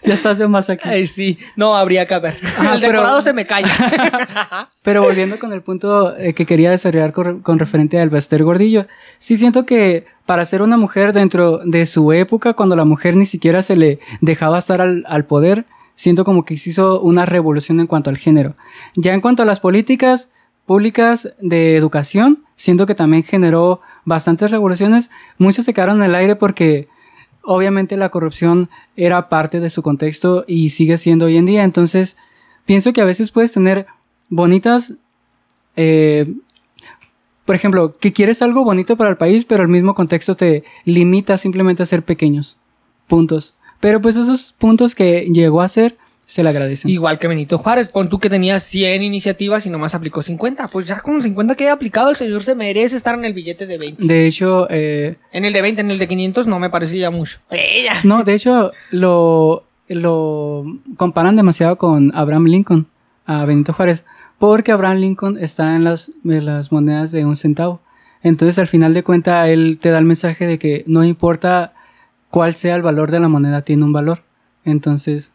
Ya 0.04 0.13
estás 0.13 0.39
de 0.39 0.47
más 0.49 0.69
aquí. 0.69 0.89
Ay, 0.89 1.08
sí, 1.08 1.38
no 1.56 1.75
habría 1.78 2.06
que 2.06 2.15
haber. 2.15 2.38
Ajá, 2.43 2.73
el 2.75 2.82
pero- 2.82 2.91
decorado 2.93 3.21
se 3.21 3.32
me 3.34 3.45
calla. 3.45 3.69
Pero 4.84 5.01
volviendo 5.01 5.39
con 5.39 5.54
el 5.54 5.62
punto 5.62 6.15
eh, 6.17 6.34
que 6.34 6.45
quería 6.45 6.69
desarrollar 6.69 7.13
con, 7.13 7.39
con 7.39 7.60
referente 7.60 7.97
al 7.99 8.10
Bester 8.10 8.43
Gordillo, 8.43 8.88
sí 9.19 9.38
siento 9.38 9.65
que 9.65 10.06
para 10.25 10.45
ser 10.45 10.62
una 10.62 10.75
mujer 10.78 11.13
dentro 11.13 11.60
de 11.63 11.86
su 11.86 12.12
época, 12.13 12.54
cuando 12.54 12.75
la 12.75 12.84
mujer 12.86 13.15
ni 13.15 13.25
siquiera 13.25 13.62
se 13.62 13.78
le 13.78 13.99
dejaba 14.21 14.60
estar 14.60 14.82
al, 14.82 15.04
al 15.08 15.25
poder, 15.25 15.65
siento 15.95 16.23
como 16.23 16.45
que 16.45 16.58
se 16.58 16.71
hizo 16.71 17.01
una 17.01 17.25
revolución 17.25 17.79
en 17.79 17.88
cuanto 17.88 18.10
al 18.10 18.17
género. 18.17 18.55
Ya 18.95 19.13
en 19.13 19.21
cuanto 19.21 19.43
a 19.43 19.45
las 19.45 19.60
políticas 19.60 20.29
públicas 20.65 21.34
de 21.41 21.77
educación, 21.77 22.43
siento 22.56 22.85
que 22.85 22.96
también 22.96 23.23
generó 23.23 23.81
bastantes 24.04 24.52
revoluciones. 24.52 25.12
Muchas 25.37 25.65
se 25.65 25.73
quedaron 25.73 25.98
en 25.98 26.10
el 26.10 26.15
aire 26.15 26.35
porque 26.35 26.87
obviamente 27.43 27.98
la 27.98 28.10
corrupción 28.10 28.69
era 28.96 29.29
parte 29.29 29.60
de 29.60 29.69
su 29.69 29.81
contexto 29.83 30.46
y 30.48 30.69
sigue 30.71 30.98
siendo 30.98 31.25
hoy 31.25 31.37
en 31.37 31.46
día. 31.46 31.63
Entonces, 31.63 32.17
pienso 32.65 32.93
que 32.93 33.02
a 33.02 33.06
veces 33.06 33.31
puedes 33.31 33.52
tener 33.52 33.85
bonitas 34.29 34.93
eh, 35.75 36.33
por 37.46 37.56
ejemplo, 37.56 37.96
que 38.00 38.12
quieres 38.12 38.41
algo 38.41 38.63
bonito 38.63 38.98
para 38.98 39.12
el 39.12 39.17
país, 39.17 39.46
pero 39.46 39.62
el 39.62 39.69
mismo 39.69 39.93
contexto 39.93 40.35
te 40.35 40.63
limita 40.83 41.37
simplemente 41.37 41.83
a 41.83 41.85
ser 41.85 42.04
pequeños 42.04 42.58
puntos. 43.08 43.60
Pero 43.86 44.02
pues 44.02 44.15
esos 44.15 44.52
puntos 44.58 44.96
que 44.96 45.29
llegó 45.31 45.62
a 45.62 45.67
ser, 45.67 45.96
se 46.25 46.42
le 46.42 46.50
agradecen. 46.50 46.90
Igual 46.90 47.19
que 47.19 47.27
Benito 47.27 47.60
Juárez, 47.60 47.88
pon 47.90 48.10
tú 48.10 48.17
que 48.17 48.31
tenía 48.31 48.60
100 48.60 49.04
iniciativas 49.04 49.63
y 49.67 49.69
nomás 49.69 49.94
aplicó 49.94 50.23
50. 50.23 50.69
Pues 50.69 50.88
ya 50.88 51.02
con 51.02 51.21
50 51.21 51.54
que 51.54 51.65
haya 51.65 51.73
aplicado, 51.73 52.10
el 52.10 52.15
señor 52.15 52.42
se 52.42 52.56
merece 52.56 52.96
estar 52.96 53.13
en 53.13 53.25
el 53.25 53.36
billete 53.36 53.67
de 53.67 53.77
20. 53.77 54.04
De 54.04 54.25
hecho, 54.25 54.65
eh, 54.71 55.17
En 55.31 55.46
el 55.46 55.54
de 55.54 55.62
20, 55.62 55.81
en 55.81 55.92
el 55.92 56.00
de 56.00 56.08
500 56.08 56.48
no 56.48 56.58
me 56.58 56.71
parecía 56.71 57.12
mucho. 57.12 57.42
¡Ella! 57.52 57.94
no, 58.04 58.23
de 58.23 58.33
hecho, 58.33 58.71
lo, 58.90 59.65
lo 59.88 60.65
comparan 60.98 61.36
demasiado 61.36 61.77
con 61.77 62.12
Abraham 62.15 62.46
Lincoln, 62.46 62.88
a 63.27 63.46
Benito 63.46 63.71
Juárez, 63.71 64.04
porque 64.40 64.71
Abraham 64.71 64.98
Lincoln 64.98 65.38
está 65.38 65.75
en 65.75 65.83
las, 65.83 66.10
en 66.23 66.44
las 66.44 66.71
monedas 66.71 67.12
de 67.12 67.23
un 67.23 67.36
centavo. 67.36 67.81
Entonces, 68.23 68.58
al 68.58 68.65
final 68.65 68.96
de 68.96 69.04
cuentas, 69.04 69.48
él 69.48 69.77
te 69.79 69.90
da 69.90 70.00
el 70.00 70.06
mensaje 70.06 70.48
de 70.48 70.58
que 70.58 70.83
no 70.88 71.04
importa 71.04 71.75
cuál 72.30 72.54
sea 72.56 72.76
el 72.76 72.82
valor 72.82 73.12
de 73.12 73.19
la 73.19 73.28
moneda, 73.28 73.62
tiene 73.62 73.84
un 73.84 73.94
valor. 73.94 74.23
Entonces, 74.63 75.32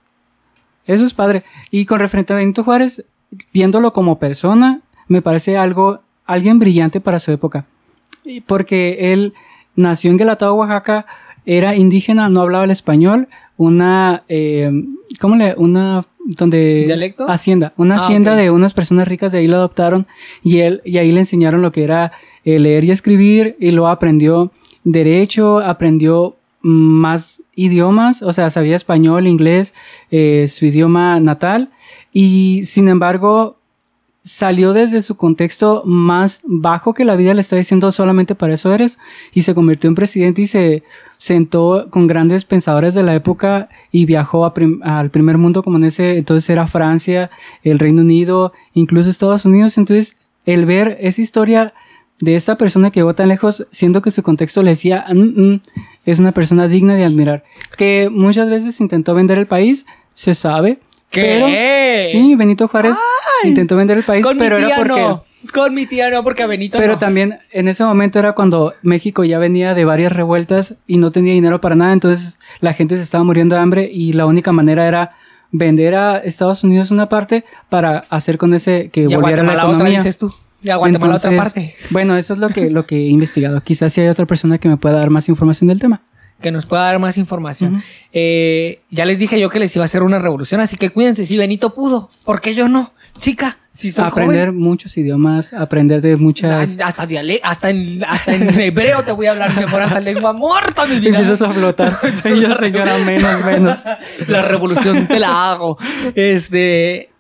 eso 0.86 1.04
es 1.04 1.14
padre. 1.14 1.42
Y 1.70 1.86
con 1.86 2.00
referente 2.00 2.32
a 2.32 2.36
Benito 2.36 2.64
Juárez, 2.64 3.04
viéndolo 3.52 3.92
como 3.92 4.18
persona, 4.18 4.80
me 5.08 5.22
parece 5.22 5.56
algo, 5.56 6.00
alguien 6.26 6.58
brillante 6.58 7.00
para 7.00 7.18
su 7.18 7.30
época. 7.32 7.66
Porque 8.46 9.12
él 9.12 9.34
nació 9.76 10.10
en 10.10 10.18
Guelatao, 10.18 10.54
Oaxaca, 10.54 11.06
era 11.46 11.74
indígena, 11.74 12.28
no 12.28 12.42
hablaba 12.42 12.64
el 12.64 12.70
español, 12.70 13.28
una, 13.56 14.24
eh, 14.28 14.70
¿cómo 15.20 15.36
le? 15.36 15.54
Una, 15.56 16.04
donde... 16.24 16.84
¿Dialecto? 16.86 17.28
Hacienda, 17.28 17.72
una 17.76 17.96
Ah, 17.96 18.04
hacienda 18.04 18.34
de 18.34 18.50
unas 18.50 18.74
personas 18.74 19.08
ricas, 19.08 19.32
de 19.32 19.38
ahí 19.38 19.46
lo 19.46 19.56
adoptaron 19.56 20.06
y 20.42 20.58
él, 20.58 20.82
y 20.84 20.98
ahí 20.98 21.12
le 21.12 21.20
enseñaron 21.20 21.62
lo 21.62 21.72
que 21.72 21.84
era 21.84 22.12
eh, 22.44 22.58
leer 22.58 22.84
y 22.84 22.90
escribir 22.90 23.56
y 23.58 23.70
luego 23.70 23.88
aprendió 23.88 24.52
derecho, 24.84 25.60
aprendió 25.60 26.36
más 26.62 27.42
idiomas, 27.54 28.22
o 28.22 28.32
sea, 28.32 28.50
sabía 28.50 28.76
español, 28.76 29.26
inglés, 29.26 29.74
eh, 30.10 30.46
su 30.48 30.66
idioma 30.66 31.18
natal 31.20 31.70
y 32.12 32.62
sin 32.64 32.88
embargo 32.88 33.56
salió 34.22 34.74
desde 34.74 35.00
su 35.00 35.16
contexto 35.16 35.82
más 35.86 36.42
bajo 36.44 36.92
que 36.92 37.06
la 37.06 37.16
vida 37.16 37.32
le 37.32 37.40
está 37.40 37.56
diciendo 37.56 37.90
solamente 37.90 38.34
para 38.34 38.52
eso 38.52 38.72
eres 38.74 38.98
y 39.32 39.42
se 39.42 39.54
convirtió 39.54 39.88
en 39.88 39.94
presidente 39.94 40.42
y 40.42 40.46
se 40.46 40.82
sentó 41.16 41.86
con 41.88 42.06
grandes 42.06 42.44
pensadores 42.44 42.92
de 42.94 43.02
la 43.02 43.14
época 43.14 43.70
y 43.90 44.04
viajó 44.04 44.52
prim- 44.52 44.80
al 44.82 45.10
primer 45.10 45.38
mundo 45.38 45.62
como 45.62 45.78
en 45.78 45.84
ese 45.84 46.18
entonces 46.18 46.50
era 46.50 46.66
Francia, 46.66 47.30
el 47.62 47.78
Reino 47.78 48.02
Unido, 48.02 48.52
incluso 48.74 49.08
Estados 49.08 49.46
Unidos, 49.46 49.78
entonces 49.78 50.18
el 50.44 50.66
ver 50.66 50.98
esa 51.00 51.22
historia 51.22 51.72
de 52.20 52.36
esta 52.36 52.58
persona 52.58 52.90
que 52.90 53.00
llegó 53.00 53.14
tan 53.14 53.28
lejos, 53.28 53.66
siendo 53.70 54.02
que 54.02 54.10
su 54.10 54.22
contexto 54.22 54.62
le 54.62 54.70
decía, 54.72 55.06
"Mm, 55.10 55.52
mm", 55.54 55.60
es 56.10 56.18
una 56.18 56.32
persona 56.32 56.68
digna 56.68 56.94
de 56.94 57.04
admirar, 57.04 57.44
que 57.76 58.08
muchas 58.10 58.48
veces 58.50 58.80
intentó 58.80 59.14
vender 59.14 59.38
el 59.38 59.46
país, 59.46 59.86
se 60.14 60.34
sabe, 60.34 60.78
¿Qué? 61.10 61.22
pero 61.22 61.46
sí, 62.10 62.34
Benito 62.36 62.68
Juárez 62.68 62.96
intentó 63.44 63.76
vender 63.76 63.98
el 63.98 64.04
país, 64.04 64.24
Con 64.24 64.38
pero 64.38 64.56
mi 64.56 64.62
era 64.62 64.68
tía 64.68 64.76
porque 64.76 65.00
no. 65.00 65.24
Con 65.54 65.74
mi 65.74 65.86
tía 65.86 66.10
no, 66.10 66.22
porque 66.22 66.42
a 66.42 66.46
Benito 66.46 66.76
pero 66.78 66.92
no. 66.94 66.98
también 66.98 67.38
en 67.52 67.66
ese 67.68 67.82
momento 67.82 68.18
era 68.18 68.34
cuando 68.34 68.74
México 68.82 69.24
ya 69.24 69.38
venía 69.38 69.72
de 69.74 69.84
varias 69.84 70.12
revueltas 70.12 70.74
y 70.86 70.98
no 70.98 71.10
tenía 71.12 71.32
dinero 71.32 71.60
para 71.60 71.74
nada, 71.74 71.92
entonces 71.92 72.38
la 72.60 72.74
gente 72.74 72.96
se 72.96 73.02
estaba 73.02 73.24
muriendo 73.24 73.56
de 73.56 73.62
hambre 73.62 73.90
y 73.92 74.12
la 74.12 74.26
única 74.26 74.52
manera 74.52 74.86
era 74.86 75.16
vender 75.52 75.94
a 75.94 76.18
Estados 76.18 76.62
Unidos 76.62 76.90
una 76.90 77.08
parte 77.08 77.44
para 77.68 78.04
hacer 78.10 78.38
con 78.38 78.54
ese 78.54 78.90
que 78.90 79.08
volviera 79.08 79.42
la 79.42 79.54
Guatemala 79.54 79.62
otra, 79.64 79.74
economía. 79.76 79.98
dices 79.98 80.18
tú. 80.18 80.32
Y 80.62 80.70
a 80.70 80.76
Guatemala 80.76 81.14
otra 81.16 81.36
parte. 81.36 81.74
Bueno, 81.90 82.16
eso 82.16 82.34
es 82.34 82.38
lo 82.38 82.48
que, 82.50 82.68
lo 82.70 82.86
que 82.86 82.96
he 82.96 83.06
investigado. 83.08 83.60
Quizás 83.62 83.92
si 83.92 84.00
hay 84.00 84.08
otra 84.08 84.26
persona 84.26 84.58
que 84.58 84.68
me 84.68 84.76
pueda 84.76 84.96
dar 84.98 85.10
más 85.10 85.28
información 85.28 85.68
del 85.68 85.80
tema. 85.80 86.02
Que 86.40 86.50
nos 86.50 86.64
pueda 86.66 86.84
dar 86.84 86.98
más 86.98 87.18
información. 87.18 87.82
Eh, 88.12 88.80
ya 88.90 89.04
les 89.04 89.18
dije 89.18 89.38
yo 89.38 89.50
que 89.50 89.58
les 89.58 89.74
iba 89.76 89.84
a 89.84 89.86
hacer 89.86 90.02
una 90.02 90.18
revolución, 90.18 90.60
así 90.60 90.76
que 90.76 90.88
cuídense. 90.90 91.26
Si 91.26 91.36
Benito 91.36 91.74
pudo, 91.74 92.10
¿por 92.24 92.40
qué 92.40 92.54
yo 92.54 92.66
no? 92.68 92.92
Chica, 93.18 93.58
si 93.72 93.90
soy 93.90 94.04
aprender 94.04 94.46
joven, 94.48 94.58
muchos 94.60 94.96
idiomas, 94.96 95.52
aprender 95.52 96.00
de 96.00 96.16
muchas... 96.16 96.76
hasta, 96.82 97.06
diale- 97.06 97.40
hasta, 97.42 97.68
en, 97.68 98.02
hasta 98.04 98.34
en 98.34 98.58
hebreo 98.58 99.02
te 99.04 99.12
voy 99.12 99.26
a 99.26 99.32
hablar 99.32 99.54
mejor, 99.54 99.82
hasta 99.82 99.98
en 99.98 100.04
lengua 100.04 100.32
muerta, 100.32 100.86
mi 100.86 100.98
vida. 101.00 101.18
Empiezas 101.18 101.42
a 101.42 101.52
flotar. 101.52 101.98
Yo, 102.24 102.54
señora, 102.54 102.96
menos, 103.04 103.44
menos. 103.44 103.78
La 104.28 104.40
revolución 104.42 105.06
te 105.06 105.18
la 105.18 105.50
hago. 105.52 105.76
Este, 106.14 107.10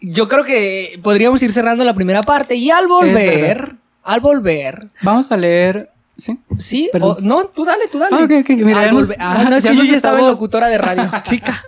yo 0.00 0.28
creo 0.28 0.44
que 0.44 0.98
podríamos 1.02 1.42
ir 1.42 1.52
cerrando 1.52 1.84
la 1.84 1.94
primera 1.94 2.22
parte 2.22 2.54
y 2.56 2.70
al 2.70 2.86
volver, 2.88 3.76
al 4.02 4.20
volver, 4.20 4.88
Vamos 5.02 5.30
a 5.32 5.36
leer... 5.36 5.90
¿Sí? 6.18 6.38
sí, 6.58 6.88
o- 6.98 7.18
no, 7.20 7.44
tú 7.48 7.66
dale, 7.66 7.88
tú 7.92 7.98
dale. 7.98 8.16
Ah. 8.16 8.26
Mira, 8.48 8.80
Al 8.80 8.94
nos- 8.94 9.08
volver- 9.10 9.16
ah, 9.18 9.44
no, 9.50 9.56
es 9.56 9.64
ya 9.64 9.72
que 9.72 9.76
yo 9.76 9.84
ya 9.84 9.96
estaba 9.96 10.18
en 10.20 10.26
locutora 10.28 10.68
de 10.70 10.78
radio, 10.78 11.10
chica. 11.24 11.62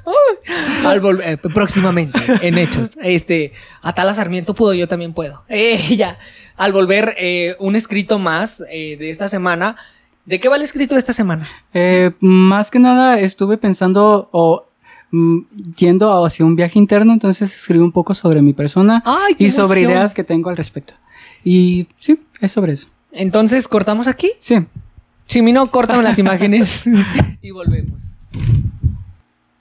Al 0.87 1.01
volver, 1.01 1.29
eh, 1.29 1.37
próximamente, 1.37 2.19
en 2.41 2.57
hechos. 2.57 2.93
Este, 3.03 3.53
Atala 3.83 4.15
Sarmiento 4.15 4.55
pudo, 4.55 4.73
yo 4.73 4.89
también 4.89 5.13
puedo. 5.13 5.45
Eh, 5.51 5.77
ya. 5.97 6.17
Al 6.57 6.73
volver, 6.73 7.15
eh, 7.19 7.57
un 7.59 7.77
escrito 7.77 8.19
más 8.19 8.63
eh, 8.71 8.97
de 8.99 9.11
esta 9.11 9.29
semana. 9.29 9.77
¿De 10.25 10.41
qué 10.41 10.49
va 10.49 10.57
el 10.57 10.63
escrito 10.63 10.95
de 10.95 11.01
esta 11.01 11.13
semana? 11.13 11.47
Eh, 11.75 12.13
más 12.21 12.71
que 12.71 12.79
nada 12.79 13.21
estuve 13.21 13.59
pensando 13.59 14.29
o 14.33 14.68
yendo 15.77 16.25
hacia 16.25 16.45
un 16.45 16.57
viaje 16.57 16.79
interno, 16.79 17.13
entonces 17.13 17.55
escribí 17.55 17.83
un 17.83 17.93
poco 17.93 18.15
sobre 18.15 18.43
mi 18.43 18.53
persona 18.53 19.03
Ay, 19.07 19.35
y 19.39 19.51
sobre 19.51 19.81
emoción. 19.81 19.99
ideas 19.99 20.15
que 20.15 20.25
tengo 20.25 20.51
al 20.51 20.57
respecto. 20.57 20.95
Y 21.45 21.87
sí, 21.99 22.19
es 22.41 22.53
sobre 22.53 22.73
eso. 22.73 22.89
Entonces, 23.13 23.69
¿cortamos 23.69 24.07
aquí? 24.07 24.31
Sí. 24.41 24.57
Si 25.27 25.43
mi 25.43 25.53
no, 25.53 25.71
córtame 25.71 26.03
las 26.03 26.19
imágenes 26.19 26.85
y 27.43 27.51
volvemos. 27.51 28.05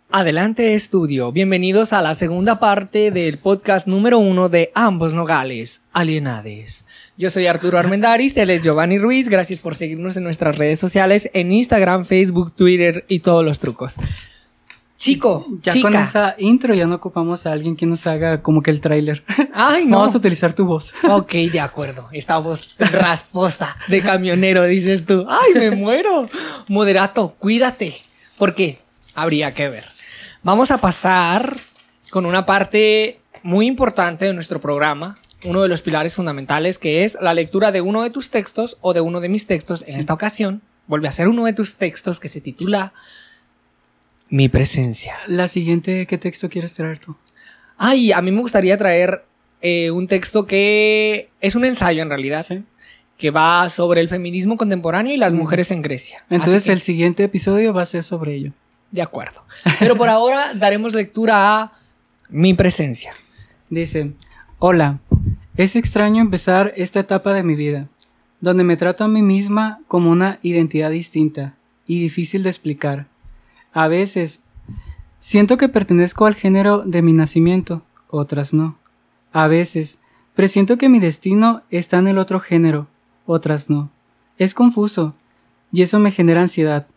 Adelante 0.09 0.73
estudio, 0.73 1.33
bienvenidos 1.33 1.91
a 1.91 2.01
la 2.01 2.13
segunda 2.15 2.59
parte 2.61 3.11
del 3.11 3.39
podcast 3.39 3.87
número 3.87 4.19
uno 4.19 4.47
de 4.47 4.71
Ambos 4.73 5.13
Nogales, 5.13 5.81
Alienades. 5.91 6.85
Yo 7.17 7.29
soy 7.29 7.45
Arturo 7.47 7.77
Armendaris, 7.77 8.37
él 8.37 8.49
es 8.49 8.61
Giovanni 8.61 8.99
Ruiz, 8.99 9.27
gracias 9.27 9.59
por 9.59 9.75
seguirnos 9.75 10.15
en 10.15 10.23
nuestras 10.23 10.57
redes 10.57 10.79
sociales, 10.79 11.29
en 11.33 11.51
Instagram, 11.51 12.05
Facebook, 12.05 12.53
Twitter 12.53 13.05
y 13.09 13.19
todos 13.19 13.43
los 13.43 13.59
trucos. 13.59 13.95
Chico, 15.07 15.45
Ya 15.61 15.71
chica. 15.73 15.89
con 15.89 15.95
esa 15.99 16.35
intro 16.37 16.73
ya 16.73 16.85
no 16.85 16.95
ocupamos 16.95 17.45
a 17.45 17.51
alguien 17.53 17.75
que 17.75 17.85
nos 17.85 18.05
haga 18.07 18.41
como 18.41 18.61
que 18.61 18.71
el 18.71 18.81
tráiler. 18.81 19.23
Ay, 19.53 19.85
no. 19.87 19.99
Vamos 19.99 20.15
a 20.15 20.17
utilizar 20.17 20.53
tu 20.53 20.65
voz. 20.65 20.93
Ok, 21.07 21.31
de 21.51 21.59
acuerdo. 21.59 22.09
Esta 22.11 22.37
voz 22.37 22.75
rasposa 22.79 23.77
de 23.87 24.01
camionero, 24.01 24.63
dices 24.65 25.05
tú. 25.05 25.25
¡Ay, 25.29 25.53
me 25.55 25.71
muero! 25.71 26.27
Moderato, 26.67 27.35
cuídate. 27.39 27.95
Porque 28.37 28.79
habría 29.15 29.53
que 29.53 29.69
ver. 29.69 29.85
Vamos 30.43 30.71
a 30.71 30.79
pasar 30.79 31.55
con 32.11 32.25
una 32.25 32.45
parte 32.45 33.19
muy 33.43 33.65
importante 33.65 34.25
de 34.25 34.33
nuestro 34.33 34.59
programa. 34.59 35.19
Uno 35.43 35.61
de 35.61 35.67
los 35.69 35.81
pilares 35.81 36.15
fundamentales 36.15 36.77
que 36.79 37.03
es 37.05 37.17
la 37.21 37.33
lectura 37.33 37.71
de 37.71 37.81
uno 37.81 38.03
de 38.03 38.09
tus 38.09 38.29
textos 38.29 38.77
o 38.81 38.93
de 38.93 39.01
uno 39.01 39.21
de 39.21 39.29
mis 39.29 39.47
textos. 39.47 39.83
En 39.87 39.97
esta 39.99 40.13
ocasión, 40.13 40.61
vuelve 40.87 41.07
a 41.07 41.11
ser 41.11 41.27
uno 41.27 41.45
de 41.45 41.53
tus 41.53 41.75
textos 41.75 42.19
que 42.19 42.27
se 42.27 42.41
titula 42.41 42.93
Mi 44.29 44.49
presencia. 44.49 45.15
La 45.27 45.47
siguiente, 45.47 46.05
¿qué 46.05 46.17
texto 46.17 46.49
quieres 46.49 46.73
traer 46.73 46.99
tú? 46.99 47.15
Ay, 47.77 48.11
a 48.11 48.21
mí 48.21 48.31
me 48.31 48.41
gustaría 48.41 48.77
traer 48.77 49.23
eh, 49.61 49.89
un 49.91 50.07
texto 50.07 50.45
que 50.45 51.29
es 51.41 51.55
un 51.55 51.65
ensayo 51.65 52.01
en 52.01 52.09
realidad, 52.09 52.45
Sí. 52.45 52.63
que 53.17 53.31
va 53.31 53.67
sobre 53.69 54.01
el 54.01 54.09
feminismo 54.09 54.57
contemporáneo 54.57 55.13
y 55.13 55.17
las 55.17 55.33
Mm. 55.33 55.37
mujeres 55.37 55.71
en 55.71 55.81
Grecia. 55.81 56.23
Entonces 56.29 56.65
que, 56.65 56.71
el 56.71 56.81
siguiente 56.81 57.23
episodio 57.23 57.73
va 57.73 57.81
a 57.81 57.85
ser 57.87 58.03
sobre 58.03 58.35
ello. 58.35 58.51
De 58.91 59.01
acuerdo. 59.01 59.43
Pero 59.79 59.95
por 59.97 60.09
ahora 60.09 60.53
daremos 60.53 60.93
lectura 60.93 61.59
a 61.61 61.71
mi 62.29 62.53
presencia. 62.53 63.13
Dice, 63.69 64.11
hola, 64.59 64.99
es 65.57 65.75
extraño 65.75 66.21
empezar 66.21 66.73
esta 66.77 66.99
etapa 66.99 67.33
de 67.33 67.43
mi 67.43 67.55
vida, 67.55 67.87
donde 68.39 68.63
me 68.63 68.77
trato 68.77 69.03
a 69.03 69.07
mí 69.07 69.21
misma 69.23 69.79
como 69.87 70.11
una 70.11 70.37
identidad 70.43 70.91
distinta 70.91 71.55
y 71.87 71.99
difícil 72.01 72.43
de 72.43 72.49
explicar. 72.49 73.07
A 73.73 73.87
veces, 73.87 74.41
siento 75.19 75.57
que 75.57 75.69
pertenezco 75.69 76.25
al 76.25 76.35
género 76.35 76.83
de 76.85 77.01
mi 77.01 77.13
nacimiento, 77.13 77.83
otras 78.09 78.53
no. 78.53 78.77
A 79.31 79.47
veces, 79.47 79.99
presiento 80.35 80.77
que 80.77 80.89
mi 80.89 80.99
destino 80.99 81.61
está 81.69 81.99
en 81.99 82.07
el 82.07 82.17
otro 82.17 82.39
género, 82.39 82.87
otras 83.25 83.69
no. 83.69 83.89
Es 84.37 84.53
confuso, 84.53 85.15
y 85.71 85.81
eso 85.81 85.99
me 85.99 86.11
genera 86.11 86.41
ansiedad, 86.41 86.87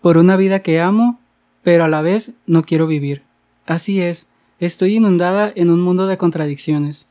por 0.00 0.18
una 0.18 0.36
vida 0.36 0.60
que 0.60 0.80
amo, 0.80 1.18
pero 1.62 1.84
a 1.84 1.88
la 1.88 2.02
vez 2.02 2.32
no 2.46 2.62
quiero 2.62 2.86
vivir. 2.86 3.22
Así 3.66 4.00
es, 4.00 4.28
estoy 4.60 4.96
inundada 4.96 5.52
en 5.54 5.70
un 5.70 5.80
mundo 5.80 6.06
de 6.06 6.16
contradicciones. 6.16 7.06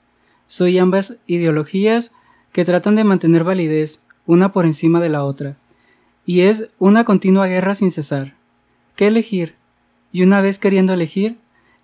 Soy 0.48 0.78
ambas 0.78 1.18
ideologías 1.28 2.12
que 2.52 2.66
tratan 2.66 2.96
de 2.96 3.04
mantener 3.04 3.44
validez, 3.44 4.00
una 4.26 4.54
por 4.54 4.66
encima 4.66 5.02
de 5.02 5.10
la 5.10 5.24
otra. 5.24 5.58
Y 6.26 6.42
es 6.42 6.70
una 6.80 7.04
continua 7.04 7.48
guerra 7.48 7.76
sin 7.76 7.92
cesar. 7.92 8.35
¿Qué 8.96 9.08
elegir? 9.08 9.56
Y 10.14 10.24
una 10.24 10.40
vez 10.40 10.58
queriendo 10.58 10.94
elegir, 10.94 11.38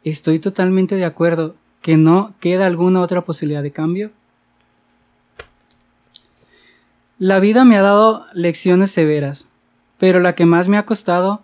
estoy 0.05 0.39
totalmente 0.39 0.95
de 0.95 1.03
acuerdo 1.03 1.55
que 1.82 1.97
no 1.97 2.34
queda 2.39 2.66
alguna 2.66 3.01
otra 3.01 3.22
posibilidad 3.22 3.62
de 3.62 3.72
cambio. 3.72 4.12
La 7.20 7.39
vida 7.39 7.66
me 7.66 7.76
ha 7.76 7.82
dado 7.82 8.26
lecciones 8.34 8.91
severas, 8.91 9.45
pero 9.97 10.22
la 10.22 10.36
que 10.36 10.45
más 10.45 10.70
me 10.70 10.78
ha 10.78 10.86
costado 10.86 11.41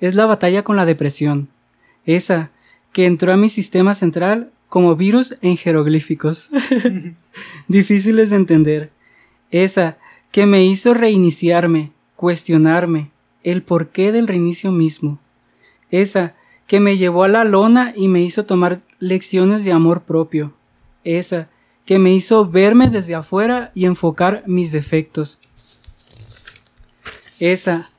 es 0.00 0.14
la 0.14 0.24
batalla 0.24 0.64
con 0.64 0.76
la 0.76 0.86
depresión, 0.86 1.48
esa 2.06 2.50
que 2.92 3.04
entró 3.04 3.32
a 3.32 3.36
mi 3.36 3.50
sistema 3.50 3.94
central 3.94 4.50
como 4.68 4.96
virus 4.96 5.36
en 5.42 5.58
jeroglíficos, 5.58 6.48
difíciles 7.68 8.30
de 8.30 8.36
entender, 8.36 8.90
esa 9.50 9.98
que 10.32 10.46
me 10.46 10.64
hizo 10.64 10.94
reiniciarme, 10.94 11.90
cuestionarme 12.16 13.10
el 13.42 13.62
porqué 13.62 14.12
del 14.12 14.28
reinicio 14.28 14.72
mismo, 14.72 15.18
esa 15.90 16.34
que 16.66 16.80
me 16.80 16.96
llevó 16.96 17.24
a 17.24 17.28
la 17.28 17.44
lona 17.44 17.92
y 17.96 18.08
me 18.08 18.22
hizo 18.22 18.46
tomar 18.46 18.80
lecciones 18.98 19.64
de 19.64 19.72
amor 19.72 20.02
propio, 20.02 20.52
esa 21.04 21.48
que 21.84 21.98
me 21.98 22.14
hizo 22.14 22.48
verme 22.48 22.88
desde 22.88 23.16
afuera 23.16 23.72
y 23.74 23.86
enfocar 23.86 24.44
mis 24.46 24.70
defectos. 24.70 25.40
Esa 27.40 27.90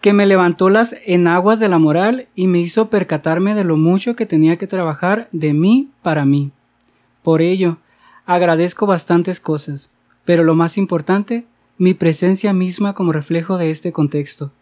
que 0.00 0.12
me 0.12 0.24
levantó 0.24 0.70
las 0.70 0.96
enaguas 1.04 1.58
de 1.58 1.68
la 1.68 1.78
moral 1.78 2.28
y 2.34 2.46
me 2.46 2.60
hizo 2.60 2.88
percatarme 2.88 3.54
de 3.54 3.64
lo 3.64 3.76
mucho 3.76 4.16
que 4.16 4.24
tenía 4.24 4.56
que 4.56 4.66
trabajar 4.66 5.28
de 5.32 5.52
mí 5.52 5.90
para 6.00 6.24
mí. 6.24 6.52
Por 7.22 7.42
ello, 7.42 7.78
agradezco 8.24 8.86
bastantes 8.86 9.40
cosas, 9.40 9.90
pero 10.24 10.44
lo 10.44 10.54
más 10.54 10.78
importante, 10.78 11.44
mi 11.76 11.92
presencia 11.92 12.52
misma 12.52 12.94
como 12.94 13.12
reflejo 13.12 13.58
de 13.58 13.70
este 13.70 13.92
contexto, 13.92 14.52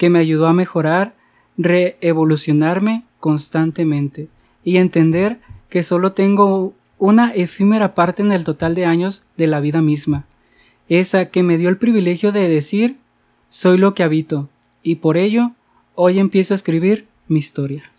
que 0.00 0.08
me 0.08 0.18
ayudó 0.18 0.46
a 0.46 0.54
mejorar, 0.54 1.14
reevolucionarme 1.58 3.04
constantemente 3.18 4.30
y 4.64 4.78
entender 4.78 5.42
que 5.68 5.82
solo 5.82 6.12
tengo 6.12 6.72
una 6.96 7.34
efímera 7.34 7.94
parte 7.94 8.22
en 8.22 8.32
el 8.32 8.46
total 8.46 8.74
de 8.74 8.86
años 8.86 9.24
de 9.36 9.46
la 9.46 9.60
vida 9.60 9.82
misma, 9.82 10.24
esa 10.88 11.26
que 11.26 11.42
me 11.42 11.58
dio 11.58 11.68
el 11.68 11.76
privilegio 11.76 12.32
de 12.32 12.48
decir 12.48 12.96
soy 13.50 13.76
lo 13.76 13.92
que 13.92 14.02
habito, 14.02 14.48
y 14.82 14.94
por 14.94 15.18
ello 15.18 15.50
hoy 15.96 16.18
empiezo 16.18 16.54
a 16.54 16.56
escribir 16.56 17.06
mi 17.28 17.38
historia. 17.38 17.92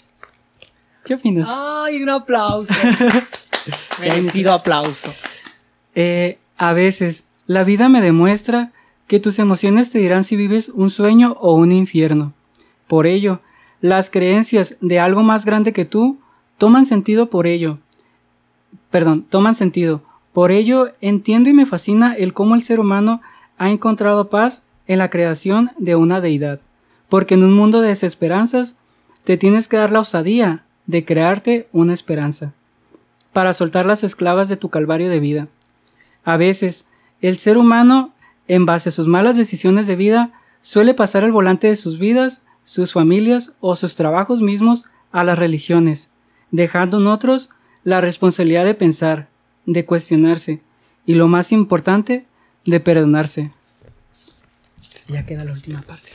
¿Qué 1.05 1.13
opinas? 1.13 1.49
¡Ay, 1.51 2.01
un 2.01 2.09
aplauso! 2.09 2.73
Merecido 3.99 4.53
aplauso. 4.53 5.13
Eh, 5.93 6.39
a 6.57 6.73
veces, 6.73 7.25
la 7.45 7.63
vida 7.63 7.89
me 7.89 8.01
demuestra 8.01 8.71
que 9.11 9.19
tus 9.19 9.39
emociones 9.39 9.89
te 9.89 9.99
dirán 9.99 10.23
si 10.23 10.37
vives 10.37 10.69
un 10.69 10.89
sueño 10.89 11.35
o 11.41 11.53
un 11.55 11.73
infierno. 11.73 12.31
Por 12.87 13.05
ello, 13.05 13.41
las 13.81 14.09
creencias 14.09 14.77
de 14.79 15.01
algo 15.01 15.21
más 15.21 15.43
grande 15.43 15.73
que 15.73 15.83
tú 15.83 16.17
toman 16.57 16.85
sentido 16.85 17.29
por 17.29 17.45
ello, 17.45 17.79
perdón, 18.89 19.25
toman 19.29 19.53
sentido. 19.53 20.01
Por 20.31 20.53
ello, 20.53 20.93
entiendo 21.01 21.49
y 21.49 21.53
me 21.53 21.65
fascina 21.65 22.13
el 22.13 22.31
cómo 22.33 22.55
el 22.55 22.63
ser 22.63 22.79
humano 22.79 23.19
ha 23.57 23.69
encontrado 23.69 24.29
paz 24.29 24.63
en 24.87 24.99
la 24.99 25.09
creación 25.09 25.71
de 25.77 25.97
una 25.97 26.21
deidad. 26.21 26.61
Porque 27.09 27.33
en 27.33 27.43
un 27.43 27.51
mundo 27.51 27.81
de 27.81 27.89
desesperanzas, 27.89 28.77
te 29.25 29.35
tienes 29.35 29.67
que 29.67 29.75
dar 29.75 29.91
la 29.91 29.99
osadía 29.99 30.63
de 30.85 31.03
crearte 31.03 31.67
una 31.73 31.93
esperanza, 31.93 32.53
para 33.33 33.51
soltar 33.51 33.85
las 33.85 34.05
esclavas 34.05 34.47
de 34.47 34.55
tu 34.55 34.69
calvario 34.69 35.09
de 35.09 35.19
vida. 35.19 35.49
A 36.23 36.37
veces, 36.37 36.85
el 37.19 37.35
ser 37.39 37.57
humano, 37.57 38.13
en 38.47 38.65
base 38.65 38.89
a 38.89 38.91
sus 38.91 39.07
malas 39.07 39.37
decisiones 39.37 39.87
de 39.87 39.95
vida, 39.95 40.31
suele 40.61 40.93
pasar 40.93 41.23
el 41.23 41.31
volante 41.31 41.67
de 41.67 41.75
sus 41.75 41.99
vidas, 41.99 42.41
sus 42.63 42.93
familias 42.93 43.53
o 43.59 43.75
sus 43.75 43.95
trabajos 43.95 44.41
mismos 44.41 44.85
a 45.11 45.23
las 45.23 45.37
religiones, 45.37 46.09
dejando 46.51 46.99
en 46.99 47.07
otros 47.07 47.49
la 47.83 48.01
responsabilidad 48.01 48.65
de 48.65 48.75
pensar, 48.75 49.29
de 49.65 49.85
cuestionarse 49.85 50.61
y 51.05 51.15
lo 51.15 51.27
más 51.27 51.51
importante, 51.51 52.25
de 52.65 52.79
perdonarse. 52.79 53.51
Ya 55.07 55.25
queda 55.25 55.43
la 55.43 55.51
última 55.51 55.81
parte. 55.81 56.09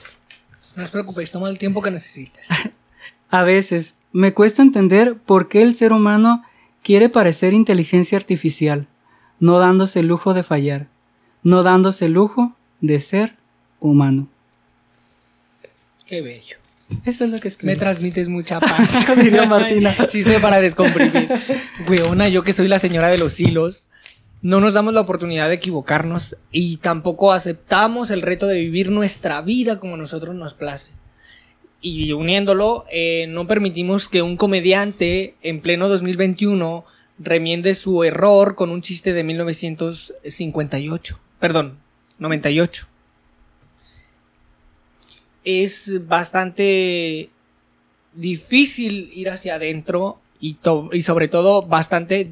No 0.77 0.85
os 0.85 0.91
preocupéis, 0.91 1.33
toma 1.33 1.49
el 1.49 1.59
tiempo 1.59 1.83
que 1.83 1.91
necesites. 1.91 2.49
A 3.31 3.43
veces 3.43 3.97
me 4.12 4.33
cuesta 4.33 4.62
entender 4.62 5.16
por 5.18 5.49
qué 5.49 5.62
el 5.62 5.74
ser 5.74 5.93
humano 5.93 6.45
quiere 6.83 7.09
parecer 7.09 7.53
inteligencia 7.53 8.16
artificial, 8.16 8.87
no 9.41 9.59
dándose 9.59 10.01
el 10.01 10.07
lujo 10.07 10.33
de 10.33 10.43
fallar, 10.43 10.89
no 11.47 11.62
dándose 11.62 12.07
el 12.07 12.12
lujo 12.12 12.57
de 12.80 12.99
ser 12.99 13.36
humano. 13.78 14.26
Qué 16.05 16.20
bello. 16.20 16.57
Eso 17.05 17.24
es 17.24 17.30
lo 17.30 17.38
que 17.38 17.47
escribí. 17.47 17.72
Me 17.72 17.78
transmites 17.78 18.28
mucha 18.28 18.59
paz. 18.61 19.07
Diría 19.16 19.47
Martina. 19.47 19.94
Chiste 20.09 20.40
para 20.40 20.61
descomprimir. 20.61 21.28
Weona, 21.88 22.28
yo 22.28 22.42
que 22.42 22.53
soy 22.53 22.66
la 22.66 22.80
señora 22.80 23.11
de 23.11 23.18
los 23.18 23.38
hilos, 23.38 23.86
no 24.42 24.59
nos 24.61 24.74
damos 24.74 24.92
la 24.92 25.03
oportunidad 25.03 25.47
de 25.49 25.55
equivocarnos 25.55 26.36
y 26.51 26.78
tampoco 26.78 27.32
aceptamos 27.32 28.11
el 28.11 28.22
reto 28.22 28.49
de 28.49 28.59
vivir 28.59 28.90
nuestra 28.90 29.40
vida 29.40 29.78
como 29.78 29.97
nosotros 29.97 30.34
nos 30.34 30.55
place. 30.55 30.94
Y 31.80 32.11
uniéndolo, 32.11 32.86
eh, 32.90 33.26
no 33.28 33.47
permitimos 33.47 34.09
que 34.09 34.20
un 34.20 34.36
comediante 34.36 35.36
en 35.42 35.61
pleno 35.61 35.88
2021 35.88 36.84
remiende 37.20 37.74
su 37.74 38.03
error 38.03 38.57
con 38.57 38.70
un 38.70 38.82
chiste 38.82 39.12
de 39.12 39.22
1958. 39.22 41.20
Perdón, 41.39 41.78
98 42.18 42.87
es 45.47 46.01
bastante 46.09 47.30
difícil 48.14 49.11
ir 49.14 49.30
hacia 49.30 49.55
adentro 49.55 50.18
y, 50.41 50.59
y, 50.93 51.03
sobre 51.03 51.28
todo 51.28 51.62
bastante 51.62 52.30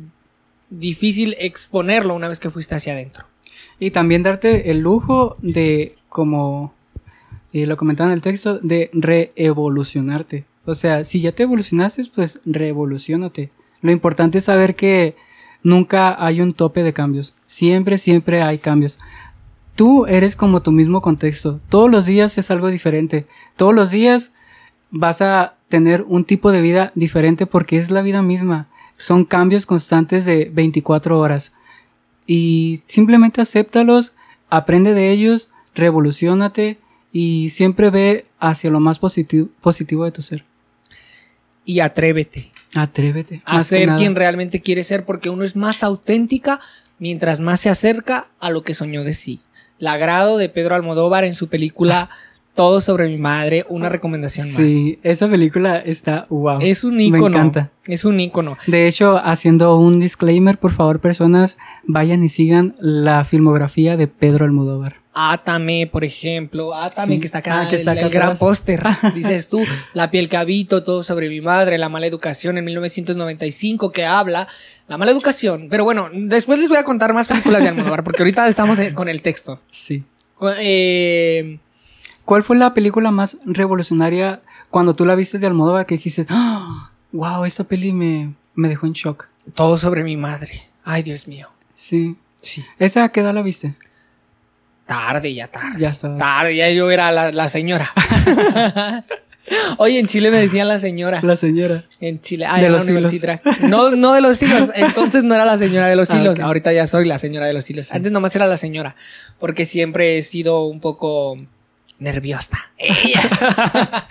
difícil 0.69 1.37
exponerlo 1.39 2.15
una 2.15 2.29
vez 2.29 2.41
que 2.41 2.51
fuiste 2.51 2.75
hacia 2.75 2.93
adentro. 2.93 3.25
Y 3.79 3.93
también 3.93 4.25
darte 4.25 4.73
el 4.73 4.81
lujo 4.81 5.37
de, 5.41 5.93
como 6.09 6.75
eh, 7.53 7.67
lo 7.67 7.77
comentaba 7.77 8.11
en 8.11 8.15
el 8.15 8.21
texto, 8.21 8.59
de 8.59 8.91
reevolucionarte. 8.93 10.45
O 10.65 10.75
sea, 10.75 11.05
si 11.05 11.21
ya 11.21 11.31
te 11.31 11.45
evolucionaste, 11.45 12.03
pues 12.13 12.41
reevolucionate. 12.45 13.51
Lo 13.81 13.93
importante 13.93 14.39
es 14.39 14.45
saber 14.45 14.75
que 14.75 15.15
nunca 15.65 16.25
hay 16.25 16.41
un 16.41 16.53
tope 16.53 16.85
de 16.85 16.93
cambios. 16.93 17.35
Siempre, 17.47 17.99
siempre 17.99 18.43
hay 18.43 18.59
cambios. 18.59 19.01
Tú 19.75 20.07
eres 20.07 20.37
como 20.37 20.62
tu 20.62 20.71
mismo 20.71 21.01
contexto. 21.01 21.59
Todos 21.69 21.91
los 21.91 22.07
días 22.07 22.39
es 22.39 22.53
algo 22.53 22.69
diferente. 22.69 23.27
Todos 23.57 23.75
los 23.75 23.91
días 23.91 24.31
vas 24.93 25.21
a 25.21 25.57
tener 25.69 26.05
un 26.07 26.25
tipo 26.25 26.53
de 26.53 26.61
vida 26.61 26.93
diferente 26.95 27.47
porque 27.47 27.79
es 27.79 27.91
la 27.91 28.03
vida 28.03 28.23
misma. 28.23 28.69
Son 28.97 29.25
cambios 29.25 29.67
constantes 29.67 30.25
de 30.25 30.49
24 30.53 31.19
horas. 31.19 31.53
Y 32.27 32.83
simplemente 32.87 33.41
acéptalos, 33.41 34.15
aprende 34.49 34.95
de 34.95 35.11
ellos, 35.11 35.51
revolucionate 35.75 36.79
y 37.11 37.49
siempre 37.51 37.91
ve 37.91 38.27
hacia 38.39 38.71
lo 38.71 38.81
más 38.81 39.01
positivo, 39.01 39.49
positivo 39.61 40.05
de 40.05 40.12
tu 40.12 40.23
ser. 40.23 40.45
Y 41.65 41.81
atrévete. 41.81 42.54
Atrévete. 42.75 43.43
A 43.45 43.64
ser 43.64 43.91
quien 43.97 44.14
realmente 44.14 44.61
quiere 44.61 44.85
ser 44.85 45.05
porque 45.05 45.31
uno 45.31 45.45
es 45.45 45.57
más 45.57 45.83
auténtica 45.83 46.61
mientras 46.99 47.41
más 47.41 47.61
se 47.61 47.70
acerca 47.70 48.29
a 48.41 48.51
lo 48.51 48.62
que 48.62 48.75
soñó 48.75 49.05
de 49.05 49.14
sí. 49.14 49.41
Lagrado 49.79 50.39
de 50.39 50.49
Pedro 50.49 50.75
Almodóvar 50.75 51.25
en 51.25 51.35
su 51.35 51.49
película 51.49 52.09
Todo 52.55 52.81
sobre 52.81 53.09
mi 53.09 53.18
madre, 53.18 53.66
una 53.68 53.89
recomendación 53.89 54.47
más. 54.47 54.57
Sí, 54.57 55.01
esa 55.03 55.29
película 55.29 55.79
está 55.79 56.27
wow. 56.31 56.59
Es 56.61 56.85
un 56.85 57.01
ícono. 57.01 57.22
Me 57.22 57.29
encanta. 57.29 57.72
Es 57.89 58.05
un 58.05 58.20
ícono. 58.20 58.57
De 58.68 58.87
hecho, 58.87 59.18
haciendo 59.18 59.77
un 59.77 59.99
disclaimer, 59.99 60.57
por 60.57 60.70
favor, 60.70 61.01
personas, 61.01 61.57
vayan 61.83 62.22
y 62.22 62.29
sigan 62.29 62.77
la 62.79 63.25
filmografía 63.25 63.97
de 63.97 64.07
Pedro 64.07 64.45
Almodóvar. 64.45 65.04
Átame, 65.15 65.89
por 65.91 66.05
ejemplo. 66.05 66.75
Átame, 66.75 67.21
que 67.21 67.27
está 67.27 67.39
acá, 67.39 67.62
ah, 67.62 67.71
que 67.71 67.77
está 67.77 67.93
el, 67.93 68.11
gran 68.11 68.37
póster. 68.37 68.83
Dices 69.15 69.49
tú, 69.49 69.65
La 69.93 70.11
piel 70.11 70.29
que 70.29 70.37
habito, 70.37 70.83
todo 70.83 71.03
sobre 71.05 71.29
mi 71.29 71.41
madre, 71.41 71.79
La 71.79 71.89
mala 71.89 72.07
educación 72.07 72.59
en 72.59 72.65
1995, 72.65 73.93
que 73.93 74.05
habla. 74.05 74.49
La 74.89 74.99
mala 74.99 75.12
educación. 75.12 75.69
Pero 75.71 75.85
bueno, 75.85 76.11
después 76.12 76.59
les 76.59 76.69
voy 76.69 76.79
a 76.79 76.85
contar 76.85 77.15
más 77.15 77.29
películas 77.29 77.62
de 77.62 77.69
Almodóvar, 77.69 78.03
porque 78.03 78.23
ahorita 78.23 78.49
estamos 78.49 78.79
con 78.95 79.09
el 79.09 79.23
texto. 79.23 79.61
Sí. 79.71 80.03
Eh, 80.59 81.59
¿Cuál 82.25 82.43
fue 82.43 82.57
la 82.57 82.75
película 82.75 83.11
más 83.11 83.37
revolucionaria 83.45 84.43
cuando 84.71 84.95
tú 84.95 85.07
la 85.07 85.15
viste 85.15 85.39
de 85.39 85.47
Almodóvar 85.47 85.87
que 85.87 85.95
dijiste, 85.95 86.27
wow, 87.12 87.25
¡Ah! 87.25 87.47
esta 87.47 87.65
peli 87.65 87.93
me, 87.93 88.35
me 88.55 88.69
dejó 88.69 88.87
en 88.87 88.95
shock? 88.95 89.29
Todo 89.55 89.77
sobre 89.77 90.03
mi 90.03 90.17
madre. 90.17 90.62
Ay, 90.85 91.03
Dios 91.03 91.29
mío. 91.29 91.49
Sí. 91.75 92.17
Sí. 92.43 92.65
¿Esa 92.79 93.05
a 93.05 93.09
qué 93.11 93.21
edad 93.21 93.33
la 93.33 93.43
viste? 93.43 93.75
Tarde, 94.87 95.35
ya 95.35 95.47
tarde. 95.49 95.78
Ya 95.78 95.91
estaba. 95.91 96.18
Tarde, 96.18 96.57
ya 96.57 96.70
yo 96.70 96.91
era 96.91 97.11
la, 97.12 97.32
la 97.32 97.49
señora. 97.49 97.91
Oye, 99.78 99.99
en 99.99 100.07
Chile 100.07 100.30
me 100.30 100.39
decían 100.39 100.68
la 100.68 100.78
señora. 100.78 101.20
La 101.22 101.37
señora. 101.37 101.82
En 102.01 102.20
Chile. 102.20 102.47
Ah, 102.49 102.61
De 102.61 102.70
los 102.70 102.89
hilos. 102.89 103.12
No, 103.61 103.91
no 103.91 104.14
de 104.14 104.20
los 104.22 104.43
hilos. 104.43 104.70
Entonces 104.74 105.22
no 105.22 105.35
era 105.35 105.45
la 105.45 105.59
señora 105.59 105.89
de 105.89 105.97
los 105.97 106.11
Ah, 106.11 106.18
hilos. 106.18 106.39
Ahorita 106.41 106.72
ya 106.72 106.87
soy 106.87 107.05
la 107.05 107.18
señora 107.18 107.47
de 107.47 107.53
los 107.53 107.68
hilos. 107.68 107.93
Antes 107.93 108.11
nomás 108.11 108.35
era 108.37 108.47
la 108.47 108.57
señora. 108.57 108.97
Porque 109.39 109.64
siempre 109.66 110.16
he 110.16 110.22
sido 110.22 110.64
un 110.66 110.80
poco 110.80 111.37
nerviosa. 111.99 112.59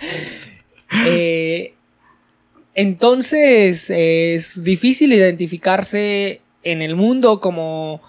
Eh, 1.06 1.74
entonces 2.74 3.90
es 3.90 4.62
difícil 4.62 5.12
identificarse 5.12 6.40
en 6.62 6.82
el 6.82 6.94
mundo 6.94 7.40
como... 7.40 8.00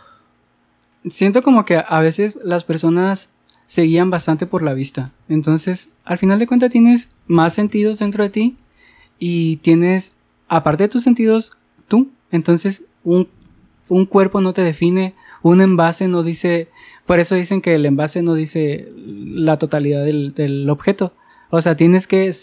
Siento 1.09 1.43
como 1.43 1.65
que 1.65 1.83
a 1.87 1.99
veces 1.99 2.39
las 2.43 2.63
personas 2.63 3.29
se 3.67 3.83
guían 3.83 4.09
bastante 4.09 4.45
por 4.45 4.61
la 4.61 4.73
vista. 4.73 5.11
Entonces, 5.27 5.89
al 6.03 6.17
final 6.17 6.39
de 6.39 6.47
cuentas 6.47 6.71
tienes 6.71 7.09
más 7.27 7.53
sentidos 7.53 7.99
dentro 7.99 8.23
de 8.23 8.29
ti 8.29 8.57
y 9.19 9.57
tienes, 9.57 10.15
aparte 10.47 10.83
de 10.83 10.89
tus 10.89 11.03
sentidos, 11.03 11.57
tú. 11.87 12.11
Entonces, 12.31 12.83
un, 13.03 13.27
un 13.87 14.05
cuerpo 14.05 14.41
no 14.41 14.53
te 14.53 14.61
define, 14.61 15.15
un 15.41 15.61
envase 15.61 16.07
no 16.07 16.23
dice, 16.23 16.69
por 17.05 17.19
eso 17.19 17.35
dicen 17.35 17.61
que 17.61 17.75
el 17.75 17.85
envase 17.85 18.21
no 18.21 18.33
dice 18.33 18.91
la 18.95 19.57
totalidad 19.57 20.03
del, 20.03 20.33
del 20.33 20.69
objeto. 20.69 21.13
O 21.49 21.61
sea, 21.61 21.75
tienes 21.77 22.07
que, 22.07 22.33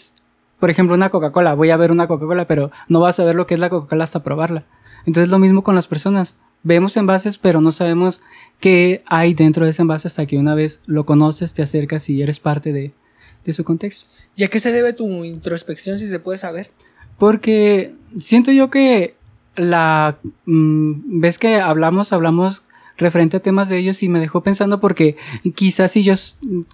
por 0.59 0.69
ejemplo, 0.69 0.95
una 0.95 1.09
Coca-Cola, 1.09 1.53
voy 1.53 1.69
a 1.69 1.77
ver 1.77 1.91
una 1.91 2.07
Coca-Cola, 2.07 2.47
pero 2.47 2.71
no 2.87 2.99
vas 2.99 3.19
a 3.19 3.25
ver 3.25 3.35
lo 3.35 3.45
que 3.45 3.55
es 3.55 3.59
la 3.59 3.69
Coca-Cola 3.69 4.03
hasta 4.03 4.23
probarla. 4.23 4.65
Entonces, 5.05 5.29
lo 5.29 5.39
mismo 5.39 5.63
con 5.63 5.75
las 5.75 5.87
personas. 5.87 6.37
Vemos 6.63 6.97
envases, 6.97 7.37
pero 7.37 7.61
no 7.61 7.71
sabemos 7.71 8.21
qué 8.59 9.03
hay 9.05 9.33
dentro 9.33 9.65
de 9.65 9.71
ese 9.71 9.81
envase 9.81 10.07
hasta 10.07 10.25
que 10.25 10.37
una 10.37 10.55
vez 10.55 10.79
lo 10.85 11.05
conoces, 11.05 11.53
te 11.53 11.61
acercas 11.61 12.09
y 12.09 12.21
eres 12.21 12.39
parte 12.39 12.71
de, 12.71 12.93
de 13.43 13.53
su 13.53 13.63
contexto. 13.63 14.09
¿Y 14.35 14.43
a 14.43 14.47
qué 14.47 14.59
se 14.59 14.71
debe 14.71 14.93
tu 14.93 15.25
introspección 15.25 15.97
si 15.97 16.07
se 16.07 16.19
puede 16.19 16.37
saber? 16.37 16.71
Porque 17.17 17.93
siento 18.19 18.51
yo 18.51 18.69
que 18.69 19.15
la 19.55 20.17
mm, 20.45 21.19
ves 21.19 21.37
que 21.37 21.55
hablamos, 21.59 22.13
hablamos 22.13 22.63
referente 22.97 23.37
a 23.37 23.39
temas 23.39 23.69
de 23.69 23.77
ellos 23.77 24.03
y 24.03 24.09
me 24.09 24.19
dejó 24.19 24.41
pensando 24.41 24.79
porque 24.79 25.17
quizás 25.55 25.91
si 25.91 26.03
yo 26.03 26.13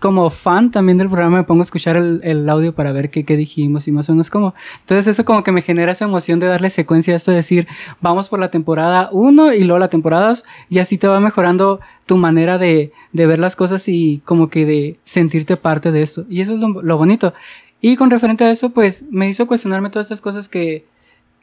como 0.02 0.30
fan 0.30 0.72
también 0.72 0.98
del 0.98 1.08
programa 1.10 1.38
me 1.38 1.44
pongo 1.44 1.62
a 1.62 1.66
escuchar 1.66 1.96
el, 1.96 2.20
el 2.24 2.48
audio 2.50 2.74
para 2.76 2.92
ver 2.92 3.10
qué, 3.10 3.24
qué 3.24 3.38
dijimos 3.38 3.88
y 3.88 3.92
más 3.92 4.10
o 4.10 4.14
menos 4.14 4.30
como. 4.30 4.54
Entonces 4.82 5.08
eso 5.08 5.26
como 5.26 5.44
que 5.44 5.52
me 5.52 5.62
genera 5.62 5.92
esa 5.94 6.06
emoción 6.06 6.40
de 6.40 6.48
darle 6.48 6.70
secuencia 6.70 7.14
a 7.14 7.18
esto, 7.18 7.32
de 7.32 7.38
decir, 7.38 7.68
vamos 8.02 8.30
por 8.30 8.40
la 8.40 8.50
temporada 8.52 9.10
1 9.12 9.54
y 9.54 9.64
luego 9.64 9.80
la 9.80 9.90
temporada 9.90 10.28
2 10.30 10.44
y 10.70 10.80
así 10.80 10.98
te 10.98 11.08
va 11.08 11.20
mejorando 11.20 11.80
tu 12.06 12.18
manera 12.18 12.58
de, 12.58 12.92
de 13.14 13.26
ver 13.28 13.40
las 13.40 13.56
cosas 13.56 13.88
y 13.88 14.22
como 14.26 14.50
que 14.50 14.66
de 14.66 15.00
sentirte 15.04 15.58
parte 15.58 15.92
de 15.92 16.02
esto. 16.02 16.26
Y 16.30 16.42
eso 16.42 16.56
es 16.56 16.62
lo, 16.62 16.98
bonito. 16.98 17.34
Y 17.82 17.96
con 17.96 18.10
referente 18.10 18.44
a 18.44 18.52
eso, 18.52 18.72
pues 18.72 19.04
me 19.10 19.30
hizo 19.30 19.48
cuestionarme 19.48 19.90
todas 19.90 20.08
estas 20.08 20.20
cosas 20.22 20.50
que, 20.50 20.86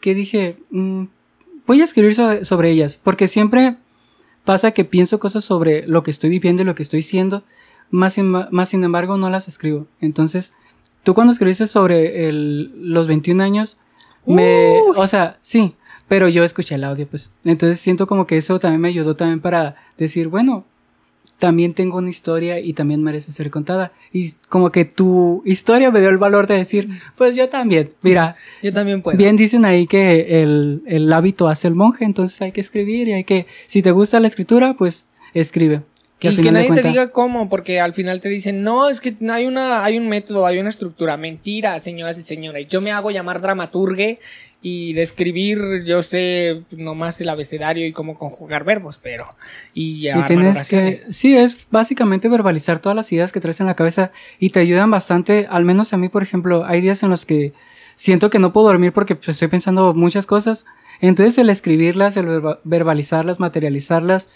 que 0.01 0.15
dije, 0.15 0.57
mm, 0.71 1.05
voy 1.67 1.81
a 1.81 1.85
escribir 1.85 2.15
so- 2.15 2.45
sobre 2.45 2.71
ellas, 2.71 3.01
porque 3.03 3.27
siempre 3.29 3.77
pasa 4.47 4.71
que 4.71 4.87
pienso 4.87 5.19
cosas 5.19 5.45
sobre 5.45 5.87
lo 5.87 6.03
que 6.03 6.11
estoy 6.11 6.31
viviendo 6.31 6.63
y 6.63 6.65
lo 6.65 6.75
que 6.75 6.83
estoy 6.83 7.03
siendo, 7.03 7.43
más 7.91 8.15
sin, 8.15 8.31
más 8.31 8.71
sin 8.71 8.83
embargo 8.83 9.19
no 9.19 9.29
las 9.29 9.49
escribo. 9.49 9.87
Entonces, 10.01 10.55
tú 11.03 11.13
cuando 11.13 11.35
escribiste 11.35 11.67
sobre 11.67 12.29
el, 12.29 12.73
los 12.93 13.07
21 13.07 13.43
años, 13.43 13.77
me, 14.25 14.79
o 14.97 15.07
sea, 15.07 15.39
sí, 15.43 15.75
pero 16.09 16.29
yo 16.29 16.45
escuché 16.45 16.77
el 16.77 16.85
audio, 16.85 17.07
pues. 17.07 17.33
Entonces 17.45 17.81
siento 17.81 18.07
como 18.07 18.27
que 18.27 18.39
eso 18.39 18.59
también 18.59 18.81
me 18.81 18.89
ayudó 18.89 19.17
también 19.17 19.41
para 19.41 19.77
decir, 19.99 20.29
bueno, 20.29 20.65
también 21.39 21.75
tengo 21.75 21.99
una 21.99 22.11
historia 22.11 22.61
y 22.61 22.73
también 22.73 23.03
merece 23.03 23.33
ser 23.33 23.51
contada. 23.51 23.93
Y 24.13 24.33
como 24.49 24.71
que 24.71 24.85
tu 24.85 25.43
historia 25.45 25.91
me 25.91 26.01
dio 26.01 26.09
el 26.09 26.19
valor 26.19 26.47
de 26.47 26.57
decir, 26.57 26.89
pues 27.17 27.37
yo 27.37 27.49
también. 27.49 27.93
Mira, 28.03 28.35
Yo 28.63 28.73
también 28.73 29.03
puedo. 29.03 29.19
bien 29.19 29.37
dicen 29.37 29.65
ahí 29.65 29.87
que 29.87 30.43
el, 30.43 30.83
el 30.87 31.13
hábito 31.13 31.49
hace 31.49 31.69
el 31.69 31.75
monje, 31.75 32.05
entonces 32.05 32.41
hay 32.41 32.53
que 32.53 32.61
escribir 32.61 33.09
y 33.09 33.13
hay 33.13 33.25
que, 33.25 33.47
si 33.67 33.83
te 33.83 33.91
gusta 33.91 34.21
la 34.21 34.29
escritura, 34.29 34.75
pues 34.75 35.07
escribe. 35.35 35.83
Que 36.19 36.29
y 36.31 36.37
que 36.37 36.51
nadie 36.51 36.71
te 36.73 36.83
diga 36.83 37.11
cómo, 37.13 37.51
porque 37.51 37.79
al 37.79 37.93
final 37.93 38.23
te 38.23 38.31
dicen, 38.31 38.63
no, 38.63 38.89
es 38.89 39.03
que 39.03 39.15
hay, 39.31 39.45
una, 39.45 39.85
hay 39.85 39.99
un 39.99 40.09
método, 40.09 40.47
hay 40.47 40.59
una 40.59 40.71
estructura. 40.71 41.19
Mentira, 41.19 41.79
señoras 41.81 42.19
y 42.19 42.23
señores. 42.23 42.69
Yo 42.69 42.81
me 42.81 42.91
hago 42.91 43.11
llamar 43.11 43.43
dramaturgue 43.43 44.19
y 44.63 44.95
de 44.95 45.03
escribir, 45.03 45.85
yo 45.85 46.01
sé 46.01 46.63
nomás 46.71 47.21
el 47.21 47.29
abecedario 47.29 47.87
y 47.87 47.93
cómo 47.93 48.17
conjugar 48.17 48.65
verbos, 48.65 48.99
pero. 49.01 49.27
Y 49.75 50.09
Y 50.09 50.23
tienes 50.27 50.67
que, 50.67 50.95
sí, 50.95 51.37
es 51.37 51.67
básicamente 51.71 52.31
verbalizar 52.31 52.79
todas 52.79 52.97
las 52.97 53.13
ideas 53.13 53.31
que 53.31 53.41
traes 53.41 53.61
en 53.61 53.67
la 53.67 53.77
cabeza 53.77 54.11
y 54.39 54.51
te 54.51 54.61
ayudan 54.61 54.91
bastante, 54.91 55.47
al 55.51 55.67
menos 55.67 55.93
a 55.93 55.99
mí, 55.99 56.09
por 56.09 56.23
ejemplo, 56.23 56.65
hay 56.65 56.81
días 56.81 57.03
en 57.03 57.11
los 57.11 57.27
que 57.27 57.53
siento 57.95 58.31
que 58.31 58.39
no 58.39 58.55
puedo 58.55 58.69
dormir 58.69 58.93
porque 58.93 59.15
pues, 59.17 59.29
estoy 59.29 59.49
pensando 59.49 59.93
muchas 59.93 60.27
cosas, 60.27 60.65
entonces 61.01 61.37
el 61.37 61.51
escribirlas, 61.51 62.17
el 62.17 62.27
verba- 62.27 62.59
verbalizarlas, 62.65 63.39
materializarlas, 63.39 64.29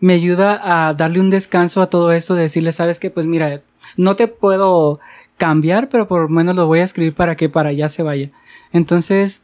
me 0.00 0.14
ayuda 0.14 0.88
a 0.88 0.94
darle 0.94 1.20
un 1.20 1.30
descanso 1.30 1.82
a 1.82 1.88
todo 1.88 2.12
esto, 2.12 2.34
de 2.34 2.42
decirle, 2.42 2.72
sabes 2.72 3.00
que, 3.00 3.10
pues 3.10 3.26
mira, 3.26 3.60
no 3.96 4.16
te 4.16 4.28
puedo 4.28 5.00
cambiar, 5.36 5.88
pero 5.88 6.08
por 6.08 6.22
lo 6.22 6.28
menos 6.28 6.54
lo 6.54 6.66
voy 6.66 6.80
a 6.80 6.84
escribir 6.84 7.14
para 7.14 7.36
que 7.36 7.48
para 7.48 7.70
allá 7.70 7.88
se 7.88 8.02
vaya. 8.02 8.30
Entonces, 8.72 9.42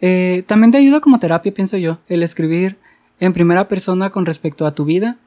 eh, 0.00 0.44
también 0.46 0.70
te 0.70 0.78
ayuda 0.78 1.00
como 1.00 1.18
terapia, 1.18 1.52
pienso 1.52 1.76
yo, 1.76 1.98
el 2.08 2.22
escribir 2.22 2.78
en 3.20 3.32
primera 3.32 3.68
persona 3.68 4.10
con 4.10 4.26
respecto 4.26 4.66
a 4.66 4.72
tu 4.72 4.84
vida, 4.84 5.18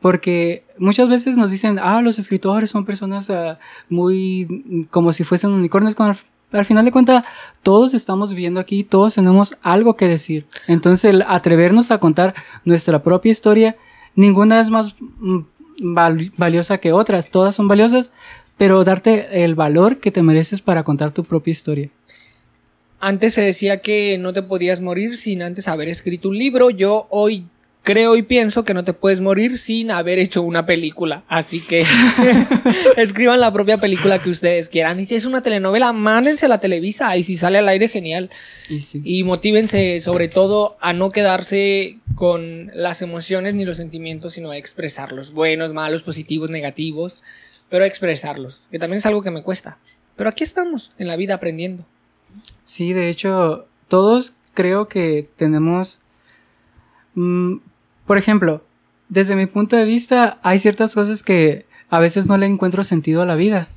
porque 0.00 0.64
muchas 0.78 1.08
veces 1.08 1.36
nos 1.36 1.50
dicen, 1.50 1.78
ah, 1.78 2.00
los 2.00 2.18
escritores 2.18 2.70
son 2.70 2.84
personas 2.84 3.28
ah, 3.30 3.58
muy 3.88 4.86
como 4.90 5.12
si 5.12 5.24
fuesen 5.24 5.50
unicornios, 5.50 5.98
al, 5.98 6.16
al 6.52 6.64
final 6.64 6.84
de 6.84 6.92
cuentas 6.92 7.24
todos 7.62 7.92
estamos 7.92 8.30
viviendo 8.30 8.60
aquí, 8.60 8.84
todos 8.84 9.14
tenemos 9.14 9.56
algo 9.62 9.96
que 9.96 10.08
decir. 10.08 10.46
Entonces, 10.68 11.04
el 11.04 11.22
atrevernos 11.22 11.90
a 11.90 11.98
contar 11.98 12.34
nuestra 12.64 13.02
propia 13.02 13.32
historia, 13.32 13.76
ninguna 14.20 14.60
es 14.60 14.70
más 14.70 14.94
mm, 15.18 15.38
val- 15.80 16.32
valiosa 16.36 16.78
que 16.78 16.92
otras, 16.92 17.30
todas 17.30 17.54
son 17.54 17.68
valiosas, 17.68 18.10
pero 18.56 18.84
darte 18.84 19.42
el 19.44 19.54
valor 19.54 19.98
que 19.98 20.10
te 20.10 20.22
mereces 20.22 20.60
para 20.60 20.84
contar 20.84 21.12
tu 21.12 21.24
propia 21.24 21.52
historia. 21.52 21.88
Antes 23.00 23.32
se 23.34 23.40
decía 23.42 23.80
que 23.80 24.18
no 24.18 24.32
te 24.34 24.42
podías 24.42 24.80
morir 24.82 25.16
sin 25.16 25.42
antes 25.42 25.68
haber 25.68 25.88
escrito 25.88 26.28
un 26.28 26.36
libro. 26.36 26.68
Yo 26.68 27.06
hoy 27.10 27.46
creo 27.82 28.16
y 28.16 28.22
pienso 28.22 28.64
que 28.64 28.74
no 28.74 28.84
te 28.84 28.92
puedes 28.92 29.20
morir 29.20 29.58
sin 29.58 29.90
haber 29.90 30.18
hecho 30.18 30.42
una 30.42 30.66
película. 30.66 31.24
Así 31.28 31.60
que 31.60 31.84
escriban 32.96 33.40
la 33.40 33.52
propia 33.52 33.78
película 33.78 34.20
que 34.20 34.30
ustedes 34.30 34.68
quieran. 34.68 35.00
Y 35.00 35.06
si 35.06 35.14
es 35.14 35.24
una 35.24 35.42
telenovela, 35.42 35.92
mándense 35.92 36.46
a 36.46 36.48
la 36.48 36.58
Televisa. 36.58 37.16
Y 37.16 37.24
si 37.24 37.36
sale 37.36 37.58
al 37.58 37.68
aire, 37.68 37.88
genial. 37.88 38.30
Y 38.68 38.80
sí. 38.80 39.00
Y 39.04 39.24
motívense 39.24 40.00
sobre 40.00 40.28
todo 40.28 40.76
a 40.80 40.92
no 40.92 41.10
quedarse 41.10 41.98
con 42.14 42.70
las 42.74 43.02
emociones 43.02 43.54
ni 43.54 43.64
los 43.64 43.76
sentimientos, 43.76 44.34
sino 44.34 44.50
a 44.50 44.56
expresarlos. 44.56 45.32
Buenos, 45.32 45.72
malos, 45.72 46.02
positivos, 46.02 46.50
negativos. 46.50 47.22
Pero 47.68 47.84
a 47.84 47.86
expresarlos. 47.86 48.62
Que 48.70 48.78
también 48.78 48.98
es 48.98 49.06
algo 49.06 49.22
que 49.22 49.30
me 49.30 49.42
cuesta. 49.42 49.78
Pero 50.16 50.28
aquí 50.28 50.44
estamos, 50.44 50.92
en 50.98 51.08
la 51.08 51.16
vida 51.16 51.34
aprendiendo. 51.34 51.86
Sí, 52.64 52.92
de 52.92 53.08
hecho, 53.08 53.66
todos 53.88 54.34
creo 54.54 54.86
que 54.86 55.28
tenemos, 55.36 55.98
mm, 57.14 57.56
por 58.10 58.18
ejemplo, 58.18 58.64
desde 59.08 59.36
mi 59.36 59.46
punto 59.46 59.76
de 59.76 59.84
vista, 59.84 60.40
hay 60.42 60.58
ciertas 60.58 60.96
cosas 60.96 61.22
que 61.22 61.66
a 61.90 62.00
veces 62.00 62.26
no 62.26 62.36
le 62.38 62.46
encuentro 62.46 62.82
sentido 62.82 63.22
a 63.22 63.24
la 63.24 63.36
vida. 63.36 63.68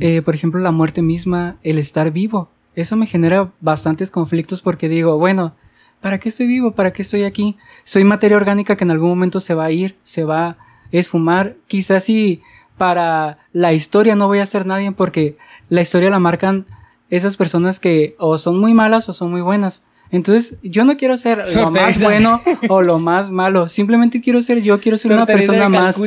Eh, 0.00 0.22
por 0.22 0.34
ejemplo, 0.34 0.58
la 0.60 0.72
muerte 0.72 1.02
misma, 1.02 1.56
el 1.62 1.78
estar 1.78 2.10
vivo. 2.10 2.50
Eso 2.74 2.96
me 2.96 3.06
genera 3.06 3.52
bastantes 3.60 4.10
conflictos 4.10 4.60
porque 4.60 4.88
digo, 4.88 5.18
bueno, 5.18 5.54
¿para 6.00 6.18
qué 6.18 6.30
estoy 6.30 6.48
vivo? 6.48 6.72
¿Para 6.72 6.92
qué 6.92 7.02
estoy 7.02 7.22
aquí? 7.22 7.56
Soy 7.84 8.02
materia 8.02 8.36
orgánica 8.36 8.76
que 8.76 8.82
en 8.82 8.90
algún 8.90 9.10
momento 9.10 9.38
se 9.38 9.54
va 9.54 9.66
a 9.66 9.70
ir, 9.70 9.94
se 10.02 10.24
va 10.24 10.48
a 10.48 10.56
esfumar. 10.90 11.54
Quizás 11.68 12.02
si 12.02 12.42
para 12.76 13.38
la 13.52 13.72
historia 13.72 14.16
no 14.16 14.26
voy 14.26 14.40
a 14.40 14.46
ser 14.46 14.66
nadie 14.66 14.90
porque 14.90 15.36
la 15.68 15.80
historia 15.80 16.10
la 16.10 16.18
marcan 16.18 16.66
esas 17.08 17.36
personas 17.36 17.78
que 17.78 18.16
o 18.18 18.36
son 18.36 18.58
muy 18.58 18.74
malas 18.74 19.08
o 19.08 19.12
son 19.12 19.30
muy 19.30 19.42
buenas. 19.42 19.84
Entonces, 20.10 20.56
yo 20.62 20.84
no 20.84 20.96
quiero 20.96 21.16
ser 21.16 21.44
lo 21.54 21.70
más 21.70 22.02
bueno 22.02 22.40
o 22.68 22.82
lo 22.82 22.98
más 22.98 23.30
malo. 23.30 23.68
Simplemente 23.68 24.20
quiero 24.20 24.40
ser 24.42 24.62
yo, 24.62 24.80
quiero 24.80 24.96
ser 24.96 25.12
una 25.12 25.26
persona 25.26 25.68
más. 25.68 26.00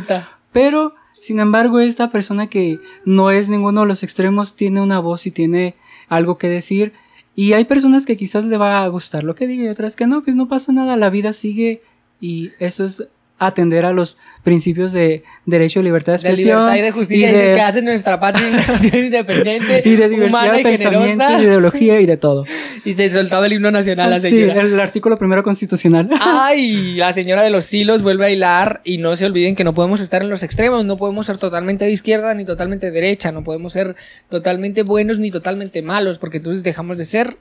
Pero, 0.52 0.94
sin 1.20 1.40
embargo, 1.40 1.80
esta 1.80 2.10
persona 2.10 2.48
que 2.48 2.80
no 3.04 3.30
es 3.30 3.48
ninguno 3.48 3.82
de 3.82 3.86
los 3.86 4.02
extremos 4.02 4.56
tiene 4.56 4.80
una 4.80 4.98
voz 5.00 5.26
y 5.26 5.30
tiene 5.30 5.76
algo 6.08 6.38
que 6.38 6.48
decir. 6.48 6.92
Y 7.34 7.52
hay 7.52 7.66
personas 7.66 8.04
que 8.04 8.16
quizás 8.16 8.44
le 8.44 8.56
va 8.56 8.82
a 8.82 8.88
gustar 8.88 9.22
lo 9.22 9.34
que 9.34 9.46
diga 9.46 9.64
y 9.64 9.68
otras 9.68 9.94
que 9.94 10.06
no, 10.06 10.24
pues 10.24 10.34
no 10.34 10.48
pasa 10.48 10.72
nada, 10.72 10.96
la 10.96 11.10
vida 11.10 11.32
sigue 11.32 11.82
y 12.20 12.50
eso 12.58 12.84
es 12.84 13.06
atender 13.40 13.84
a 13.84 13.92
los 13.92 14.16
principios 14.42 14.92
de 14.92 15.22
derecho, 15.46 15.82
libertad 15.82 16.14
de 16.14 16.18
De 16.18 16.28
expresión. 16.30 16.56
libertad 16.58 16.76
y 16.78 16.82
de 16.82 16.90
justicia 16.90 17.30
y 17.30 17.32
de- 17.34 17.52
que 17.54 17.60
hace 17.60 17.82
nuestra 17.82 18.18
patria 18.18 18.48
una 18.48 18.56
nación 18.66 19.04
independiente, 19.04 19.82
y 19.84 19.90
de 19.96 20.08
diversidad 20.08 20.28
humana 20.28 20.52
de 20.54 20.60
y 20.60 20.64
pensamiento, 20.64 21.06
generosa. 21.08 21.36
de 21.38 21.44
ideología 21.44 22.00
y 22.00 22.06
de 22.06 22.16
todo. 22.16 22.44
Y 22.84 22.94
se 22.94 23.10
soltaba 23.10 23.46
el 23.46 23.52
himno 23.52 23.70
nacional 23.70 24.10
la 24.10 24.18
sí, 24.20 24.30
señora. 24.30 24.62
el 24.62 24.80
artículo 24.80 25.16
primero 25.16 25.42
constitucional. 25.42 26.08
Ay, 26.20 26.94
la 26.94 27.12
señora 27.12 27.42
de 27.42 27.50
los 27.50 27.72
hilos 27.74 28.02
vuelve 28.02 28.26
a 28.26 28.30
hilar 28.30 28.80
y 28.84 28.98
no 28.98 29.14
se 29.16 29.26
olviden 29.26 29.54
que 29.56 29.64
no 29.64 29.74
podemos 29.74 30.00
estar 30.00 30.22
en 30.22 30.30
los 30.30 30.42
extremos, 30.42 30.84
no 30.84 30.96
podemos 30.96 31.26
ser 31.26 31.36
totalmente 31.38 31.84
de 31.84 31.90
izquierda 31.92 32.32
ni 32.34 32.44
totalmente 32.44 32.86
de 32.86 32.92
derecha, 32.92 33.30
no 33.32 33.44
podemos 33.44 33.72
ser 33.72 33.94
totalmente 34.28 34.82
buenos 34.84 35.18
ni 35.18 35.30
totalmente 35.30 35.82
malos, 35.82 36.18
porque 36.18 36.38
entonces 36.38 36.62
dejamos 36.62 36.96
de 36.98 37.04
ser 37.04 37.36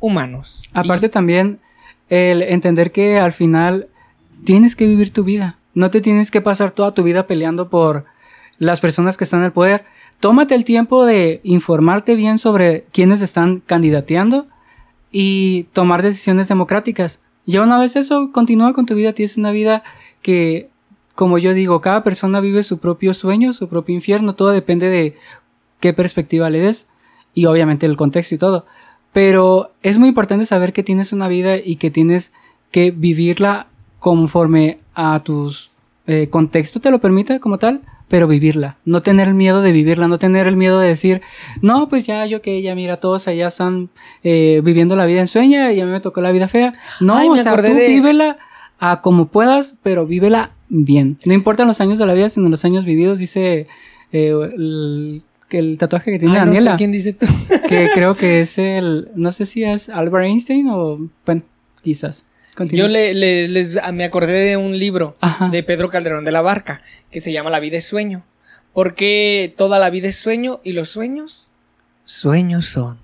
humanos. 0.00 0.62
Aparte 0.74 1.08
también 1.08 1.60
el 2.10 2.42
entender 2.42 2.92
que 2.92 3.18
al 3.18 3.32
final 3.32 3.88
tienes 4.44 4.76
que 4.76 4.86
vivir 4.86 5.12
tu 5.12 5.24
vida. 5.24 5.58
No 5.74 5.90
te 5.90 6.00
tienes 6.00 6.30
que 6.30 6.40
pasar 6.40 6.72
toda 6.72 6.94
tu 6.94 7.02
vida 7.02 7.26
peleando 7.26 7.68
por 7.70 8.04
las 8.58 8.80
personas 8.80 9.16
que 9.16 9.24
están 9.24 9.40
en 9.40 9.46
el 9.46 9.52
poder. 9.52 9.84
Tómate 10.20 10.54
el 10.54 10.64
tiempo 10.64 11.04
de 11.04 11.40
informarte 11.42 12.14
bien 12.14 12.38
sobre 12.38 12.84
quiénes 12.92 13.20
están 13.20 13.60
candidateando 13.60 14.46
y 15.10 15.64
tomar 15.72 16.02
decisiones 16.02 16.48
democráticas. 16.48 17.20
Ya 17.46 17.62
una 17.62 17.78
vez 17.78 17.96
eso, 17.96 18.30
continúa 18.32 18.72
con 18.72 18.86
tu 18.86 18.94
vida. 18.94 19.14
Tienes 19.14 19.36
una 19.36 19.50
vida 19.50 19.82
que, 20.20 20.70
como 21.14 21.38
yo 21.38 21.54
digo, 21.54 21.80
cada 21.80 22.04
persona 22.04 22.40
vive 22.40 22.62
su 22.62 22.78
propio 22.78 23.14
sueño, 23.14 23.52
su 23.52 23.68
propio 23.68 23.94
infierno. 23.94 24.34
Todo 24.34 24.50
depende 24.50 24.88
de 24.88 25.16
qué 25.80 25.92
perspectiva 25.92 26.50
le 26.50 26.60
des 26.60 26.86
y 27.34 27.46
obviamente 27.46 27.86
el 27.86 27.96
contexto 27.96 28.34
y 28.34 28.38
todo. 28.38 28.66
Pero 29.12 29.72
es 29.82 29.98
muy 29.98 30.08
importante 30.08 30.46
saber 30.46 30.72
que 30.72 30.82
tienes 30.82 31.12
una 31.12 31.28
vida 31.28 31.56
y 31.56 31.76
que 31.76 31.90
tienes 31.90 32.32
que 32.70 32.90
vivirla 32.92 33.66
conforme 34.02 34.80
a 34.94 35.20
tus 35.22 35.70
eh, 36.08 36.26
contexto 36.28 36.80
te 36.80 36.90
lo 36.90 36.98
permite 37.00 37.38
como 37.38 37.58
tal, 37.58 37.82
pero 38.08 38.26
vivirla. 38.26 38.76
No 38.84 39.00
tener 39.00 39.28
el 39.28 39.34
miedo 39.34 39.62
de 39.62 39.70
vivirla, 39.70 40.08
no 40.08 40.18
tener 40.18 40.48
el 40.48 40.56
miedo 40.56 40.80
de 40.80 40.88
decir, 40.88 41.22
no, 41.60 41.88
pues 41.88 42.04
ya 42.04 42.26
yo 42.26 42.42
que 42.42 42.60
ya 42.62 42.74
mira, 42.74 42.96
todos 42.96 43.28
allá 43.28 43.46
están 43.46 43.90
eh, 44.24 44.60
viviendo 44.64 44.96
la 44.96 45.06
vida 45.06 45.20
en 45.20 45.28
sueño 45.28 45.70
y 45.70 45.80
a 45.80 45.86
mí 45.86 45.92
me 45.92 46.00
tocó 46.00 46.20
la 46.20 46.32
vida 46.32 46.48
fea. 46.48 46.72
No, 47.00 47.16
Ay, 47.16 47.28
o 47.28 47.36
sea, 47.36 47.54
tú 47.56 47.62
de- 47.62 47.86
vívela 47.86 48.38
a 48.80 49.00
como 49.02 49.28
puedas, 49.28 49.76
pero 49.84 50.04
vívela 50.04 50.50
bien. 50.68 51.16
No 51.24 51.32
importan 51.32 51.68
los 51.68 51.80
años 51.80 51.98
de 52.00 52.06
la 52.06 52.14
vida, 52.14 52.28
sino 52.28 52.48
los 52.48 52.64
años 52.64 52.84
vividos, 52.84 53.20
dice 53.20 53.68
eh, 54.10 54.34
el, 54.56 55.22
que 55.48 55.58
el 55.60 55.78
tatuaje 55.78 56.10
que 56.10 56.18
tiene 56.18 56.34
Ay, 56.34 56.40
no 56.40 56.46
sé 56.46 56.50
Daniela 56.56 56.76
quién 56.76 56.90
dice 56.90 57.12
tú. 57.12 57.26
que 57.68 57.88
creo 57.94 58.16
que 58.16 58.40
es 58.40 58.58
el, 58.58 59.10
no 59.14 59.30
sé 59.30 59.46
si 59.46 59.62
es 59.62 59.88
Albert 59.88 60.24
Einstein 60.26 60.68
o, 60.70 60.98
bueno, 61.24 61.42
quizás. 61.84 62.26
Continúa. 62.54 62.84
Yo 62.86 62.88
le, 62.88 63.14
le- 63.14 63.48
les, 63.48 63.76
ah, 63.82 63.92
me 63.92 64.04
acordé 64.04 64.32
de 64.32 64.56
un 64.56 64.78
libro 64.78 65.16
Ajá. 65.20 65.48
de 65.48 65.62
Pedro 65.62 65.88
Calderón 65.88 66.24
de 66.24 66.32
la 66.32 66.42
Barca 66.42 66.82
que 67.10 67.20
se 67.20 67.32
llama 67.32 67.48
La 67.50 67.60
vida 67.60 67.78
es 67.78 67.84
sueño. 67.86 68.24
Porque 68.74 69.52
toda 69.56 69.78
la 69.78 69.90
vida 69.90 70.08
es 70.08 70.16
sueño 70.16 70.60
y 70.64 70.72
los 70.72 70.88
sueños, 70.88 71.50
sueños 72.04 72.66
son. 72.66 72.98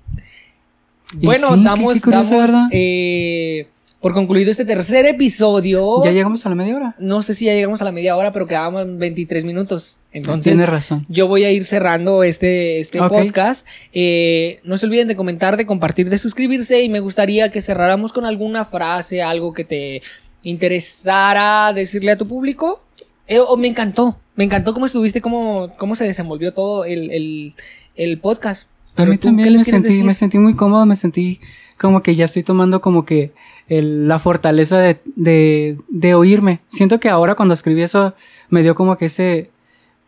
Y 1.21 1.27
Bueno, 1.27 1.55
sí, 1.57 1.63
damos, 1.65 1.95
qué 1.95 2.01
curioso, 2.01 2.39
damos, 2.39 2.71
eh, 2.73 3.69
por 4.01 4.15
concluido 4.15 4.51
este 4.51 4.65
tercer 4.65 5.07
episodio. 5.07 6.03
Ya 6.05 6.13
llegamos 6.13 6.47
a 6.47 6.49
la 6.49 6.55
media 6.55 6.77
hora. 6.77 6.95
No 7.01 7.23
sé 7.23 7.35
si 7.35 7.47
ya 7.47 7.55
llegamos 7.55 7.83
a 7.83 7.85
la 7.85 7.93
media 7.93 8.17
hora, 8.17 8.33
pero 8.33 8.47
quedábamos 8.47 8.83
en 8.83 8.99
23 8.99 9.45
minutos. 9.45 9.99
Entonces, 10.13 10.53
Tienes 10.53 10.69
razón. 10.69 11.05
yo 11.09 11.27
voy 11.27 11.45
a 11.45 11.51
ir 11.51 11.65
cerrando 11.65 12.23
este, 12.23 12.79
este 12.79 13.01
podcast. 13.01 13.67
Eh, 13.93 14.61
no 14.63 14.77
se 14.79 14.87
olviden 14.87 15.09
de 15.09 15.17
comentar, 15.17 15.57
de 15.57 15.67
compartir, 15.67 16.11
de 16.11 16.19
suscribirse. 16.19 16.83
Y 16.83 16.89
me 16.89 17.01
gustaría 17.01 17.51
que 17.51 17.61
cerráramos 17.61 18.13
con 18.13 18.25
alguna 18.25 18.65
frase, 18.65 19.21
algo 19.23 19.53
que 19.53 19.65
te 19.65 20.03
interesara 20.45 21.73
decirle 21.73 22.13
a 22.13 22.19
tu 22.19 22.29
público. 22.29 22.85
Eh, 23.27 23.41
oh, 23.41 23.57
me 23.57 23.67
encantó. 23.67 24.17
Me 24.37 24.45
encantó 24.45 24.75
cómo 24.75 24.87
estuviste, 24.87 25.21
cómo, 25.21 25.75
cómo 25.77 25.97
se 25.97 26.05
desenvolvió 26.05 26.55
todo 26.55 26.85
el, 26.85 27.11
el, 27.11 27.55
el 27.97 28.19
podcast. 28.21 28.69
A 28.97 29.05
mí 29.05 29.07
Pero 29.07 29.13
tú, 29.13 29.19
¿qué 29.19 29.27
también 29.27 29.53
me 29.55 29.65
sentí, 29.65 29.89
decir? 29.89 30.05
me 30.05 30.15
sentí 30.15 30.39
muy 30.39 30.55
cómodo, 30.55 30.87
me 30.87 30.97
sentí 30.97 31.41
como 31.79 32.03
que 32.03 32.15
ya 32.15 32.25
estoy 32.25 32.45
tomando 32.45 32.81
como 32.81 33.05
que 33.05 33.33
el- 33.69 34.09
la 34.09 34.19
fortaleza 34.19 34.79
de, 34.79 35.01
de, 35.17 35.79
de 35.89 36.15
oírme. 36.15 36.61
Siento 36.69 37.01
que 37.01 37.09
ahora 37.09 37.35
cuando 37.35 37.55
escribí 37.55 37.83
eso 37.83 38.15
me 38.51 38.63
dio 38.63 38.75
como 38.75 38.97
que 38.97 39.07
ese, 39.07 39.51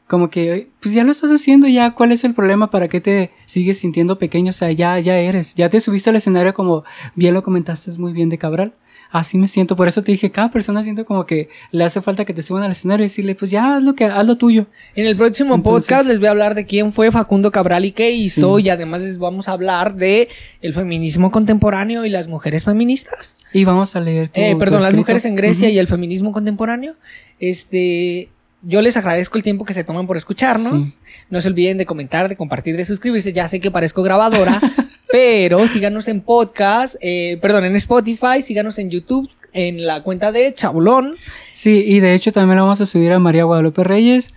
como 0.08 0.28
que, 0.30 0.68
pues 0.80 0.94
ya 0.94 1.04
lo 1.04 1.10
estás 1.12 1.30
haciendo, 1.30 1.68
ya, 1.68 1.92
¿cuál 1.94 2.12
es 2.12 2.24
el 2.24 2.34
problema? 2.34 2.70
¿Para 2.70 2.88
qué 2.88 3.00
te 3.00 3.30
sigues 3.46 3.78
sintiendo 3.78 4.18
pequeño? 4.18 4.50
O 4.50 4.52
sea, 4.54 4.72
ya, 4.72 4.98
ya 4.98 5.16
eres, 5.18 5.54
ya 5.54 5.70
te 5.70 5.80
subiste 5.80 6.10
al 6.10 6.16
escenario 6.16 6.52
como 6.54 6.84
bien 7.14 7.34
lo 7.34 7.42
comentaste 7.42 7.92
muy 7.98 8.12
bien 8.12 8.28
de 8.28 8.38
Cabral. 8.38 8.74
Así 9.12 9.38
me 9.38 9.48
siento, 9.48 9.74
por 9.74 9.88
eso 9.88 10.02
te 10.04 10.12
dije, 10.12 10.30
cada 10.30 10.52
persona 10.52 10.84
siento 10.84 11.04
como 11.04 11.26
que 11.26 11.48
le 11.72 11.82
hace 11.84 12.00
falta 12.00 12.24
que 12.24 12.32
te 12.32 12.42
suban 12.42 12.62
al 12.62 12.70
escenario 12.70 13.04
y 13.04 13.08
decirle, 13.08 13.34
pues 13.34 13.50
ya, 13.50 13.76
haz 13.76 13.82
lo 13.82 13.94
que, 13.96 14.04
haz 14.04 14.24
lo 14.24 14.36
tuyo. 14.36 14.66
En 14.94 15.04
el 15.06 15.16
próximo 15.16 15.56
Entonces- 15.56 15.88
podcast 15.88 16.06
les 16.08 16.18
voy 16.20 16.28
a 16.28 16.30
hablar 16.30 16.54
de 16.54 16.64
quién 16.64 16.92
fue 16.92 17.10
Facundo 17.10 17.50
Cabral 17.50 17.84
y 17.84 17.90
qué 17.90 18.12
hizo. 18.12 18.58
Sí. 18.58 18.64
Y 18.66 18.68
además 18.68 19.02
les 19.02 19.18
vamos 19.18 19.48
a 19.48 19.52
hablar 19.52 19.96
de 19.96 20.28
el 20.62 20.74
feminismo 20.74 21.32
contemporáneo 21.32 22.04
y 22.04 22.08
las 22.08 22.28
mujeres 22.28 22.62
feministas. 22.64 23.36
Y 23.52 23.64
vamos 23.64 23.96
a 23.96 24.00
leer 24.00 24.28
tu, 24.28 24.40
Eh, 24.40 24.52
tu 24.52 24.58
perdón, 24.58 24.82
las 24.84 24.94
mujeres 24.94 25.24
en 25.24 25.34
Grecia 25.34 25.68
y 25.70 25.78
el 25.80 25.88
feminismo 25.88 26.30
contemporáneo. 26.30 26.94
Este, 27.40 28.28
yo 28.62 28.80
les 28.82 28.96
agradezco 28.96 29.36
el 29.38 29.42
tiempo 29.42 29.64
que 29.64 29.74
se 29.74 29.82
toman 29.82 30.06
por 30.06 30.16
escucharnos. 30.16 30.84
Sí. 30.84 30.98
No 31.30 31.40
se 31.40 31.48
olviden 31.48 31.78
de 31.78 31.86
comentar, 31.86 32.28
de 32.28 32.36
compartir, 32.36 32.76
de 32.76 32.84
suscribirse. 32.84 33.32
Ya 33.32 33.48
sé 33.48 33.58
que 33.58 33.70
parezco 33.72 34.02
grabadora, 34.04 34.60
pero 35.12 35.66
síganos 35.68 36.08
en 36.08 36.20
podcast, 36.20 36.94
eh, 37.00 37.38
perdón, 37.42 37.64
en 37.64 37.76
Spotify, 37.76 38.42
síganos 38.42 38.78
en 38.78 38.90
YouTube, 38.90 39.28
en 39.52 39.84
la 39.86 40.02
cuenta 40.02 40.32
de 40.32 40.54
Chabulón. 40.54 41.16
Sí, 41.54 41.84
y 41.86 42.00
de 42.00 42.14
hecho 42.14 42.32
también 42.32 42.56
lo 42.58 42.64
vamos 42.64 42.80
a 42.80 42.86
subir 42.86 43.12
a 43.12 43.18
María 43.18 43.44
Guadalupe 43.44 43.84
Reyes. 43.84 44.28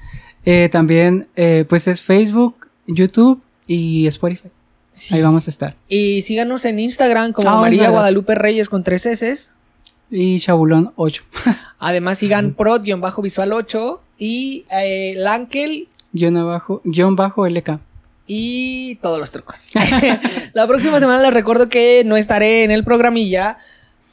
Eh, 0.45 0.69
también, 0.71 1.27
eh, 1.35 1.65
pues 1.67 1.87
es 1.87 2.01
Facebook, 2.01 2.67
YouTube 2.87 3.41
y 3.67 4.07
Spotify. 4.07 4.49
Sí. 4.91 5.15
Ahí 5.15 5.21
vamos 5.21 5.47
a 5.47 5.49
estar. 5.49 5.75
Y 5.87 6.21
síganos 6.21 6.65
en 6.65 6.79
Instagram 6.79 7.31
como 7.31 7.49
Ah, 7.49 7.61
María. 7.61 7.89
Guadalupe 7.89 8.35
Reyes 8.35 8.69
con 8.69 8.83
tres 8.83 9.05
S. 9.05 9.49
Y 10.11 10.39
Chabulón 10.39 10.91
8. 10.95 11.23
Además 11.79 12.19
sigan 12.19 12.53
prod-visual 12.53 13.53
8 13.53 14.01
y 14.19 14.65
eh, 14.71 15.15
Lankel 15.17 15.87
Guión 16.11 16.37
abajo, 16.37 16.81
guion 16.83 17.15
bajo 17.15 17.47
LK. 17.47 17.79
Y 18.27 18.95
todos 19.01 19.19
los 19.19 19.31
trucos. 19.31 19.69
la 20.53 20.67
próxima 20.67 20.99
semana 20.99 21.21
les 21.21 21.33
recuerdo 21.33 21.69
que 21.69 22.03
no 22.05 22.17
estaré 22.17 22.63
en 22.63 22.71
el 22.71 22.83
programilla. 22.83 23.57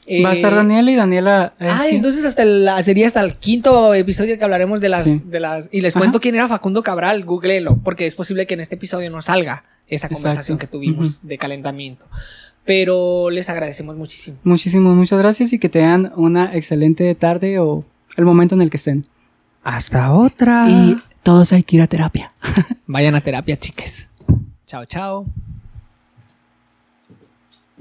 Eh, 0.07 0.23
Va 0.23 0.31
a 0.31 0.33
estar 0.33 0.53
Daniela 0.53 0.91
y 0.91 0.95
Daniela. 0.95 1.53
eh, 1.59 1.67
Ah, 1.71 1.85
sí. 1.87 1.95
entonces 1.95 2.25
hasta 2.25 2.43
la, 2.43 2.81
sería 2.83 3.07
hasta 3.07 3.21
el 3.21 3.35
quinto 3.35 3.93
episodio 3.93 4.37
que 4.37 4.43
hablaremos 4.43 4.81
de 4.81 4.89
las, 4.89 5.03
Sí. 5.03 5.21
de 5.25 5.39
las 5.39 5.69
y 5.71 5.81
les 5.81 5.95
Ajá. 5.95 5.99
cuento 6.01 6.19
quién 6.19 6.35
era 6.35 6.47
Facundo 6.47 6.81
Cabral, 6.83 7.23
googleenlo, 7.23 7.77
porque 7.83 8.07
es 8.07 8.15
posible 8.15 8.45
que 8.47 8.55
en 8.55 8.59
este 8.61 8.75
episodio 8.75 9.09
no 9.11 9.21
salga 9.21 9.63
esa 9.87 10.07
Exacto. 10.07 10.15
conversación 10.15 10.57
que 10.57 10.67
tuvimos 10.67 11.19
de 11.25 11.37
calentamiento. 11.37 12.05
Pero 12.65 13.29
les 13.29 13.49
agradecemos 13.49 13.95
muchísimo. 13.95 14.37
Muchísimas, 14.43 14.93
muchas 14.95 15.17
gracias 15.19 15.53
y 15.53 15.59
que 15.59 15.69
tengan 15.69 16.11
una 16.15 16.55
excelente 16.55 17.13
tarde 17.15 17.59
o 17.59 17.85
el 18.17 18.25
momento 18.25 18.55
en 18.55 18.61
el 18.61 18.69
que 18.69 18.77
estén. 18.77 19.05
Hasta 19.63 20.11
otra. 20.13 20.67
Y 20.69 20.97
todos 21.23 21.53
hay 21.53 21.63
que 21.63 21.75
ir 21.77 21.81
a 21.81 21.87
terapia. 21.87 22.31
vayan 22.87 23.15
a 23.15 23.21
terapia, 23.21 23.57
chiques. 23.57 24.09
Chao, 24.65 24.85
chao. 24.85 25.25